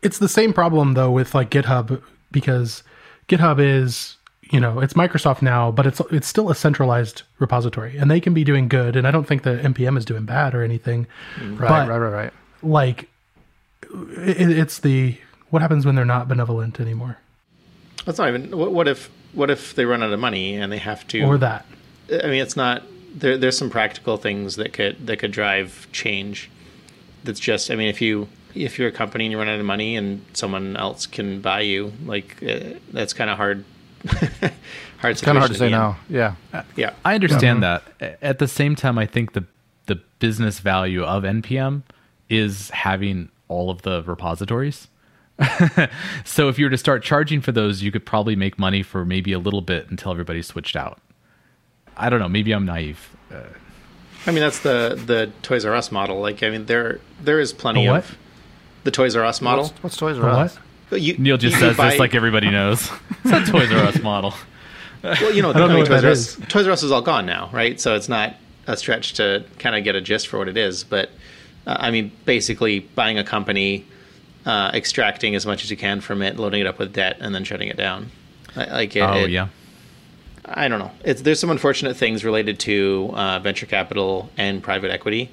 it's 0.00 0.18
the 0.18 0.28
same 0.30 0.54
problem 0.54 0.94
though 0.94 1.10
with 1.10 1.34
like 1.34 1.50
GitHub 1.50 2.02
because 2.30 2.82
GitHub 3.28 3.60
is 3.60 4.16
you 4.52 4.60
know, 4.60 4.80
it's 4.80 4.92
Microsoft 4.92 5.40
now, 5.42 5.70
but 5.72 5.86
it's 5.86 6.00
it's 6.10 6.28
still 6.28 6.50
a 6.50 6.54
centralized 6.54 7.22
repository, 7.38 7.96
and 7.96 8.10
they 8.10 8.20
can 8.20 8.34
be 8.34 8.44
doing 8.44 8.68
good. 8.68 8.96
And 8.96 9.06
I 9.08 9.10
don't 9.10 9.26
think 9.26 9.42
the 9.42 9.56
npm 9.56 9.96
is 9.96 10.04
doing 10.04 10.24
bad 10.26 10.54
or 10.54 10.62
anything. 10.62 11.06
Right, 11.40 11.58
But- 11.58 11.88
right, 11.88 11.98
right, 11.98 12.08
right. 12.12 12.32
Like, 12.62 13.08
it, 13.90 14.50
it's 14.50 14.78
the 14.78 15.16
what 15.50 15.62
happens 15.62 15.84
when 15.84 15.94
they're 15.96 16.04
not 16.04 16.28
benevolent 16.28 16.80
anymore, 16.80 17.18
That's 18.04 18.18
not 18.18 18.28
even. 18.28 18.56
What, 18.56 18.72
what 18.72 18.88
if? 18.88 19.10
What 19.32 19.50
if 19.50 19.74
they 19.74 19.84
run 19.86 20.02
out 20.02 20.12
of 20.12 20.20
money 20.20 20.54
and 20.54 20.70
they 20.70 20.78
have 20.78 21.06
to? 21.08 21.22
or 21.22 21.38
that. 21.38 21.66
I 22.10 22.26
mean, 22.26 22.42
it's 22.42 22.56
not. 22.56 22.82
There, 23.14 23.36
there's 23.36 23.58
some 23.58 23.70
practical 23.70 24.16
things 24.16 24.56
that 24.56 24.72
could 24.72 25.06
that 25.06 25.18
could 25.18 25.32
drive 25.32 25.88
change. 25.92 26.50
That's 27.24 27.40
just. 27.40 27.70
I 27.70 27.74
mean, 27.74 27.88
if 27.88 28.00
you 28.00 28.28
if 28.54 28.78
you're 28.78 28.88
a 28.88 28.92
company 28.92 29.24
and 29.24 29.32
you 29.32 29.38
run 29.38 29.48
out 29.48 29.58
of 29.58 29.64
money 29.66 29.96
and 29.96 30.24
someone 30.34 30.76
else 30.76 31.06
can 31.06 31.40
buy 31.40 31.60
you, 31.60 31.92
like 32.04 32.42
uh, 32.42 32.78
that's 32.92 33.12
kind 33.12 33.30
of 33.30 33.36
hard. 33.38 33.64
Hard. 34.08 35.20
Kind 35.20 35.38
of 35.38 35.42
hard 35.42 35.52
to 35.52 35.58
say 35.58 35.68
be 35.68 35.72
in. 35.74 35.78
no. 35.78 35.96
Yeah. 36.08 36.34
Yeah. 36.76 36.88
Uh, 36.88 36.92
I 37.04 37.14
understand 37.14 37.62
that. 37.62 37.82
At 38.22 38.38
the 38.38 38.48
same 38.48 38.74
time, 38.74 38.98
I 38.98 39.06
think 39.06 39.32
the 39.32 39.44
the 39.86 39.96
business 40.20 40.60
value 40.60 41.02
of 41.02 41.24
npm 41.24 41.82
is 42.28 42.70
having 42.70 43.28
all 43.48 43.68
of 43.68 43.82
the 43.82 44.02
repositories. 44.04 44.86
so 46.24 46.48
if 46.48 46.58
you 46.58 46.66
were 46.66 46.70
to 46.70 46.78
start 46.78 47.02
charging 47.02 47.40
for 47.40 47.50
those, 47.52 47.82
you 47.82 47.90
could 47.90 48.06
probably 48.06 48.36
make 48.36 48.58
money 48.58 48.82
for 48.82 49.04
maybe 49.04 49.32
a 49.32 49.38
little 49.38 49.60
bit 49.60 49.90
until 49.90 50.12
everybody 50.12 50.40
switched 50.40 50.76
out. 50.76 51.00
I 51.96 52.08
don't 52.10 52.20
know. 52.20 52.28
Maybe 52.28 52.52
I'm 52.52 52.64
naive. 52.64 53.10
Uh, 53.30 53.40
I 54.26 54.30
mean, 54.30 54.40
that's 54.40 54.60
the 54.60 55.00
the 55.04 55.32
Toys 55.42 55.64
R 55.64 55.74
Us 55.74 55.90
model. 55.90 56.20
Like, 56.20 56.42
I 56.42 56.50
mean, 56.50 56.66
there 56.66 57.00
there 57.20 57.40
is 57.40 57.52
plenty 57.52 57.86
The 57.86 57.94
of 57.94 58.16
the 58.84 58.90
Toys 58.90 59.16
R 59.16 59.24
Us 59.24 59.40
model. 59.40 59.64
What's, 59.64 59.82
what's 59.82 59.96
Toys 59.96 60.18
R 60.18 60.28
Us? 60.30 60.58
What? 60.92 61.00
You, 61.00 61.16
Neil 61.18 61.36
just 61.36 61.54
you 61.56 61.60
says 61.60 61.76
buy- 61.76 61.90
this 61.90 61.98
like 61.98 62.14
everybody 62.14 62.50
knows. 62.50 62.90
It's 63.24 63.48
a 63.48 63.52
Toys 63.52 63.70
R 63.70 63.78
Us 63.78 64.00
model. 64.02 64.34
Well, 65.02 65.32
you 65.34 65.42
know, 65.42 65.52
don't 65.52 65.62
I 65.62 65.66
know 65.66 65.74
mean, 65.74 65.78
what 65.80 65.88
Toys 65.88 66.02
that 66.02 66.04
R 66.04 66.10
Us, 66.12 66.38
is. 66.38 66.46
Toys 66.48 66.66
R 66.66 66.72
Us 66.72 66.82
is 66.82 66.90
all 66.92 67.02
gone 67.02 67.26
now, 67.26 67.50
right? 67.52 67.80
So 67.80 67.94
it's 67.94 68.08
not 68.08 68.34
a 68.66 68.76
stretch 68.76 69.14
to 69.14 69.44
kind 69.58 69.74
of 69.76 69.84
get 69.84 69.94
a 69.94 70.00
gist 70.00 70.28
for 70.28 70.38
what 70.38 70.48
it 70.48 70.56
is. 70.56 70.84
But 70.84 71.10
uh, 71.66 71.76
I 71.78 71.90
mean, 71.90 72.10
basically, 72.24 72.80
buying 72.80 73.18
a 73.18 73.24
company, 73.24 73.84
uh, 74.46 74.70
extracting 74.74 75.34
as 75.34 75.46
much 75.46 75.62
as 75.64 75.70
you 75.70 75.76
can 75.76 76.00
from 76.00 76.20
it, 76.22 76.36
loading 76.36 76.60
it 76.60 76.66
up 76.66 76.78
with 76.78 76.92
debt, 76.92 77.16
and 77.20 77.34
then 77.34 77.44
shutting 77.44 77.68
it 77.68 77.76
down. 77.76 78.10
I- 78.56 78.64
Like, 78.66 78.96
it, 78.96 79.00
Oh 79.00 79.14
it- 79.24 79.30
yeah. 79.30 79.48
I 80.44 80.66
don't 80.66 80.80
know. 80.80 80.90
It's 81.04 81.22
there's 81.22 81.38
some 81.38 81.50
unfortunate 81.50 81.96
things 81.96 82.24
related 82.24 82.58
to 82.60 83.10
uh, 83.14 83.38
venture 83.38 83.66
capital 83.66 84.30
and 84.36 84.60
private 84.62 84.90
equity 84.90 85.30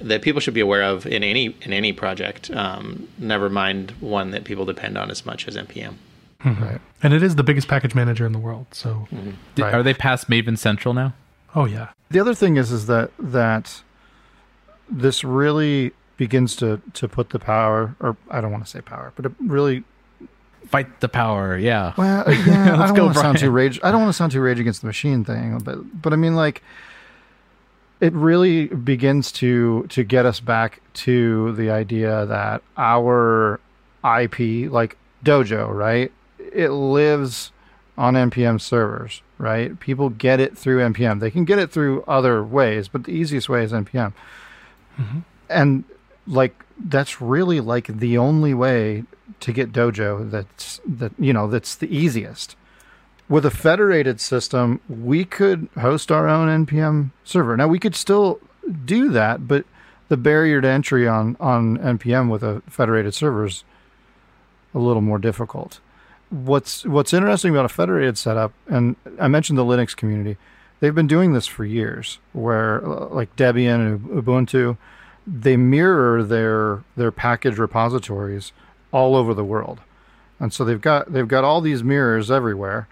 that 0.00 0.22
people 0.22 0.40
should 0.40 0.54
be 0.54 0.60
aware 0.60 0.82
of 0.82 1.06
in 1.06 1.22
any 1.22 1.54
in 1.62 1.72
any 1.72 1.92
project. 1.92 2.50
Um, 2.50 3.08
never 3.18 3.48
mind 3.50 3.92
one 4.00 4.30
that 4.30 4.44
people 4.44 4.64
depend 4.64 4.96
on 4.98 5.10
as 5.10 5.24
much 5.26 5.48
as 5.48 5.56
npm. 5.56 5.94
Right. 6.44 6.80
And 7.02 7.12
it 7.12 7.22
is 7.22 7.34
the 7.34 7.42
biggest 7.42 7.66
package 7.66 7.94
manager 7.96 8.24
in 8.24 8.32
the 8.32 8.38
world. 8.38 8.66
So, 8.72 9.08
Did- 9.56 9.62
Right. 9.64 9.74
Are 9.74 9.82
they 9.82 9.92
past 9.94 10.30
Maven 10.30 10.56
Central 10.56 10.94
now? 10.94 11.14
oh 11.54 11.64
yeah, 11.64 11.88
The 12.10 12.20
other 12.20 12.34
thing 12.34 12.56
is, 12.56 12.70
is 12.70 12.86
that 12.86 13.10
that 13.18 13.82
this 14.90 15.24
really 15.24 15.92
begins 16.16 16.54
to 16.56 16.80
to 16.94 17.08
put 17.08 17.30
the 17.30 17.38
power, 17.38 17.96
or 18.00 18.16
I 18.30 18.40
don't 18.40 18.52
want 18.52 18.64
to 18.64 18.70
say 18.70 18.80
power, 18.80 19.12
but 19.16 19.26
it 19.26 19.32
really 19.40 19.84
Fight 20.66 21.00
the 21.00 21.08
power. 21.08 21.56
Yeah. 21.56 21.94
Well, 21.96 22.24
yeah, 22.46 22.74
I 22.74 22.76
Let's 22.76 22.90
don't 22.90 22.96
go, 22.96 23.04
want 23.04 23.14
to 23.14 23.20
sound 23.22 23.38
too 23.38 23.50
rage. 23.50 23.80
I 23.82 23.90
don't 23.90 24.02
want 24.02 24.10
to 24.10 24.16
sound 24.16 24.32
too 24.32 24.40
rage 24.42 24.60
against 24.60 24.82
the 24.82 24.86
machine 24.86 25.24
thing, 25.24 25.58
but 25.64 26.02
but 26.02 26.12
I 26.12 26.16
mean 26.16 26.36
like 26.36 26.62
it 28.00 28.12
really 28.12 28.66
begins 28.66 29.32
to 29.32 29.86
to 29.88 30.04
get 30.04 30.26
us 30.26 30.40
back 30.40 30.80
to 30.94 31.52
the 31.52 31.70
idea 31.70 32.26
that 32.26 32.62
our 32.76 33.60
IP, 34.04 34.70
like 34.70 34.96
Dojo, 35.24 35.72
right? 35.72 36.12
It 36.38 36.70
lives 36.70 37.52
on 37.96 38.14
npm 38.14 38.60
servers, 38.60 39.22
right? 39.38 39.78
People 39.80 40.08
get 40.08 40.38
it 40.38 40.56
through 40.56 40.80
npm. 40.92 41.20
They 41.20 41.30
can 41.30 41.44
get 41.44 41.58
it 41.58 41.72
through 41.72 42.04
other 42.06 42.44
ways, 42.44 42.88
but 42.88 43.04
the 43.04 43.12
easiest 43.12 43.48
way 43.48 43.64
is 43.64 43.72
npm. 43.72 44.12
Mm-hmm. 44.98 45.18
And 45.48 45.84
like 46.26 46.64
that's 46.78 47.20
really 47.20 47.60
like 47.60 47.86
the 47.86 48.16
only 48.16 48.54
way 48.54 49.04
to 49.40 49.52
get 49.52 49.72
dojo 49.72 50.30
that's 50.30 50.80
that 50.86 51.12
you 51.18 51.32
know 51.32 51.48
that's 51.48 51.74
the 51.76 51.94
easiest 51.94 52.56
with 53.28 53.44
a 53.44 53.50
federated 53.50 54.20
system 54.20 54.80
we 54.88 55.24
could 55.24 55.68
host 55.78 56.10
our 56.10 56.28
own 56.28 56.66
npm 56.66 57.10
server 57.24 57.56
now 57.56 57.68
we 57.68 57.78
could 57.78 57.94
still 57.94 58.40
do 58.84 59.08
that 59.10 59.46
but 59.46 59.64
the 60.08 60.16
barrier 60.16 60.60
to 60.60 60.68
entry 60.68 61.06
on 61.06 61.36
on 61.40 61.78
npm 61.78 62.30
with 62.30 62.42
a 62.42 62.62
federated 62.68 63.14
server 63.14 63.46
is 63.46 63.64
a 64.74 64.78
little 64.78 65.02
more 65.02 65.18
difficult 65.18 65.80
what's 66.30 66.84
what's 66.84 67.12
interesting 67.12 67.50
about 67.50 67.64
a 67.64 67.68
federated 67.68 68.16
setup 68.16 68.52
and 68.66 68.96
i 69.20 69.28
mentioned 69.28 69.58
the 69.58 69.64
linux 69.64 69.96
community 69.96 70.36
they've 70.80 70.94
been 70.94 71.06
doing 71.06 71.32
this 71.32 71.46
for 71.46 71.64
years 71.64 72.18
where 72.32 72.84
uh, 72.84 73.06
like 73.08 73.34
debian 73.36 73.86
and 73.86 74.00
ubuntu 74.10 74.76
they 75.28 75.56
mirror 75.56 76.22
their 76.22 76.82
their 76.96 77.12
package 77.12 77.58
repositories 77.58 78.52
all 78.92 79.14
over 79.14 79.34
the 79.34 79.44
world. 79.44 79.80
And 80.40 80.52
so 80.52 80.64
they've 80.64 80.80
got 80.80 81.12
they've 81.12 81.28
got 81.28 81.44
all 81.44 81.60
these 81.60 81.84
mirrors 81.84 82.30
everywhere. 82.30 82.88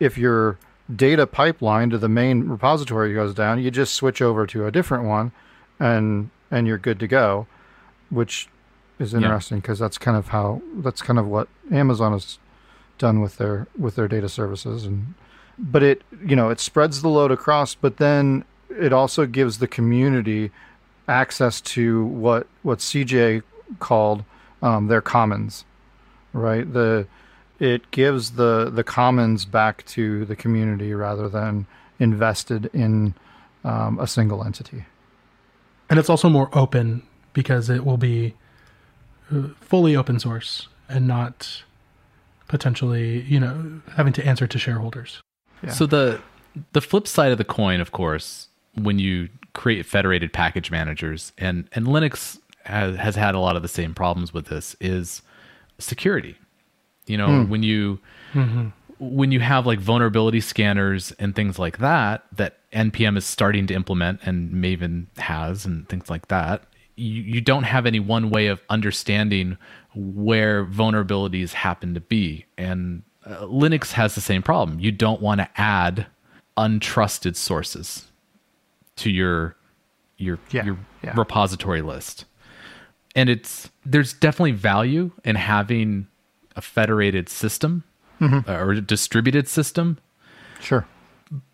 If 0.00 0.16
your 0.16 0.58
data 0.94 1.26
pipeline 1.26 1.90
to 1.90 1.98
the 1.98 2.08
main 2.08 2.48
repository 2.48 3.14
goes 3.14 3.34
down, 3.34 3.62
you 3.62 3.70
just 3.70 3.94
switch 3.94 4.22
over 4.22 4.46
to 4.46 4.66
a 4.66 4.70
different 4.70 5.04
one 5.04 5.32
and 5.78 6.30
and 6.50 6.66
you're 6.66 6.78
good 6.78 6.98
to 7.00 7.06
go, 7.06 7.46
which 8.10 8.48
is 8.98 9.14
interesting 9.14 9.60
because 9.60 9.78
that's 9.78 9.98
kind 9.98 10.16
of 10.16 10.28
how 10.28 10.62
that's 10.76 11.02
kind 11.02 11.18
of 11.18 11.26
what 11.26 11.48
Amazon 11.70 12.12
has 12.12 12.38
done 12.96 13.20
with 13.20 13.36
their 13.36 13.66
with 13.78 13.94
their 13.94 14.08
data 14.08 14.28
services 14.28 14.84
and 14.84 15.14
but 15.58 15.82
it 15.82 16.02
you 16.24 16.34
know 16.34 16.48
it 16.50 16.58
spreads 16.58 17.00
the 17.02 17.08
load 17.08 17.30
across 17.30 17.74
but 17.74 17.98
then 17.98 18.44
it 18.70 18.92
also 18.92 19.24
gives 19.24 19.58
the 19.58 19.68
community 19.68 20.50
access 21.08 21.60
to 21.60 22.04
what 22.04 22.46
what 22.62 22.78
CJ 22.78 23.42
called 23.78 24.24
um, 24.62 24.88
their 24.88 25.00
commons, 25.00 25.64
right? 26.32 26.70
The 26.70 27.06
it 27.58 27.90
gives 27.90 28.32
the 28.32 28.70
the 28.70 28.84
commons 28.84 29.44
back 29.44 29.84
to 29.86 30.24
the 30.24 30.36
community 30.36 30.94
rather 30.94 31.28
than 31.28 31.66
invested 31.98 32.70
in 32.72 33.14
um, 33.64 33.98
a 33.98 34.06
single 34.06 34.44
entity. 34.44 34.84
and 35.90 35.98
it's 35.98 36.10
also 36.10 36.28
more 36.28 36.48
open 36.52 37.02
because 37.32 37.70
it 37.70 37.84
will 37.84 37.96
be 37.96 38.34
uh, 39.32 39.48
fully 39.60 39.96
open 39.96 40.18
source 40.18 40.68
and 40.88 41.06
not 41.06 41.62
potentially, 42.48 43.20
you 43.22 43.38
know, 43.38 43.80
having 43.96 44.12
to 44.14 44.26
answer 44.26 44.46
to 44.46 44.58
shareholders. 44.58 45.20
Yeah. 45.62 45.70
So 45.70 45.86
the 45.86 46.20
the 46.72 46.80
flip 46.80 47.06
side 47.06 47.30
of 47.32 47.38
the 47.38 47.44
coin, 47.44 47.80
of 47.80 47.92
course, 47.92 48.48
when 48.74 48.98
you 48.98 49.28
create 49.52 49.86
federated 49.86 50.32
package 50.32 50.70
managers, 50.70 51.32
and 51.38 51.68
and 51.72 51.86
Linux 51.86 52.38
has, 52.64 52.96
has 52.96 53.16
had 53.16 53.34
a 53.34 53.38
lot 53.38 53.56
of 53.56 53.62
the 53.62 53.68
same 53.68 53.94
problems 53.94 54.32
with 54.32 54.46
this, 54.46 54.76
is 54.80 55.22
security. 55.78 56.36
You 57.08 57.16
know, 57.16 57.44
when 57.44 57.62
you 57.62 57.98
when 58.98 59.30
you 59.32 59.40
have 59.40 59.66
like 59.66 59.78
vulnerability 59.78 60.40
scanners 60.40 61.12
and 61.18 61.34
things 61.36 61.56
like 61.56 61.78
that 61.78 62.24
that 62.32 62.58
npm 62.72 63.16
is 63.16 63.24
starting 63.24 63.64
to 63.64 63.72
implement 63.72 64.18
and 64.24 64.52
maven 64.52 65.06
has 65.18 65.64
and 65.64 65.88
things 65.88 66.10
like 66.10 66.26
that 66.26 66.64
you, 66.98 67.22
you 67.22 67.40
don't 67.40 67.62
have 67.62 67.86
any 67.86 68.00
one 68.00 68.30
way 68.30 68.48
of 68.48 68.60
understanding 68.68 69.56
where 69.94 70.64
vulnerabilities 70.64 71.52
happen 71.52 71.94
to 71.94 72.00
be. 72.00 72.44
And 72.58 73.02
uh, 73.24 73.42
linux 73.42 73.92
has 73.92 74.14
the 74.14 74.20
same 74.20 74.42
problem. 74.42 74.80
You 74.80 74.92
don't 74.92 75.20
want 75.22 75.40
to 75.40 75.48
add 75.56 76.06
untrusted 76.56 77.36
sources 77.36 78.06
to 78.96 79.10
your 79.10 79.56
your 80.16 80.38
Yeah, 80.50 80.64
your 80.64 80.78
yeah. 81.02 81.14
repository 81.16 81.82
list. 81.82 82.24
And 83.14 83.28
it's 83.28 83.70
there's 83.86 84.12
definitely 84.12 84.52
value 84.52 85.12
in 85.24 85.36
having 85.36 86.08
a 86.58 86.60
federated 86.60 87.28
system 87.28 87.84
Mm-hmm. 88.20 88.50
uh, 88.50 88.54
or 88.64 88.72
a 88.72 88.80
distributed 88.80 89.46
system 89.46 89.96
Sure. 90.60 90.84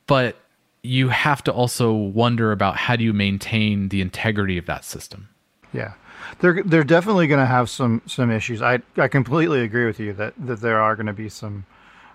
but 0.07 0.37
you 0.83 1.09
have 1.11 1.45
to 1.45 1.53
also 1.53 1.93
wonder 1.93 2.53
about 2.53 2.77
how 2.77 2.97
do 2.97 3.05
you 3.05 3.13
maintain 3.13 3.91
the 3.91 4.01
integrity 4.01 4.57
of 4.57 4.65
that 4.65 4.83
system 4.83 5.29
Yeah, 5.75 5.93
they're 6.41 6.63
they're 6.65 6.83
definitely 6.97 7.27
going 7.27 7.41
to 7.41 7.53
have 7.59 7.69
some 7.69 8.01
some 8.07 8.31
issues. 8.31 8.63
I 8.63 8.81
I 8.97 9.09
completely 9.09 9.61
agree 9.61 9.85
with 9.85 10.01
you 10.01 10.15
that 10.15 10.33
that 10.39 10.61
there 10.63 10.81
are 10.81 10.97
going 10.97 11.07
to 11.15 11.19
be 11.25 11.29
some 11.29 11.67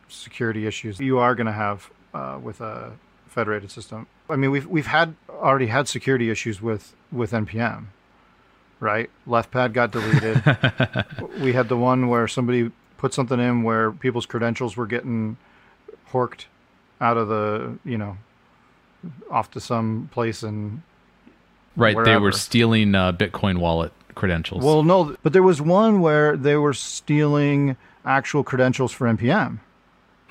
security 0.07 0.65
issues. 0.65 0.99
You 0.99 1.19
are 1.19 1.35
going 1.35 1.45
to 1.53 1.59
have 1.65 1.91
uh, 2.15 2.39
with 2.41 2.59
a 2.61 2.93
federated 3.27 3.69
system. 3.69 4.07
I 4.29 4.35
mean, 4.35 4.49
we've 4.49 4.65
we've 4.65 4.87
had 4.87 5.13
already 5.29 5.67
had 5.67 5.87
security 5.87 6.31
issues 6.31 6.59
with 6.59 6.95
with 7.11 7.31
npm, 7.33 7.85
right? 8.79 9.09
Left 9.27 9.51
pad 9.51 9.73
got 9.73 9.91
deleted. 9.91 10.41
we 11.39 11.53
had 11.53 11.69
the 11.69 11.77
one 11.77 12.07
where 12.07 12.27
somebody 12.27 12.71
put 12.99 13.13
something 13.13 13.39
in 13.39 13.63
where 13.63 13.91
people's 13.91 14.27
credentials 14.27 14.77
were 14.77 14.85
getting 14.85 15.37
horked 16.11 16.45
out 17.01 17.17
of 17.17 17.27
the 17.29 17.77
you 17.83 17.97
know 17.97 18.17
off 19.31 19.49
to 19.51 19.59
some 19.59 20.09
place 20.11 20.43
and 20.43 20.81
right 21.75 21.95
they 22.03 22.17
were 22.17 22.31
stealing 22.33 22.93
uh, 22.93 23.11
bitcoin 23.11 23.57
wallet 23.57 23.91
credentials 24.15 24.63
Well, 24.63 24.83
no, 24.83 25.15
but 25.23 25.31
there 25.31 25.43
was 25.43 25.61
one 25.61 26.01
where 26.01 26.35
they 26.35 26.57
were 26.57 26.73
stealing 26.73 27.77
actual 28.05 28.43
credentials 28.43 28.91
for 28.91 29.07
npm. 29.07 29.59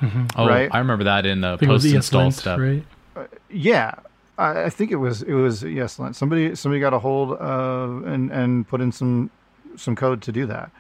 Mm-hmm. 0.01 0.27
Oh, 0.37 0.47
Right. 0.47 0.69
I 0.73 0.79
remember 0.79 1.05
that 1.05 1.25
in 1.27 1.41
the 1.41 1.53
I 1.53 1.57
think 1.57 1.71
it 1.71 1.73
was 1.73 1.85
post 1.85 1.95
install 1.95 2.29
ESLint, 2.29 2.33
step. 2.35 2.59
right? 2.59 2.85
Uh, 3.17 3.25
yeah, 3.51 3.95
I, 4.37 4.65
I 4.65 4.71
think 4.71 4.91
it 4.93 4.97
was 4.97 5.23
it 5.23 5.33
was 5.33 5.63
ESLint. 5.63 6.15
Somebody 6.15 6.55
somebody 6.55 6.81
got 6.81 6.93
a 6.93 6.99
hold 6.99 7.33
of 7.39 8.05
and 8.07 8.31
and 8.31 8.69
put 8.69 8.81
in 8.83 8.93
some 8.93 9.31
some 9.77 9.97
code 9.97 10.21
to 10.23 10.33
do 10.33 10.45
that. 10.47 10.71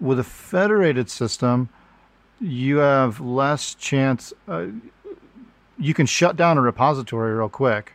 With 0.00 0.18
a 0.18 0.24
federated 0.24 1.10
system, 1.10 1.68
you 2.40 2.78
have 2.78 3.20
less 3.20 3.74
chance. 3.74 4.32
Uh, 4.46 4.66
you 5.78 5.94
can 5.94 6.06
shut 6.06 6.36
down 6.36 6.58
a 6.58 6.60
repository 6.60 7.34
real 7.34 7.48
quick, 7.48 7.92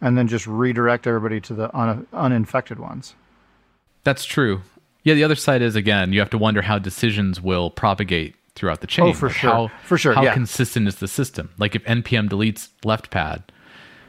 and 0.00 0.16
then 0.18 0.28
just 0.28 0.46
redirect 0.46 1.06
everybody 1.06 1.40
to 1.42 1.54
the 1.54 1.76
un, 1.76 2.06
uninfected 2.12 2.78
ones. 2.78 3.14
That's 4.04 4.24
true. 4.24 4.62
Yeah, 5.02 5.14
the 5.14 5.24
other 5.24 5.34
side 5.36 5.62
is 5.62 5.76
again, 5.76 6.12
you 6.12 6.18
have 6.20 6.30
to 6.30 6.38
wonder 6.38 6.62
how 6.62 6.78
decisions 6.78 7.40
will 7.40 7.70
propagate 7.70 8.34
throughout 8.56 8.80
the 8.80 8.86
chain. 8.86 9.06
Oh, 9.06 9.12
for 9.12 9.28
Like, 9.28 9.36
sure. 9.36 9.50
How, 9.50 9.70
For 9.84 9.98
sure, 9.98 10.14
How 10.14 10.22
yeah. 10.22 10.34
consistent 10.34 10.88
is 10.88 10.96
the 10.96 11.06
system? 11.08 11.50
Like 11.58 11.76
if 11.76 11.84
npm 11.84 12.28
deletes 12.28 12.70
left 12.84 13.10
pad, 13.10 13.44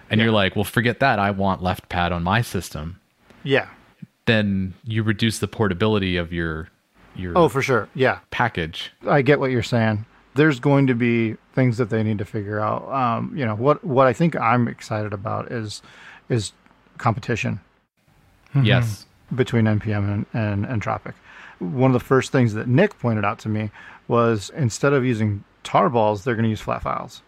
and 0.10 0.22
you're 0.22 0.32
like, 0.32 0.56
well, 0.56 0.64
forget 0.64 1.00
that. 1.02 1.20
I 1.20 1.32
want 1.32 1.62
left 1.62 1.90
pad 1.90 2.12
on 2.14 2.24
my 2.24 2.42
system. 2.42 3.00
Yeah. 3.44 3.68
Then 4.26 4.74
you 4.86 5.04
reduce 5.04 5.40
the 5.40 5.48
portability 5.48 6.16
of 6.18 6.32
your 6.32 6.70
your 7.18 7.38
Oh, 7.38 7.50
for 7.50 7.62
sure. 7.62 7.90
Yeah. 7.94 8.20
package. 8.32 8.92
I 9.08 9.22
get 9.22 9.40
what 9.40 9.52
you're 9.52 9.64
saying. 9.64 10.06
There's 10.36 10.60
going 10.60 10.88
to 10.88 10.94
be 10.94 11.36
things 11.54 11.78
that 11.78 11.90
they 11.90 12.04
need 12.04 12.20
to 12.20 12.26
figure 12.26 12.60
out. 12.60 12.88
Um, 12.92 13.34
you 13.36 13.46
know 13.46 13.56
what? 13.56 13.84
What 13.84 14.06
I 14.08 14.14
think 14.14 14.36
I'm 14.36 14.68
excited 14.68 15.14
about 15.14 15.52
is 15.52 15.82
is 16.30 16.54
competition. 16.98 17.60
Yes. 18.64 19.06
between 19.36 19.66
npm 19.66 20.12
and, 20.12 20.26
and 20.34 20.66
entropic 20.66 21.14
one 21.60 21.92
of 21.92 21.94
the 21.94 22.04
first 22.06 22.32
things 22.32 22.54
that 22.56 22.68
nick 22.68 22.98
pointed 22.98 23.24
out 23.26 23.38
to 23.40 23.50
me 23.50 23.70
was 24.08 24.50
instead 24.56 24.94
of 24.94 25.06
using 25.06 25.44
tar 25.64 25.90
balls 25.90 26.24
they're 26.24 26.34
going 26.34 26.44
to 26.46 26.50
use 26.50 26.62
flat 26.62 26.82
files 26.82 27.22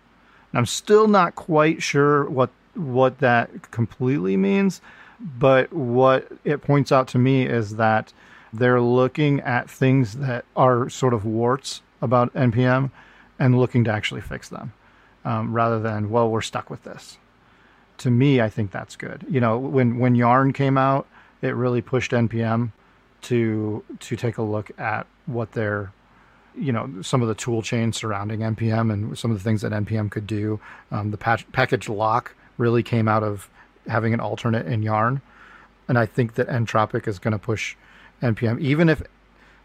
and 0.52 0.58
i'm 0.58 0.66
still 0.66 1.08
not 1.08 1.36
quite 1.36 1.84
sure 1.84 2.28
what 2.30 2.50
what 2.74 3.20
that 3.20 3.70
completely 3.72 4.38
means 4.38 4.82
but 5.20 5.72
what 5.74 6.28
it 6.46 6.62
points 6.62 6.92
out 6.92 7.08
to 7.10 7.18
me 7.20 7.46
is 7.46 7.76
that 7.76 8.12
they're 8.52 8.82
looking 8.82 9.40
at 9.42 9.70
things 9.70 10.18
that 10.18 10.46
are 10.56 10.90
sort 10.90 11.14
of 11.14 11.26
warts 11.26 11.82
about 12.02 12.34
npm 12.34 12.92
and 13.38 13.58
looking 13.58 13.84
to 13.84 13.92
actually 13.92 14.22
fix 14.22 14.50
them 14.50 14.74
um, 15.26 15.54
rather 15.54 15.80
than 15.80 16.10
well 16.10 16.30
we're 16.30 16.42
stuck 16.42 16.70
with 16.70 16.84
this 16.84 17.18
to 18.00 18.10
me, 18.10 18.42
I 18.42 18.50
think 18.50 18.72
that's 18.72 18.96
good. 18.96 19.26
You 19.30 19.40
know, 19.40 19.58
when 19.58 20.00
when 20.00 20.16
Yarn 20.16 20.54
came 20.54 20.78
out, 20.78 21.06
it 21.42 21.50
really 21.50 21.82
pushed 21.82 22.12
npm 22.12 22.72
to 23.24 23.84
to 24.00 24.16
take 24.16 24.38
a 24.38 24.42
look 24.42 24.72
at 24.80 25.06
what 25.26 25.52
their 25.52 25.92
you 26.56 26.72
know 26.72 26.90
some 27.02 27.22
of 27.22 27.28
the 27.28 27.36
tool 27.36 27.62
chain 27.62 27.92
surrounding 27.94 28.40
npm 28.40 28.92
and 28.92 29.18
some 29.18 29.30
of 29.30 29.38
the 29.38 29.44
things 29.44 29.62
that 29.62 29.72
npm 29.72 30.10
could 30.10 30.26
do. 30.26 30.60
Um, 30.92 31.12
the 31.12 31.18
patch, 31.18 31.50
package 31.52 31.88
lock 31.88 32.36
really 32.58 32.84
came 32.84 33.08
out 33.08 33.24
of 33.24 33.50
having 33.88 34.14
an 34.14 34.20
alternate 34.20 34.66
in 34.66 34.82
Yarn, 34.82 35.22
and 35.88 35.98
I 35.98 36.06
think 36.06 36.36
that 36.36 36.48
Entropic 36.48 37.08
is 37.08 37.20
going 37.20 37.34
to 37.34 37.40
push 37.40 37.76
npm, 38.22 38.60
even 38.60 38.90
if 38.90 39.02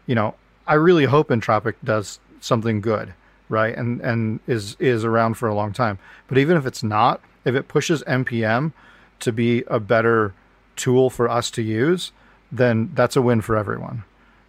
you 0.05 0.15
know 0.15 0.35
I 0.67 0.73
really 0.75 1.05
hope 1.05 1.29
Entropic 1.29 1.75
does 1.83 2.19
something 2.39 2.81
good, 2.81 3.13
right? 3.49 3.75
And 3.75 4.01
and 4.01 4.39
is 4.47 4.75
is 4.79 5.03
around 5.05 5.35
for 5.35 5.47
a 5.47 5.55
long 5.55 5.73
time. 5.73 5.99
But 6.27 6.37
even 6.37 6.57
if 6.57 6.65
it's 6.65 6.83
not, 6.83 7.21
if 7.43 7.55
it 7.55 7.67
pushes 7.67 8.01
npm 8.03 8.73
to 9.19 9.31
be 9.31 9.63
a 9.67 9.79
better 9.79 10.33
tool 10.75 11.09
for 11.09 11.29
us 11.29 11.49
to 11.51 11.61
use, 11.61 12.11
then 12.51 12.91
that's 12.93 13.15
a 13.15 13.21
win 13.21 13.41
for 13.41 13.55
everyone, 13.55 14.03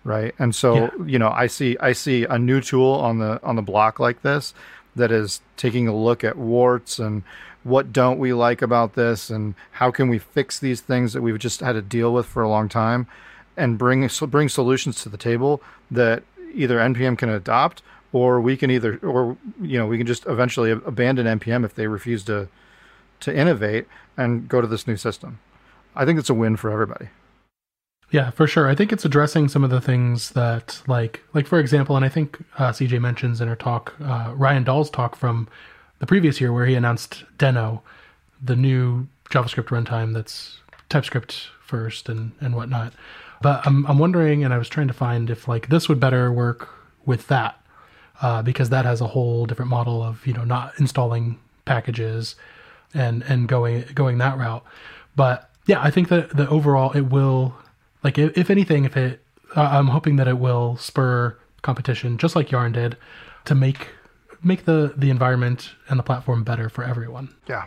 right? 0.05 0.35
And 0.39 0.55
so 0.55 0.75
Yeah. 0.99 1.05
you 1.07 1.19
know, 1.19 1.31
I 1.31 1.47
see 1.47 1.77
I 1.81 1.93
see 1.93 2.25
a 2.25 2.39
new 2.39 2.61
tool 2.61 2.93
on 2.93 3.19
the 3.19 3.41
on 3.43 3.57
the 3.57 3.63
block 3.63 3.99
like 4.01 4.23
this 4.23 4.55
that 4.95 5.13
is 5.13 5.41
taking 5.59 5.87
a 5.87 5.95
look 5.95 6.25
at 6.25 6.37
warts 6.39 6.99
and 6.99 7.23
what 7.65 7.93
don't 7.93 8.19
we 8.19 8.33
like 8.33 8.63
about 8.63 8.95
this 8.95 9.29
and 9.29 9.55
how 9.73 9.91
can 9.91 10.09
we 10.09 10.19
fix 10.19 10.59
these 10.59 10.81
things 10.81 11.13
that 11.13 11.21
we've 11.21 11.39
just 11.39 11.61
had 11.61 11.73
to 11.73 11.83
deal 11.83 12.15
with 12.15 12.25
for 12.25 12.43
a 12.43 12.49
long 12.49 12.69
time 12.69 13.07
and 13.57 13.79
bring 13.79 14.09
bring 14.29 14.49
solutions 14.49 15.03
to 15.03 15.09
the 15.09 15.17
table 15.17 15.63
that 15.91 16.23
either 16.55 16.79
npm 16.79 17.17
can 17.17 17.29
adopt 17.29 17.83
or 18.13 18.41
we 18.41 18.57
can 18.57 18.71
either 18.71 18.99
or 18.99 19.37
you 19.61 19.79
know 19.79 19.87
we 19.87 19.99
can 19.99 20.07
just 20.07 20.27
eventually 20.27 20.71
abandon 20.71 21.27
npm 21.39 21.65
if 21.65 21.75
they 21.75 21.87
refuse 21.87 22.25
to 22.25 22.49
to 23.21 23.35
innovate 23.35 23.87
and 24.17 24.49
go 24.49 24.61
to 24.61 24.67
this 24.67 24.87
new 24.87 24.97
system 24.97 25.39
i 25.95 26.05
think 26.05 26.19
it's 26.19 26.31
a 26.31 26.35
win 26.35 26.57
for 26.57 26.71
everybody 26.71 27.09
Yeah, 28.13 28.31
for 28.31 28.47
sure. 28.47 28.69
I 28.69 28.77
think 28.77 28.93
it's 28.93 29.05
addressing 29.05 29.49
some 29.49 29.65
of 29.65 29.71
the 29.71 29.81
things 29.81 30.31
that, 30.31 30.81
like, 30.87 31.23
like 31.35 31.47
for 31.49 31.59
example, 31.59 31.97
and 31.97 32.05
I 32.05 32.09
think 32.09 32.39
uh, 32.57 32.71
CJ 32.71 33.01
mentions 33.01 33.41
in 33.41 33.49
her 33.49 33.57
talk, 33.57 33.95
uh, 34.01 34.33
Ryan 34.37 34.63
Dahl's 34.63 34.91
talk 34.91 35.17
from 35.17 35.49
the 35.99 36.07
previous 36.07 36.41
year, 36.41 36.53
where 36.53 36.67
he 36.67 36.77
announced 36.77 37.25
Deno, 37.37 37.81
the 38.41 38.55
new 38.55 39.09
JavaScript 39.31 39.71
runtime 39.71 40.15
that's 40.15 40.61
TypeScript 40.89 41.49
first 41.65 42.09
and 42.09 42.31
and 42.41 42.55
whatnot. 42.55 42.93
But 43.43 43.67
I'm 43.67 43.87
I'm 43.87 43.99
wondering, 43.99 44.45
and 44.45 44.53
I 44.53 44.59
was 44.59 44.69
trying 44.69 44.89
to 44.89 44.95
find 44.95 45.31
if 45.31 45.47
like 45.49 45.69
this 45.69 45.89
would 45.89 46.01
better 46.01 46.33
work 46.33 46.69
with 47.05 47.29
that, 47.29 47.61
uh, 48.23 48.43
because 48.43 48.71
that 48.71 48.85
has 48.85 49.01
a 49.01 49.07
whole 49.09 49.47
different 49.47 49.71
model 49.71 50.03
of 50.03 50.27
you 50.27 50.33
know 50.33 50.45
not 50.45 50.73
installing 50.79 51.39
packages 51.65 52.37
and 52.95 53.23
and 53.25 53.49
going 53.49 53.85
going 53.95 54.19
that 54.19 54.39
route. 54.39 54.65
But 55.15 55.51
yeah, 55.67 55.83
I 55.83 55.91
think 55.91 56.09
that 56.09 56.37
the 56.37 56.49
overall 56.49 56.93
it 56.93 57.03
will 57.03 57.55
like 58.03 58.19
if, 58.19 58.37
if 58.37 58.51
anything, 58.51 58.85
if 58.85 58.97
it 58.97 59.23
uh, 59.55 59.63
I'm 59.63 59.89
hoping 59.89 60.17
that 60.17 60.29
it 60.29 60.39
will 60.39 60.77
spur 60.77 61.37
competition, 61.63 62.19
just 62.19 62.37
like 62.37 62.51
Yarn 62.51 62.73
did, 62.73 62.97
to 63.45 63.55
make 63.55 63.89
make 64.43 64.65
the 64.65 64.95
the 64.97 65.11
environment 65.11 65.71
and 65.89 65.99
the 65.99 66.03
platform 66.03 66.45
better 66.45 66.69
for 66.69 66.85
everyone. 66.85 67.35
Yeah. 67.49 67.65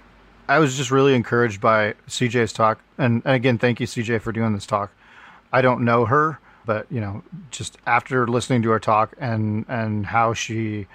I 0.47 0.57
was 0.57 0.76
just 0.76 0.89
really 0.89 1.13
encouraged 1.13 1.61
by 1.61 1.93
CJ's 2.07 2.51
talk. 2.51 2.82
And, 2.97 3.22
and 3.24 3.36
again, 3.36 3.59
thank 3.59 3.80
you, 3.80 3.86
CJ, 3.86 4.20
for 4.22 4.32
doing 4.32 4.53
this 4.53 4.65
talk. 4.65 4.91
I 5.51 5.61
don't 5.61 5.83
know 5.83 6.05
her, 6.05 6.39
but, 6.65 6.85
you 6.91 7.01
know, 7.01 7.23
just 7.51 7.77
after 7.85 8.27
listening 8.27 8.61
to 8.63 8.69
her 8.69 8.79
talk 8.79 9.15
and, 9.19 9.65
and 9.67 10.05
how 10.05 10.33
she 10.33 10.87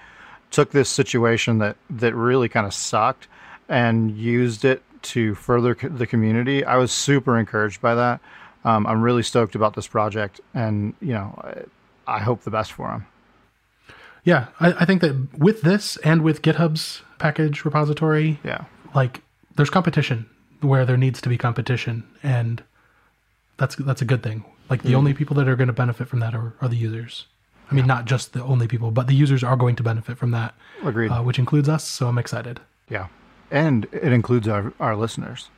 took 0.51 0.71
this 0.71 0.89
situation 0.89 1.59
that, 1.59 1.77
that 1.91 2.15
really 2.15 2.49
kind 2.49 2.67
of 2.67 2.73
sucked 2.75 3.27
and 3.69 4.17
used 4.17 4.65
it 4.65 4.83
to 5.03 5.35
further 5.35 5.75
the 5.75 6.07
community, 6.07 6.65
I 6.65 6.77
was 6.77 6.93
super 6.93 7.39
encouraged 7.39 7.81
by 7.81 7.95
that. 7.95 8.21
Um, 8.65 8.87
I'm 8.87 9.03
really 9.03 9.23
stoked 9.23 9.55
about 9.55 9.75
this 9.75 9.87
project. 9.89 10.41
And, 10.55 10.95
you 11.01 11.13
know, 11.13 11.39
I, 12.07 12.17
I 12.17 12.19
hope 12.21 12.43
the 12.43 12.51
best 12.51 12.73
for 12.73 12.91
him. 12.91 13.07
Yeah, 14.23 14.47
I, 14.61 14.73
I 14.73 14.85
think 14.87 15.03
that 15.03 15.39
with 15.39 15.63
this 15.63 15.97
and 15.99 16.23
with 16.23 16.41
GitHub's 16.41 17.03
package 17.19 17.65
repository, 17.65 18.39
Yeah. 18.45 18.65
like 18.95 19.21
there's 19.57 19.69
competition 19.71 20.27
where 20.61 20.87
there 20.87 20.97
needs 20.97 21.21
to 21.21 21.29
be 21.29 21.37
competition, 21.37 22.05
and 22.23 22.63
that's 23.57 23.77
that's 23.77 24.03
a 24.03 24.05
good 24.05 24.23
thing. 24.23 24.45
Like 24.71 24.83
the 24.83 24.95
only 24.95 25.15
people 25.15 25.37
that 25.37 25.49
are 25.49 25.57
going 25.57 25.67
to 25.69 25.73
benefit 25.75 26.09
from 26.09 26.21
that 26.21 26.35
are, 26.35 26.55
are 26.61 26.69
the 26.69 26.77
users. 26.77 27.27
I 27.71 27.75
mean, 27.75 27.87
not 27.87 28.05
just 28.05 28.33
the 28.35 28.43
only 28.43 28.69
people, 28.69 28.91
but 28.91 29.07
the 29.07 29.15
users 29.15 29.43
are 29.43 29.57
going 29.57 29.75
to 29.77 29.83
benefit 29.83 30.19
from 30.19 30.31
that, 30.33 30.55
Agreed. 30.85 31.11
uh, 31.11 31.23
which 31.23 31.39
includes 31.39 31.69
us. 31.69 31.85
So 31.85 32.09
I'm 32.09 32.19
excited. 32.19 32.61
yeah. 32.89 33.07
And 33.51 33.87
it 33.93 34.13
includes 34.13 34.49
our, 34.49 34.73
our 34.81 34.97
listeners. 34.97 35.49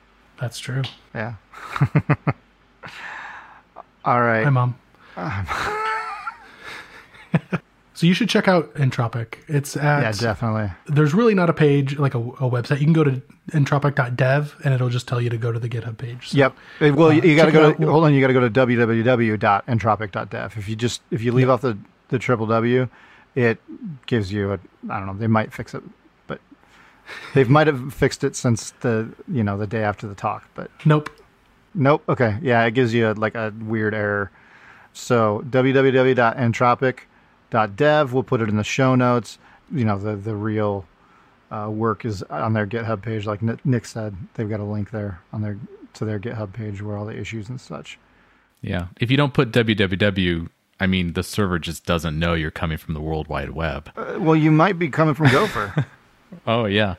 That's 0.41 0.59
true. 0.59 0.83
Yeah. 1.15 1.35
All 4.05 4.21
right. 4.21 4.45
Hi, 4.45 4.51
mom. 4.51 4.77
so 7.97 8.07
you 8.07 8.15
should 8.15 8.29
check 8.29 8.47
out 8.47 8.73
Entropic. 8.75 9.39
It's 9.49 9.77
at 9.77 10.03
Yeah, 10.03 10.13
definitely. 10.13 10.71
there's 10.87 11.15
really 11.15 11.35
not 11.35 11.51
a 11.51 11.55
page 11.55 11.99
like 11.99 12.15
a, 12.15 12.19
a 12.19 12.49
website. 12.49 12.79
You 12.81 12.85
can 12.87 12.93
go 12.93 13.03
to 13.05 13.21
entropic.dev 13.53 14.57
and 14.65 14.75
it'll 14.75 14.89
just 14.91 15.09
tell 15.09 15.21
you 15.21 15.31
to 15.31 15.39
go 15.39 15.51
to 15.51 15.59
the 15.59 15.69
GitHub 15.69 15.99
page. 15.99 16.29
So, 16.31 16.39
Yep. 16.39 16.57
Uh, 16.81 16.93
Well, 16.95 17.13
you, 17.13 17.23
you 17.23 17.37
got 17.37 17.47
to 17.47 17.53
go 17.53 17.73
to 17.73 17.91
hold 17.91 18.05
on. 18.05 18.15
You 18.15 18.21
got 18.21 18.29
to 18.29 18.33
go 18.35 18.41
to 18.41 18.51
www.entropic.dev. 18.51 20.55
If 20.59 20.69
you 20.69 20.77
just 20.77 21.01
if 21.11 21.23
you 21.23 21.33
leave 21.33 21.51
off 21.51 21.63
the 21.63 21.77
the 22.09 22.19
triple 22.19 22.47
W, 22.47 22.89
it 23.35 23.61
gives 24.07 24.33
you 24.33 24.53
a 24.53 24.59
I 24.91 24.99
don't 24.99 25.07
know. 25.07 25.15
They 25.15 25.27
might 25.27 25.53
fix 25.53 25.75
it, 25.75 25.83
but 26.27 26.41
they 27.35 27.45
might 27.45 27.67
have 27.67 27.93
fixed 27.95 28.25
it 28.25 28.37
since 28.37 28.71
the 28.81 29.09
you 29.29 29.43
know 29.43 29.57
the 29.59 29.67
day 29.67 29.83
after 29.83 30.07
the 30.07 30.15
talk. 30.15 30.49
But 30.55 30.71
Nope. 30.85 31.11
nope. 31.75 32.03
Okay. 32.09 32.39
Yeah, 32.43 32.65
it 32.65 32.73
gives 32.73 32.95
you 32.95 33.11
a, 33.11 33.15
like 33.15 33.35
a 33.35 33.53
weird 33.61 33.95
error. 33.95 34.31
So 34.93 35.43
www.entropic.dev. 35.49 36.97
We'll 37.53 38.23
put 38.23 38.41
it 38.41 38.49
in 38.49 38.57
the 38.57 38.65
show 38.65 38.95
notes. 38.95 39.39
You 39.73 39.85
know 39.85 39.99
the 39.99 40.17
the 40.17 40.35
real 40.35 40.85
uh, 41.51 41.69
work 41.71 42.05
is 42.05 42.23
on 42.25 42.53
their 42.53 42.67
GitHub 42.67 43.03
page. 43.03 43.27
Like 43.27 43.43
Nick- 43.43 43.65
Nick 43.65 43.85
said, 43.87 44.17
they've 44.35 44.49
got 44.49 44.61
a 44.61 44.65
link 44.65 44.91
there 44.91 45.21
on 45.33 45.43
their 45.43 45.59
to 45.95 46.05
their 46.05 46.19
GitHub 46.21 46.53
page 46.53 46.83
where 46.83 46.97
all 46.97 47.07
the 47.07 47.19
issues 47.19 47.49
and 47.49 47.61
such. 47.61 47.99
Yeah. 48.63 48.87
If 49.01 49.11
you 49.11 49.17
don't 49.17 49.33
put 49.35 49.53
www, 49.53 50.49
I 50.81 50.87
mean, 50.87 51.13
the 51.15 51.23
server 51.23 51.59
just 51.59 51.87
doesn't 51.87 52.19
know 52.19 52.35
you're 52.35 52.51
coming 52.51 52.79
from 52.79 52.95
the 52.95 53.01
World 53.01 53.29
Wide 53.29 53.51
Web. 53.51 53.91
Uh, 53.97 54.19
well, 54.21 54.37
you 54.37 54.51
might 54.51 54.79
be 54.79 54.89
coming 54.89 55.15
from 55.15 55.31
Gopher. 55.31 55.87
Oh, 56.47 56.65
yeah. 56.65 56.97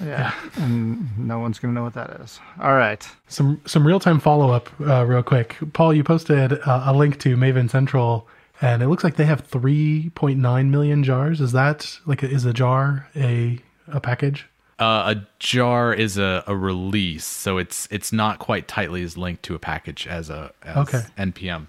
yeah, 0.00 0.32
and 0.54 1.18
no 1.18 1.40
one's 1.40 1.58
gonna 1.58 1.72
know 1.74 1.82
what 1.82 1.94
that 1.94 2.10
is. 2.20 2.38
All 2.60 2.74
right. 2.76 3.06
Some 3.26 3.60
some 3.66 3.84
real 3.84 3.98
time 3.98 4.20
follow 4.20 4.52
up, 4.52 4.70
uh, 4.80 5.04
real 5.04 5.22
quick. 5.24 5.56
Paul, 5.72 5.92
you 5.92 6.04
posted 6.04 6.52
uh, 6.52 6.84
a 6.86 6.94
link 6.94 7.18
to 7.20 7.36
Maven 7.36 7.68
Central 7.68 8.28
and 8.60 8.82
it 8.82 8.88
looks 8.88 9.04
like 9.04 9.16
they 9.16 9.24
have 9.24 9.48
3.9 9.48 10.68
million 10.70 11.04
jars. 11.04 11.40
Is 11.40 11.52
that 11.52 11.98
like 12.06 12.22
a, 12.22 12.30
is 12.30 12.44
a 12.44 12.52
jar 12.52 13.08
a 13.14 13.58
a 13.86 14.00
package? 14.00 14.46
Uh, 14.78 15.14
a 15.16 15.26
jar 15.40 15.92
is 15.92 16.18
a, 16.18 16.44
a 16.46 16.54
release, 16.56 17.24
so 17.24 17.58
it's 17.58 17.88
it's 17.90 18.12
not 18.12 18.38
quite 18.38 18.68
tightly 18.68 19.02
as 19.02 19.16
linked 19.16 19.42
to 19.44 19.54
a 19.54 19.58
package 19.58 20.06
as 20.06 20.30
a 20.30 20.52
as 20.62 20.76
Okay. 20.76 21.02
NPM 21.18 21.66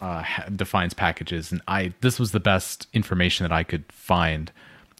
uh, 0.00 0.22
defines 0.54 0.92
packages. 0.94 1.52
And 1.52 1.62
I 1.68 1.94
this 2.00 2.18
was 2.18 2.32
the 2.32 2.40
best 2.40 2.86
information 2.92 3.44
that 3.44 3.52
I 3.52 3.62
could 3.62 3.84
find. 3.90 4.52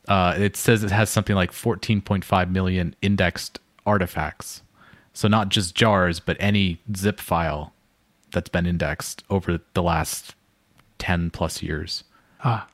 Uh, 0.09 0.35
it 0.39 0.57
says 0.57 0.83
it 0.85 0.91
has 0.91 1.09
something 1.11 1.35
like 1.37 1.51
14.5 1.51 2.51
million 2.51 2.95
indexed 3.03 3.59
artifacts, 3.87 4.62
so 5.14 5.29
not 5.29 5.49
just 5.49 5.75
jars, 5.75 6.20
but 6.20 6.37
any 6.41 6.79
zip 6.97 7.20
file 7.20 7.72
that's 8.33 8.49
been 8.51 8.66
indexed 8.66 9.22
over 9.31 9.61
the 9.75 9.83
last 9.83 10.35
10 11.05 11.30
plus 11.30 11.62
years. 11.62 12.05
Ah. 12.42 12.66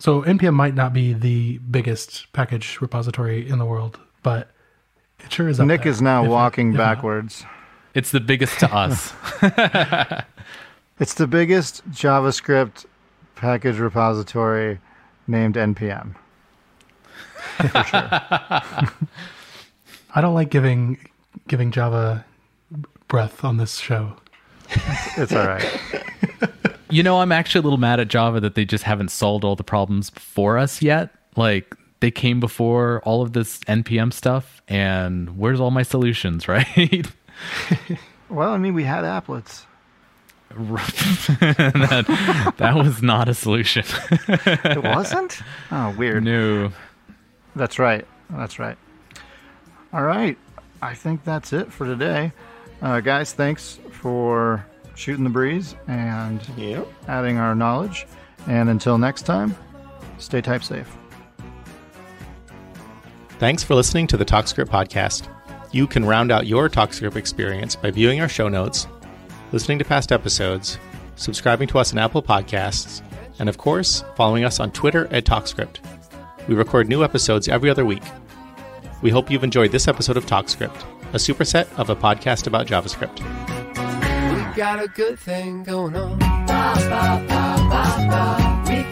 So 0.00 0.22
npm 0.22 0.54
might 0.54 0.74
not 0.74 0.92
be 0.92 1.12
the 1.12 1.58
biggest 1.58 2.32
package 2.32 2.78
repository 2.80 3.48
in 3.48 3.58
the 3.58 3.66
world, 3.66 4.00
but 4.24 4.50
it 5.20 5.32
sure 5.32 5.48
is. 5.48 5.60
Up 5.60 5.66
Nick 5.68 5.82
there, 5.82 5.92
is 5.92 6.02
now 6.02 6.24
if 6.24 6.30
walking 6.30 6.70
if 6.70 6.76
not. 6.78 6.96
backwards. 6.96 7.44
It's 7.94 8.10
the 8.10 8.20
biggest 8.20 8.58
to 8.60 8.74
us. 8.84 9.12
It's 11.00 11.14
the 11.14 11.26
biggest 11.26 11.88
JavaScript 11.92 12.84
package 13.34 13.78
repository 13.78 14.80
named 15.26 15.54
npm. 15.54 16.14
For 17.56 17.84
sure. 17.84 18.08
I 20.14 20.20
don't 20.20 20.34
like 20.34 20.50
giving 20.50 20.98
giving 21.48 21.70
Java 21.70 22.26
breath 23.08 23.44
on 23.44 23.56
this 23.56 23.78
show. 23.78 24.12
It's 25.16 25.32
all 25.32 25.46
right. 25.46 25.64
You 26.90 27.02
know, 27.02 27.20
I'm 27.20 27.32
actually 27.32 27.60
a 27.60 27.62
little 27.62 27.78
mad 27.78 28.00
at 28.00 28.08
Java 28.08 28.40
that 28.40 28.54
they 28.54 28.64
just 28.64 28.84
haven't 28.84 29.10
solved 29.10 29.44
all 29.44 29.56
the 29.56 29.64
problems 29.64 30.10
for 30.10 30.58
us 30.58 30.82
yet. 30.82 31.10
Like 31.36 31.74
they 32.00 32.10
came 32.10 32.40
before 32.40 33.00
all 33.04 33.22
of 33.22 33.32
this 33.32 33.58
npm 33.60 34.12
stuff, 34.12 34.62
and 34.68 35.38
where's 35.38 35.60
all 35.60 35.70
my 35.70 35.82
solutions, 35.82 36.48
right? 36.48 37.06
well, 38.28 38.50
I 38.50 38.58
mean, 38.58 38.74
we 38.74 38.84
had 38.84 39.04
applets. 39.04 39.64
that, 40.50 42.54
that 42.56 42.74
was 42.74 43.02
not 43.02 43.28
a 43.28 43.34
solution. 43.34 43.84
It 44.28 44.82
wasn't? 44.82 45.40
Oh, 45.70 45.94
weird. 45.96 46.24
no. 46.24 46.72
That's 47.54 47.78
right. 47.78 48.04
That's 48.30 48.58
right. 48.58 48.76
All 49.92 50.02
right. 50.02 50.36
I 50.82 50.94
think 50.94 51.24
that's 51.24 51.52
it 51.52 51.72
for 51.72 51.86
today. 51.86 52.32
Uh, 52.82 53.00
guys, 53.00 53.32
thanks 53.32 53.78
for 53.92 54.66
shooting 55.00 55.24
the 55.24 55.30
breeze 55.30 55.74
and 55.88 56.40
Yep. 56.56 56.86
adding 57.08 57.38
our 57.38 57.54
knowledge. 57.54 58.06
And 58.46 58.68
until 58.68 58.98
next 58.98 59.22
time, 59.22 59.56
stay 60.18 60.40
type 60.40 60.62
safe. 60.62 60.88
Thanks 63.38 63.62
for 63.64 63.74
listening 63.74 64.06
to 64.08 64.16
the 64.16 64.24
TalkScript 64.24 64.68
podcast. 64.68 65.28
You 65.72 65.86
can 65.86 66.04
round 66.04 66.30
out 66.30 66.46
your 66.46 66.68
TalkScript 66.68 67.16
experience 67.16 67.74
by 67.74 67.90
viewing 67.90 68.20
our 68.20 68.28
show 68.28 68.48
notes, 68.48 68.86
listening 69.52 69.78
to 69.78 69.84
past 69.84 70.12
episodes, 70.12 70.78
subscribing 71.16 71.68
to 71.68 71.78
us 71.78 71.92
on 71.92 71.98
Apple 71.98 72.22
Podcasts, 72.22 73.00
and 73.38 73.48
of 73.48 73.56
course, 73.56 74.04
following 74.16 74.44
us 74.44 74.60
on 74.60 74.70
Twitter 74.72 75.06
at 75.10 75.24
TalkScript. 75.24 75.78
We 76.48 76.54
record 76.54 76.88
new 76.88 77.02
episodes 77.04 77.48
every 77.48 77.70
other 77.70 77.84
week. 77.86 78.02
We 79.00 79.10
hope 79.10 79.30
you've 79.30 79.44
enjoyed 79.44 79.72
this 79.72 79.88
episode 79.88 80.18
of 80.18 80.26
TalkScript, 80.26 80.82
a 81.14 81.16
superset 81.16 81.66
of 81.78 81.88
a 81.88 81.96
podcast 81.96 82.46
about 82.46 82.66
JavaScript. 82.66 83.59
Got 84.56 84.82
a 84.82 84.88
good 84.88 85.18
thing 85.18 85.62
going 85.62 85.94
on. 85.94 86.18
We 86.18 86.24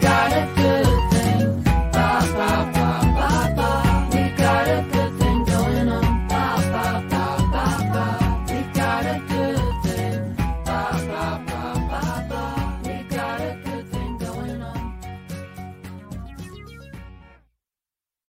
got 0.01 0.31
a 0.31 0.53
good 0.55 0.88